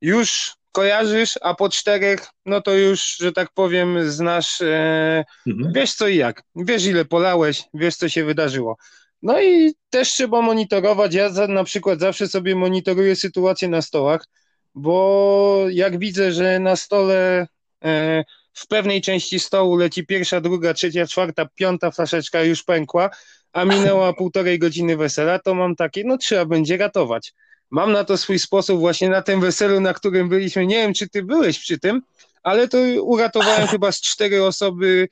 już 0.00 0.54
kojarzysz, 0.72 1.38
a 1.42 1.54
po 1.54 1.68
czterech, 1.68 2.26
no 2.46 2.60
to 2.60 2.74
już, 2.74 3.16
że 3.16 3.32
tak 3.32 3.48
powiem, 3.54 4.10
znasz, 4.10 4.60
e, 4.60 5.24
mhm. 5.46 5.72
wiesz 5.72 5.94
co 5.94 6.08
i 6.08 6.16
jak, 6.16 6.42
wiesz 6.56 6.86
ile 6.86 7.04
polałeś, 7.04 7.64
wiesz 7.74 7.96
co 7.96 8.08
się 8.08 8.24
wydarzyło. 8.24 8.76
No 9.22 9.42
i 9.42 9.74
też 9.90 10.08
trzeba 10.08 10.42
monitorować. 10.42 11.14
Ja 11.14 11.28
za, 11.28 11.46
na 11.46 11.64
przykład 11.64 12.00
zawsze 12.00 12.28
sobie 12.28 12.56
monitoruję 12.56 13.16
sytuację 13.16 13.68
na 13.68 13.82
stołach, 13.82 14.26
bo 14.74 15.64
jak 15.70 15.98
widzę, 15.98 16.32
że 16.32 16.58
na 16.58 16.76
stole 16.76 17.46
e, 17.84 18.24
w 18.54 18.66
pewnej 18.66 19.00
części 19.00 19.40
stołu 19.40 19.76
leci 19.76 20.06
pierwsza, 20.06 20.40
druga, 20.40 20.74
trzecia, 20.74 21.06
czwarta, 21.06 21.46
piąta 21.54 21.90
flaszeczka 21.90 22.42
już 22.42 22.62
pękła, 22.62 23.10
a 23.52 23.64
minęła 23.64 24.12
półtorej 24.20 24.58
godziny 24.58 24.96
wesela, 24.96 25.38
to 25.38 25.54
mam 25.54 25.76
takie, 25.76 26.04
no 26.04 26.18
trzeba 26.18 26.44
będzie 26.44 26.76
ratować. 26.76 27.34
Mam 27.70 27.92
na 27.92 28.04
to 28.04 28.16
swój 28.16 28.38
sposób 28.38 28.80
właśnie 28.80 29.08
na 29.08 29.22
tym 29.22 29.40
weselu, 29.40 29.80
na 29.80 29.94
którym 29.94 30.28
byliśmy. 30.28 30.66
Nie 30.66 30.76
wiem, 30.76 30.94
czy 30.94 31.08
ty 31.08 31.22
byłeś 31.22 31.58
przy 31.58 31.78
tym, 31.78 32.02
ale 32.42 32.68
to 32.68 32.78
uratowałem 33.02 33.66
chyba 33.74 33.92
z 33.92 34.00
cztery 34.00 34.44
osoby 34.44 35.08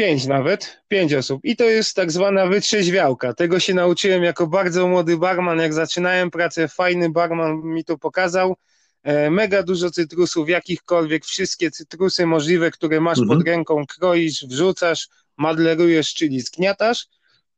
Pięć 0.00 0.26
nawet, 0.26 0.82
pięć 0.88 1.14
osób. 1.14 1.40
I 1.44 1.56
to 1.56 1.64
jest 1.64 1.94
tak 1.94 2.12
zwana 2.12 2.46
wytrzeźwiałka. 2.46 3.34
Tego 3.34 3.60
się 3.60 3.74
nauczyłem 3.74 4.22
jako 4.22 4.46
bardzo 4.46 4.88
młody 4.88 5.16
barman, 5.16 5.58
jak 5.58 5.74
zaczynałem 5.74 6.30
pracę, 6.30 6.68
fajny 6.68 7.10
barman 7.10 7.56
mi 7.56 7.84
to 7.84 7.98
pokazał. 7.98 8.56
E, 9.02 9.30
mega 9.30 9.62
dużo 9.62 9.90
cytrusów, 9.90 10.48
jakichkolwiek, 10.48 11.24
wszystkie 11.24 11.70
cytrusy 11.70 12.26
możliwe, 12.26 12.70
które 12.70 13.00
masz 13.00 13.18
mhm. 13.18 13.38
pod 13.38 13.48
ręką, 13.48 13.86
kroisz, 13.86 14.46
wrzucasz, 14.48 15.08
madlerujesz, 15.36 16.14
czyli 16.14 16.40
zgniatasz. 16.40 17.06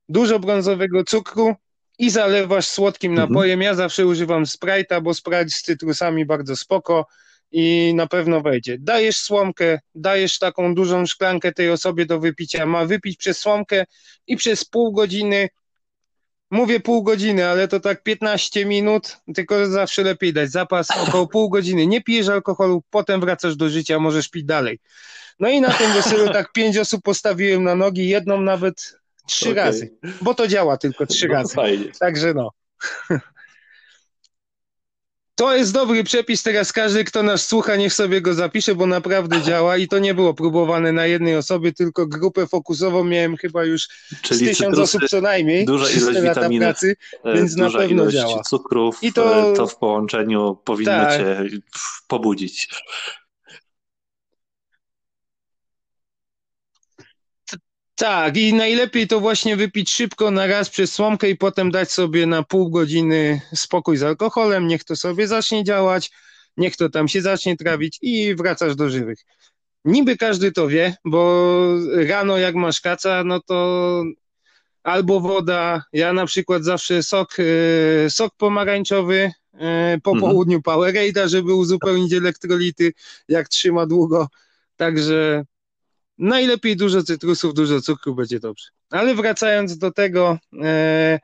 Dużo 0.08 0.38
brązowego 0.38 1.04
cukru 1.04 1.54
i 1.98 2.10
zalewasz 2.10 2.66
słodkim 2.68 3.12
mhm. 3.12 3.28
napojem. 3.28 3.62
Ja 3.62 3.74
zawsze 3.74 4.06
używam 4.06 4.44
Sprite'a, 4.44 5.02
bo 5.02 5.14
Sprite 5.14 5.48
z 5.48 5.62
cytrusami 5.62 6.26
bardzo 6.26 6.56
spoko 6.56 7.06
i 7.52 7.94
na 7.94 8.06
pewno 8.06 8.40
wejdzie. 8.40 8.76
Dajesz 8.80 9.16
słomkę, 9.16 9.78
dajesz 9.94 10.38
taką 10.38 10.74
dużą 10.74 11.06
szklankę 11.06 11.52
tej 11.52 11.70
osobie 11.70 12.06
do 12.06 12.20
wypicia, 12.20 12.66
ma 12.66 12.84
wypić 12.84 13.16
przez 13.16 13.38
słomkę 13.38 13.84
i 14.26 14.36
przez 14.36 14.64
pół 14.64 14.92
godziny, 14.92 15.48
mówię 16.50 16.80
pół 16.80 17.02
godziny, 17.02 17.46
ale 17.46 17.68
to 17.68 17.80
tak 17.80 18.02
15 18.02 18.66
minut, 18.66 19.16
tylko 19.34 19.66
zawsze 19.66 20.02
lepiej 20.02 20.32
dać 20.32 20.50
zapas 20.50 20.88
około 21.08 21.26
pół 21.26 21.50
godziny. 21.50 21.86
Nie 21.86 22.02
pijesz 22.02 22.28
alkoholu, 22.28 22.82
potem 22.90 23.20
wracasz 23.20 23.56
do 23.56 23.68
życia, 23.68 23.98
możesz 23.98 24.28
pić 24.28 24.44
dalej. 24.44 24.78
No 25.40 25.48
i 25.48 25.60
na 25.60 25.72
tym 25.72 25.92
weselu 25.92 26.32
tak 26.32 26.52
pięć 26.52 26.76
osób 26.78 27.02
postawiłem 27.02 27.64
na 27.64 27.74
nogi, 27.74 28.08
jedną 28.08 28.40
nawet 28.40 28.94
trzy 29.26 29.50
okay. 29.50 29.64
razy, 29.64 29.94
bo 30.22 30.34
to 30.34 30.48
działa 30.48 30.76
tylko 30.76 31.06
trzy 31.06 31.28
no, 31.28 31.34
razy. 31.34 31.54
Fajnie. 31.54 31.84
Także 32.00 32.34
no. 32.34 32.50
To 35.34 35.56
jest 35.56 35.72
dobry 35.72 36.04
przepis, 36.04 36.42
teraz 36.42 36.72
każdy, 36.72 37.04
kto 37.04 37.22
nas 37.22 37.46
słucha, 37.46 37.76
niech 37.76 37.94
sobie 37.94 38.20
go 38.20 38.34
zapisze, 38.34 38.74
bo 38.74 38.86
naprawdę 38.86 39.42
działa 39.42 39.76
i 39.76 39.88
to 39.88 39.98
nie 39.98 40.14
było 40.14 40.34
próbowane 40.34 40.92
na 40.92 41.06
jednej 41.06 41.36
osobie, 41.36 41.72
tylko 41.72 42.06
grupę 42.06 42.46
fokusową 42.46 43.04
miałem 43.04 43.36
chyba 43.36 43.64
już 43.64 43.88
Czyli 44.22 44.40
z 44.40 44.48
tysiąc 44.48 44.78
osób 44.78 45.02
co 45.08 45.20
najmniej. 45.20 45.64
Duża 45.64 45.90
ilość 45.90 46.20
witamin, 46.20 46.60
pracy, 46.60 46.96
e, 47.24 47.34
więc 47.34 47.56
na 47.56 47.70
pewno 47.70 47.86
ilość 47.86 48.16
działa. 48.16 48.42
cukrów, 48.42 48.98
I 49.02 49.12
to, 49.12 49.52
e, 49.52 49.56
to 49.56 49.66
w 49.66 49.76
połączeniu 49.76 50.58
powinno 50.64 50.92
tak. 50.92 51.18
cię 51.20 51.44
pobudzić. 52.08 52.68
Tak, 58.02 58.36
i 58.36 58.54
najlepiej 58.54 59.06
to 59.08 59.20
właśnie 59.20 59.56
wypić 59.56 59.90
szybko 59.90 60.30
na 60.30 60.46
raz 60.46 60.70
przez 60.70 60.92
słomkę 60.92 61.30
i 61.30 61.36
potem 61.36 61.70
dać 61.70 61.92
sobie 61.92 62.26
na 62.26 62.42
pół 62.42 62.70
godziny 62.70 63.40
spokój 63.54 63.96
z 63.96 64.02
alkoholem, 64.02 64.66
niech 64.66 64.84
to 64.84 64.96
sobie 64.96 65.28
zacznie 65.28 65.64
działać, 65.64 66.10
niech 66.56 66.76
to 66.76 66.88
tam 66.88 67.08
się 67.08 67.22
zacznie 67.22 67.56
trawić 67.56 67.98
i 68.02 68.34
wracasz 68.34 68.76
do 68.76 68.90
żywych. 68.90 69.18
Niby 69.84 70.16
każdy 70.16 70.52
to 70.52 70.68
wie, 70.68 70.96
bo 71.04 71.52
rano 72.08 72.38
jak 72.38 72.54
masz 72.54 72.80
kaca, 72.80 73.24
no 73.24 73.40
to 73.40 74.04
albo 74.82 75.20
woda, 75.20 75.84
ja 75.92 76.12
na 76.12 76.26
przykład 76.26 76.64
zawsze 76.64 77.02
sok, 77.02 77.36
e, 77.38 78.10
sok 78.10 78.34
pomarańczowy, 78.36 79.32
e, 79.54 79.98
po 80.02 80.10
mhm. 80.10 80.20
południu 80.20 80.62
Powerade, 80.62 81.28
żeby 81.28 81.54
uzupełnić 81.54 82.12
elektrolity, 82.12 82.92
jak 83.28 83.48
trzyma 83.48 83.86
długo, 83.86 84.28
także 84.76 85.44
najlepiej 86.22 86.76
dużo 86.76 87.02
cytrusów, 87.02 87.54
dużo 87.54 87.80
cukru, 87.80 88.14
będzie 88.14 88.40
dobrze. 88.40 88.68
Ale 88.90 89.14
wracając 89.14 89.78
do 89.78 89.90
tego, 89.90 90.38
e, 90.62 91.20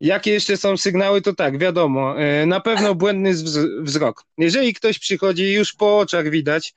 jakie 0.00 0.32
jeszcze 0.32 0.56
są 0.56 0.76
sygnały, 0.76 1.22
to 1.22 1.34
tak, 1.34 1.58
wiadomo, 1.58 2.20
e, 2.20 2.46
na 2.46 2.60
pewno 2.60 2.94
błędny 2.94 3.34
wzrok. 3.82 4.24
Jeżeli 4.38 4.74
ktoś 4.74 4.98
przychodzi 4.98 5.52
już 5.52 5.72
po 5.72 5.98
oczach 5.98 6.30
widać, 6.30 6.74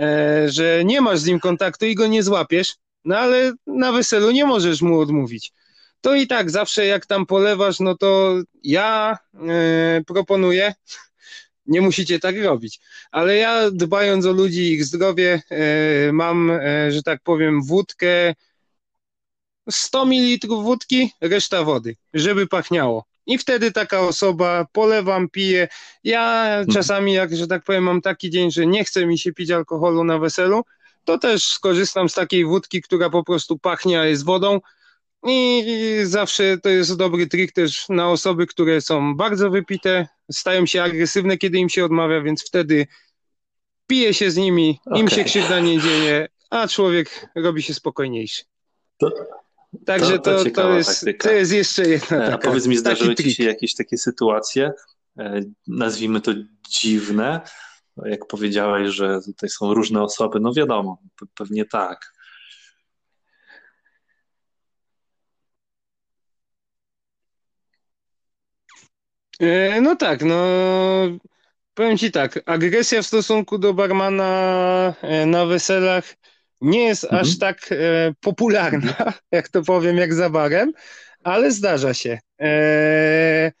e, 0.00 0.46
że 0.48 0.82
nie 0.84 1.00
masz 1.00 1.18
z 1.18 1.26
nim 1.26 1.40
kontaktu 1.40 1.86
i 1.86 1.94
go 1.94 2.06
nie 2.06 2.22
złapiesz, 2.22 2.74
no 3.04 3.18
ale 3.18 3.52
na 3.66 3.92
weselu 3.92 4.30
nie 4.30 4.46
możesz 4.46 4.82
mu 4.82 5.00
odmówić. 5.00 5.52
To 6.00 6.14
i 6.14 6.26
tak 6.26 6.50
zawsze 6.50 6.86
jak 6.86 7.06
tam 7.06 7.26
polewasz, 7.26 7.80
no 7.80 7.96
to 7.96 8.34
ja 8.62 9.18
e, 9.48 10.00
proponuję, 10.06 10.74
nie 11.66 11.80
musicie 11.80 12.18
tak 12.18 12.42
robić. 12.42 12.80
Ale 13.10 13.36
ja 13.36 13.70
dbając 13.70 14.26
o 14.26 14.32
ludzi 14.32 14.60
i 14.60 14.72
ich 14.72 14.84
zdrowie, 14.84 15.42
e, 15.50 16.12
mam, 16.12 16.50
e, 16.50 16.92
że 16.92 17.02
tak 17.02 17.22
powiem, 17.22 17.62
wódkę, 17.62 18.34
100 19.70 20.04
ml 20.04 20.48
wódki, 20.48 21.10
reszta 21.20 21.64
wody, 21.64 21.96
żeby 22.14 22.46
pachniało. 22.46 23.04
I 23.26 23.38
wtedy 23.38 23.72
taka 23.72 24.00
osoba 24.00 24.66
polewam, 24.72 25.28
pije. 25.28 25.68
Ja 26.04 26.44
mhm. 26.44 26.66
czasami, 26.74 27.12
jak, 27.12 27.36
że 27.36 27.46
tak 27.46 27.64
powiem, 27.64 27.84
mam 27.84 28.00
taki 28.00 28.30
dzień, 28.30 28.50
że 28.50 28.66
nie 28.66 28.84
chce 28.84 29.06
mi 29.06 29.18
się 29.18 29.32
pić 29.32 29.50
alkoholu 29.50 30.04
na 30.04 30.18
weselu, 30.18 30.64
to 31.04 31.18
też 31.18 31.44
skorzystam 31.44 32.08
z 32.08 32.14
takiej 32.14 32.44
wódki, 32.44 32.82
która 32.82 33.10
po 33.10 33.24
prostu 33.24 33.58
pachnie, 33.58 34.00
a 34.00 34.04
jest 34.06 34.24
wodą 34.24 34.60
i 35.22 35.64
zawsze 36.04 36.58
to 36.58 36.68
jest 36.68 36.96
dobry 36.96 37.26
trik 37.26 37.52
też 37.52 37.88
na 37.88 38.10
osoby, 38.10 38.46
które 38.46 38.80
są 38.80 39.16
bardzo 39.16 39.50
wypite, 39.50 40.08
stają 40.32 40.66
się 40.66 40.82
agresywne, 40.82 41.38
kiedy 41.38 41.58
im 41.58 41.68
się 41.68 41.84
odmawia, 41.84 42.22
więc 42.22 42.46
wtedy 42.46 42.86
pije 43.86 44.14
się 44.14 44.30
z 44.30 44.36
nimi, 44.36 44.80
okay. 44.86 45.00
im 45.00 45.08
się 45.08 45.24
krzywda 45.24 45.60
nie 45.60 45.80
dzieje, 45.80 46.28
a 46.50 46.68
człowiek 46.68 47.28
robi 47.34 47.62
się 47.62 47.74
spokojniejszy. 47.74 48.42
To, 48.98 49.10
Także 49.84 50.18
to, 50.18 50.44
to, 50.44 50.50
to, 50.50 50.72
jest, 50.72 51.06
to 51.18 51.30
jest 51.30 51.52
jeszcze 51.52 51.88
jedna 51.88 52.18
taka, 52.18 52.34
A 52.34 52.38
powiedz 52.38 52.66
mi, 52.66 52.76
zdarzyły 52.76 53.14
ci 53.14 53.34
się 53.34 53.44
jakieś 53.44 53.74
takie 53.74 53.98
sytuacje, 53.98 54.72
e, 55.18 55.40
nazwijmy 55.66 56.20
to 56.20 56.32
dziwne, 56.80 57.40
jak 58.04 58.26
powiedziałeś, 58.26 58.94
że 58.94 59.20
tutaj 59.26 59.48
są 59.48 59.74
różne 59.74 60.02
osoby, 60.02 60.40
no 60.40 60.52
wiadomo, 60.52 60.98
pewnie 61.34 61.64
tak. 61.64 62.15
No 69.82 69.96
tak, 69.96 70.22
no 70.22 70.46
powiem 71.74 71.98
ci 71.98 72.10
tak, 72.10 72.40
agresja 72.46 73.02
w 73.02 73.06
stosunku 73.06 73.58
do 73.58 73.74
barmana 73.74 74.94
e, 75.02 75.26
na 75.26 75.46
weselach 75.46 76.16
nie 76.60 76.84
jest 76.84 77.04
mhm. 77.04 77.22
aż 77.22 77.38
tak 77.38 77.72
e, 77.72 78.14
popularna, 78.20 79.12
jak 79.32 79.48
to 79.48 79.62
powiem, 79.62 79.96
jak 79.96 80.14
za 80.14 80.30
barem, 80.30 80.72
ale 81.22 81.50
zdarza 81.52 81.94
się. 81.94 82.18
E, 82.40 83.52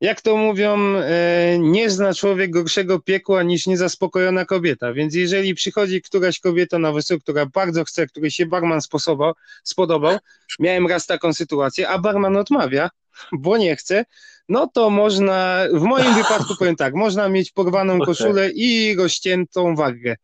jak 0.00 0.20
to 0.20 0.36
mówią, 0.36 0.96
e, 0.96 1.58
nie 1.58 1.90
zna 1.90 2.14
człowiek 2.14 2.50
gorszego 2.50 3.00
piekła 3.00 3.42
niż 3.42 3.66
niezaspokojona 3.66 4.44
kobieta. 4.44 4.92
Więc 4.92 5.14
jeżeli 5.14 5.54
przychodzi 5.54 6.02
któraś 6.02 6.40
kobieta 6.40 6.78
na 6.78 6.92
weselu, 6.92 7.20
która 7.20 7.46
bardzo 7.46 7.84
chce, 7.84 8.06
której 8.06 8.30
się 8.30 8.46
barman 8.46 8.80
sposobał, 8.80 9.32
spodobał, 9.64 10.18
miałem 10.58 10.86
raz 10.86 11.06
taką 11.06 11.32
sytuację, 11.32 11.88
a 11.88 11.98
barman 11.98 12.36
odmawia, 12.36 12.90
bo 13.32 13.56
nie 13.56 13.76
chce, 13.76 14.04
no 14.48 14.66
to 14.66 14.90
można, 14.90 15.64
w 15.72 15.82
moim 15.82 16.14
wypadku 16.22 16.56
powiem 16.58 16.76
tak, 16.76 16.94
można 16.94 17.28
mieć 17.28 17.52
porwaną 17.52 17.98
koszulę 18.00 18.50
i 18.50 18.96
rozciętą 18.96 19.74
wagę 19.76 20.16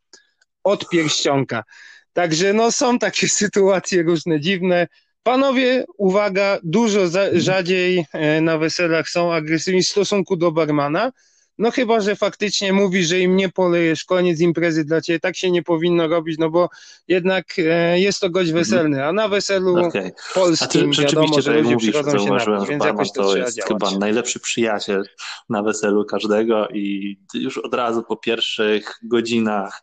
od 0.64 0.88
pierścionka. 0.88 1.64
Także 2.12 2.52
no 2.52 2.72
są 2.72 2.98
takie 2.98 3.28
sytuacje 3.42 4.02
różne 4.02 4.40
dziwne. 4.40 4.88
Panowie, 5.22 5.84
uwaga, 5.98 6.58
dużo 6.62 7.08
za, 7.08 7.26
rzadziej 7.32 8.06
e, 8.12 8.40
na 8.40 8.58
weselach 8.58 9.08
są 9.08 9.32
agresywni 9.32 9.82
w 9.82 9.88
stosunku 9.88 10.36
do 10.36 10.52
barmana. 10.52 11.12
No 11.60 11.70
chyba, 11.70 12.00
że 12.00 12.16
faktycznie 12.16 12.72
mówi, 12.72 13.04
że 13.04 13.20
im 13.20 13.36
nie 13.36 13.48
polejesz, 13.48 14.04
koniec 14.04 14.40
imprezy 14.40 14.84
dla 14.84 15.00
ciebie, 15.00 15.20
tak 15.20 15.36
się 15.36 15.50
nie 15.50 15.62
powinno 15.62 16.08
robić, 16.08 16.38
no 16.38 16.50
bo 16.50 16.68
jednak 17.08 17.46
e, 17.58 18.00
jest 18.00 18.20
to 18.20 18.30
gość 18.30 18.52
weselny, 18.52 19.04
a 19.04 19.12
na 19.12 19.28
weselu 19.28 19.86
okay. 19.86 20.12
polskim 20.34 20.92
czy, 20.92 21.02
wiadomo, 21.02 21.40
że 21.40 21.52
ludzie 21.52 21.74
mówisz, 21.74 21.90
przychodzą 21.90 22.18
się 22.18 22.30
napić, 22.30 22.68
więc 22.68 22.84
jakoś 22.84 23.12
to, 23.12 23.22
to 23.22 23.36
jest 23.36 23.56
działać. 23.56 23.68
chyba 23.68 23.98
najlepszy 23.98 24.40
przyjaciel 24.40 25.04
na 25.48 25.62
weselu 25.62 26.04
każdego 26.04 26.68
i 26.68 27.16
już 27.34 27.58
od 27.58 27.74
razu 27.74 28.02
po 28.02 28.16
pierwszych 28.16 28.98
godzinach 29.02 29.82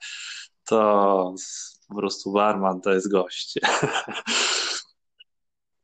to 0.65 1.33
po 1.87 1.95
prostu 1.95 2.31
barman 2.31 2.81
to 2.81 2.93
jest 2.93 3.11
gość. 3.11 3.53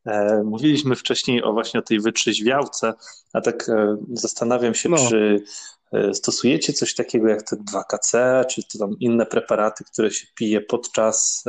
E, 0.05 0.43
mówiliśmy 0.43 0.95
wcześniej 0.95 1.43
o 1.43 1.53
właśnie 1.53 1.79
o 1.79 1.83
tej 1.83 1.99
wytrzeźwiałce, 1.99 2.93
a 3.33 3.41
tak 3.41 3.69
e, 3.69 3.97
zastanawiam 4.13 4.73
się, 4.73 4.89
no. 4.89 4.97
czy 5.09 5.43
e, 5.91 6.13
stosujecie 6.13 6.73
coś 6.73 6.95
takiego 6.95 7.27
jak 7.27 7.43
te 7.43 7.55
2KC, 7.55 8.45
czy 8.45 8.61
to 8.63 8.79
tam 8.79 8.99
inne 8.99 9.25
preparaty, 9.25 9.83
które 9.83 10.11
się 10.11 10.27
pije 10.35 10.61
podczas, 10.61 11.43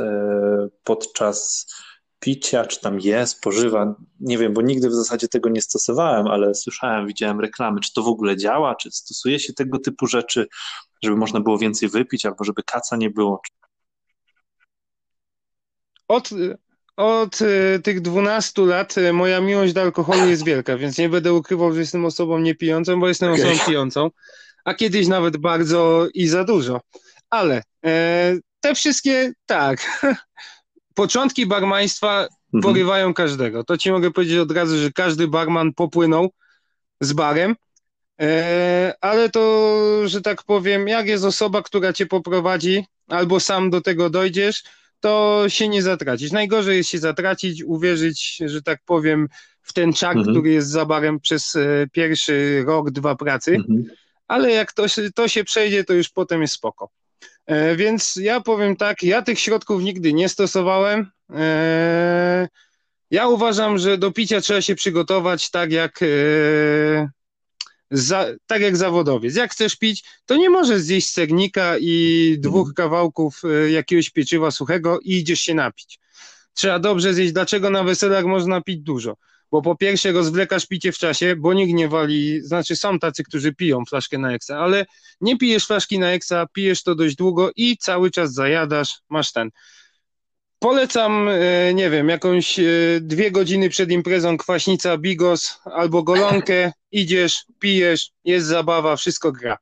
podczas 0.83 1.67
picia, 2.19 2.65
czy 2.65 2.81
tam 2.81 2.99
je, 2.99 3.27
spożywa. 3.27 3.95
Nie 4.19 4.37
wiem, 4.37 4.53
bo 4.53 4.61
nigdy 4.61 4.89
w 4.89 4.93
zasadzie 4.93 5.27
tego 5.27 5.49
nie 5.49 5.61
stosowałem, 5.61 6.27
ale 6.27 6.55
słyszałem, 6.55 7.07
widziałem 7.07 7.39
reklamy, 7.39 7.79
czy 7.79 7.93
to 7.93 8.03
w 8.03 8.07
ogóle 8.07 8.37
działa, 8.37 8.75
czy 8.75 8.91
stosuje 8.91 9.39
się 9.39 9.53
tego 9.53 9.79
typu 9.79 10.07
rzeczy, 10.07 10.47
żeby 11.03 11.17
można 11.17 11.39
było 11.39 11.57
więcej 11.57 11.89
wypić, 11.89 12.25
albo 12.25 12.43
żeby 12.43 12.63
kaca 12.63 12.97
nie 12.97 13.09
było. 13.09 13.41
Od, 16.07 16.29
od 16.97 17.41
y, 17.41 17.79
tych 17.83 18.01
12 18.01 18.61
lat 18.61 18.97
y, 18.97 19.13
moja 19.13 19.41
miłość 19.41 19.73
do 19.73 19.81
alkoholu 19.81 20.29
jest 20.29 20.45
wielka, 20.45 20.77
więc 20.77 20.97
nie 20.97 21.09
będę 21.09 21.33
ukrywał, 21.33 21.73
że 21.73 21.79
jestem 21.79 22.05
osobą 22.05 22.39
niepijącą, 22.39 22.99
bo 22.99 23.07
jestem 23.07 23.31
osobą 23.31 23.51
pijącą, 23.67 24.11
a 24.65 24.73
kiedyś 24.73 25.07
nawet 25.07 25.37
bardzo 25.37 26.07
i 26.13 26.27
za 26.27 26.43
dużo. 26.43 26.81
Ale 27.29 27.63
e, 27.85 28.35
te 28.59 28.75
wszystkie, 28.75 29.33
tak, 29.45 30.01
początki 30.95 31.45
barmaństwa 31.45 32.21
mhm. 32.21 32.61
porywają 32.61 33.13
każdego. 33.13 33.63
To 33.63 33.77
ci 33.77 33.91
mogę 33.91 34.11
powiedzieć 34.11 34.37
od 34.37 34.51
razu, 34.51 34.77
że 34.77 34.91
każdy 34.91 35.27
barman 35.27 35.73
popłynął 35.73 36.31
z 37.01 37.13
barem, 37.13 37.55
e, 38.21 38.93
ale 39.01 39.29
to, 39.29 39.81
że 40.05 40.21
tak 40.21 40.43
powiem, 40.43 40.87
jak 40.87 41.07
jest 41.07 41.23
osoba, 41.23 41.61
która 41.61 41.93
cię 41.93 42.05
poprowadzi, 42.05 42.85
albo 43.07 43.39
sam 43.39 43.69
do 43.69 43.81
tego 43.81 44.09
dojdziesz, 44.09 44.63
to 44.99 45.43
się 45.47 45.69
nie 45.69 45.83
zatracić. 45.83 46.31
Najgorzej 46.31 46.77
jest 46.77 46.89
się 46.89 46.97
zatracić, 46.97 47.63
uwierzyć, 47.63 48.37
że 48.45 48.61
tak 48.61 48.79
powiem, 48.85 49.27
w 49.61 49.73
ten 49.73 49.93
czak, 49.93 50.17
mhm. 50.17 50.35
który 50.35 50.49
jest 50.49 50.69
za 50.69 50.85
barem 50.85 51.19
przez 51.19 51.55
e, 51.55 51.87
pierwszy 51.91 52.63
rok, 52.67 52.91
dwa 52.91 53.15
pracy, 53.15 53.55
mhm. 53.55 53.83
ale 54.27 54.51
jak 54.51 54.73
to, 54.73 54.85
to 55.15 55.27
się 55.27 55.43
przejdzie, 55.43 55.83
to 55.83 55.93
już 55.93 56.09
potem 56.09 56.41
jest 56.41 56.53
spoko. 56.53 56.89
E, 57.45 57.75
więc 57.75 58.15
ja 58.15 58.41
powiem 58.41 58.75
tak, 58.75 59.03
ja 59.03 59.21
tych 59.21 59.39
środków 59.39 59.83
nigdy 59.83 60.13
nie 60.13 60.29
stosowałem. 60.29 61.11
E, 61.33 62.47
ja 63.11 63.27
uważam, 63.27 63.77
że 63.77 63.97
do 63.97 64.11
picia 64.11 64.41
trzeba 64.41 64.61
się 64.61 64.75
przygotować 64.75 65.51
tak 65.51 65.71
jak 65.71 65.99
za, 67.91 68.27
tak 68.47 68.61
jak 68.61 68.77
zawodowiec. 68.77 69.35
Jak 69.35 69.51
chcesz 69.51 69.75
pić, 69.75 70.03
to 70.25 70.35
nie 70.35 70.49
możesz 70.49 70.81
zjeść 70.81 71.09
sernika 71.09 71.77
i 71.79 72.35
dwóch 72.39 72.69
mhm. 72.69 72.73
kawałków 72.73 73.41
jakiegoś 73.69 74.09
pieczywa 74.09 74.51
suchego 74.51 74.99
i 74.99 75.15
idziesz 75.15 75.39
się 75.39 75.53
napić. 75.53 75.99
Trzeba 76.53 76.79
dobrze 76.79 77.13
zjeść. 77.13 77.33
Dlaczego 77.33 77.69
na 77.69 77.83
weselach 77.83 78.25
można 78.25 78.61
pić 78.61 78.81
dużo? 78.81 79.17
Bo 79.51 79.61
po 79.61 79.75
pierwsze 79.75 80.11
rozwlekasz 80.11 80.65
picie 80.65 80.91
w 80.91 80.97
czasie, 80.97 81.35
bo 81.35 81.53
nikt 81.53 81.73
nie 81.73 81.87
wali, 81.87 82.41
znaczy 82.41 82.75
są 82.75 82.99
tacy, 82.99 83.23
którzy 83.23 83.53
piją 83.53 83.85
flaszkę 83.85 84.17
na 84.17 84.33
eksa, 84.33 84.59
ale 84.59 84.85
nie 85.21 85.37
pijesz 85.37 85.67
flaszki 85.67 85.99
na 85.99 86.11
eksa, 86.11 86.47
pijesz 86.53 86.83
to 86.83 86.95
dość 86.95 87.15
długo 87.15 87.51
i 87.55 87.77
cały 87.77 88.11
czas 88.11 88.33
zajadasz, 88.33 88.93
masz 89.09 89.31
ten. 89.31 89.49
Polecam, 90.59 91.29
e, 91.29 91.73
nie 91.73 91.89
wiem, 91.89 92.09
jakąś 92.09 92.59
e, 92.59 92.63
dwie 93.01 93.31
godziny 93.31 93.69
przed 93.69 93.91
imprezą 93.91 94.37
kwaśnica 94.37 94.97
bigos 94.97 95.59
albo 95.65 96.03
golonkę, 96.03 96.71
idziesz, 96.91 97.45
pijesz, 97.59 98.11
jest 98.25 98.47
zabawa, 98.47 98.95
wszystko 98.95 99.31
gra. 99.31 99.57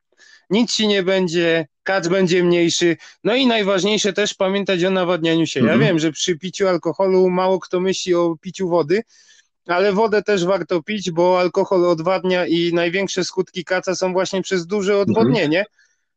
Nic 0.50 0.72
ci 0.74 0.88
nie 0.88 1.02
będzie, 1.02 1.66
kac 1.82 2.08
będzie 2.08 2.44
mniejszy. 2.44 2.96
No 3.24 3.34
i 3.34 3.46
najważniejsze 3.46 4.12
też 4.12 4.34
pamiętać 4.34 4.84
o 4.84 4.90
nawadnianiu 4.90 5.46
się. 5.46 5.60
Ja 5.60 5.64
mhm. 5.72 5.80
wiem, 5.80 5.98
że 5.98 6.12
przy 6.12 6.38
piciu 6.38 6.68
alkoholu 6.68 7.30
mało 7.30 7.60
kto 7.60 7.80
myśli 7.80 8.14
o 8.14 8.36
piciu 8.40 8.68
wody, 8.68 9.02
ale 9.66 9.92
wodę 9.92 10.22
też 10.22 10.44
warto 10.44 10.82
pić, 10.82 11.10
bo 11.10 11.40
alkohol 11.40 11.84
odwadnia 11.84 12.46
i 12.46 12.72
największe 12.74 13.24
skutki 13.24 13.64
kaca 13.64 13.94
są 13.94 14.12
właśnie 14.12 14.42
przez 14.42 14.66
duże 14.66 14.98
odwodnienie. 14.98 15.64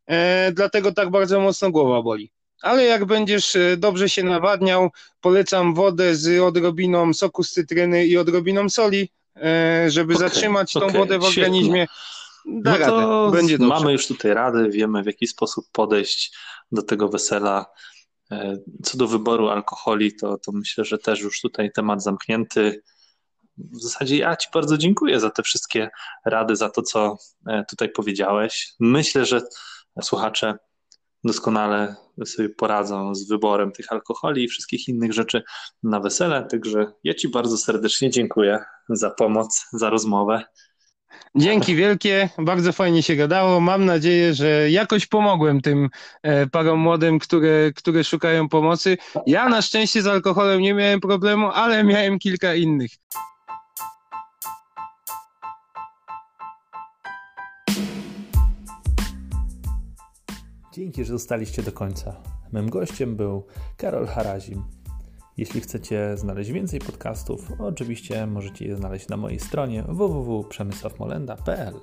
E, 0.08 0.52
dlatego 0.52 0.92
tak 0.92 1.10
bardzo 1.10 1.40
mocno 1.40 1.72
głowa 1.72 2.02
boli. 2.02 2.32
Ale 2.62 2.84
jak 2.84 3.06
będziesz 3.06 3.56
e, 3.56 3.78
dobrze 3.78 4.10
się 4.10 4.24
nawadniał, 4.24 4.90
polecam 5.22 5.74
wodę 5.74 6.16
z 6.16 6.42
odrobiną 6.42 7.14
soku 7.14 7.44
z 7.44 7.52
cytryny 7.52 8.06
i 8.06 8.18
odrobiną 8.18 8.70
soli, 8.70 9.10
e, 9.36 9.86
żeby 9.92 10.16
okay, 10.16 10.30
zatrzymać 10.30 10.76
okay, 10.76 10.90
tą 10.90 10.98
wodę 10.98 11.20
w 11.20 11.24
organizmie. 11.24 11.88
Da 12.46 12.78
no 12.78 12.86
to 12.86 13.32
będzie 13.32 13.58
dobrze. 13.58 13.74
Mamy 13.74 13.92
już 13.92 14.08
tutaj 14.08 14.34
rady, 14.34 14.70
wiemy 14.70 15.04
w 15.04 15.06
jaki 15.06 15.28
sposób 15.28 15.66
podejść 15.72 16.38
do 16.72 16.82
tego 16.82 17.10
wesela. 17.10 17.66
E, 18.32 18.58
co 18.84 18.98
do 18.98 19.08
wyboru 19.08 19.50
alkoholi, 19.50 20.16
to, 20.16 20.38
to 20.38 20.52
myślę, 20.52 20.86
że 20.86 20.98
też 20.98 21.20
już 21.20 21.42
tutaj 21.42 21.72
temat 21.72 22.04
zamknięty. 22.04 22.84
W 23.58 23.82
zasadzie 23.82 24.18
ja 24.18 24.36
Ci 24.36 24.48
bardzo 24.54 24.78
dziękuję 24.78 25.20
za 25.20 25.30
te 25.30 25.44
wszystkie 25.44 25.90
rady, 26.26 26.56
za 26.56 26.70
to, 26.70 26.82
co 26.82 27.18
tutaj 27.70 27.90
powiedziałeś. 27.90 28.74
Myślę, 28.80 29.26
że 29.26 29.42
słuchacze 30.02 30.58
doskonale 31.28 31.96
sobie 32.26 32.50
poradzą 32.50 33.16
z 33.16 33.28
wyborem 33.28 33.72
tych 33.72 33.92
alkoholi 33.92 34.44
i 34.44 34.48
wszystkich 34.48 34.88
innych 34.88 35.14
rzeczy 35.14 35.44
na 35.84 36.00
wesele. 36.00 36.48
Także 36.52 36.92
ja 37.04 37.14
Ci 37.14 37.30
bardzo 37.30 37.58
serdecznie 37.58 38.10
dziękuję 38.10 38.60
za 38.90 39.10
pomoc, 39.10 39.66
za 39.74 39.90
rozmowę. 39.90 40.44
Dzięki 41.36 41.76
wielkie, 41.76 42.30
bardzo 42.38 42.72
fajnie 42.72 43.04
się 43.04 43.16
gadało. 43.16 43.60
Mam 43.60 43.86
nadzieję, 43.86 44.34
że 44.34 44.72
jakoś 44.72 45.06
pomogłem 45.06 45.62
tym 45.62 45.90
e, 46.24 46.48
parom 46.48 46.80
młodym, 46.80 47.20
które, 47.20 47.72
które 47.76 48.04
szukają 48.04 48.50
pomocy. 48.50 48.98
Ja 49.28 49.50
na 49.50 49.62
szczęście 49.62 50.02
z 50.02 50.08
alkoholem 50.08 50.62
nie 50.62 50.74
miałem 50.74 51.00
problemu, 51.00 51.48
ale 51.54 51.84
miałem 51.84 52.20
kilka 52.20 52.56
innych. 52.56 52.92
Dzięki, 60.78 61.06
że 61.06 61.12
zostaliście 61.12 61.64
do 61.64 61.72
końca. 61.72 62.16
Mym 62.52 62.70
gościem 62.70 63.16
był 63.16 63.46
Karol 63.78 64.08
Harazim. 64.08 64.64
Jeśli 65.38 65.62
chcecie 65.62 66.18
znaleźć 66.18 66.52
więcej 66.52 66.80
podcastów, 66.80 67.52
oczywiście 67.60 68.28
możecie 68.28 68.66
je 68.66 68.76
znaleźć 68.76 69.08
na 69.08 69.18
mojej 69.18 69.40
stronie 69.40 69.84
www.przemysławmolenda.pl. 69.84 71.74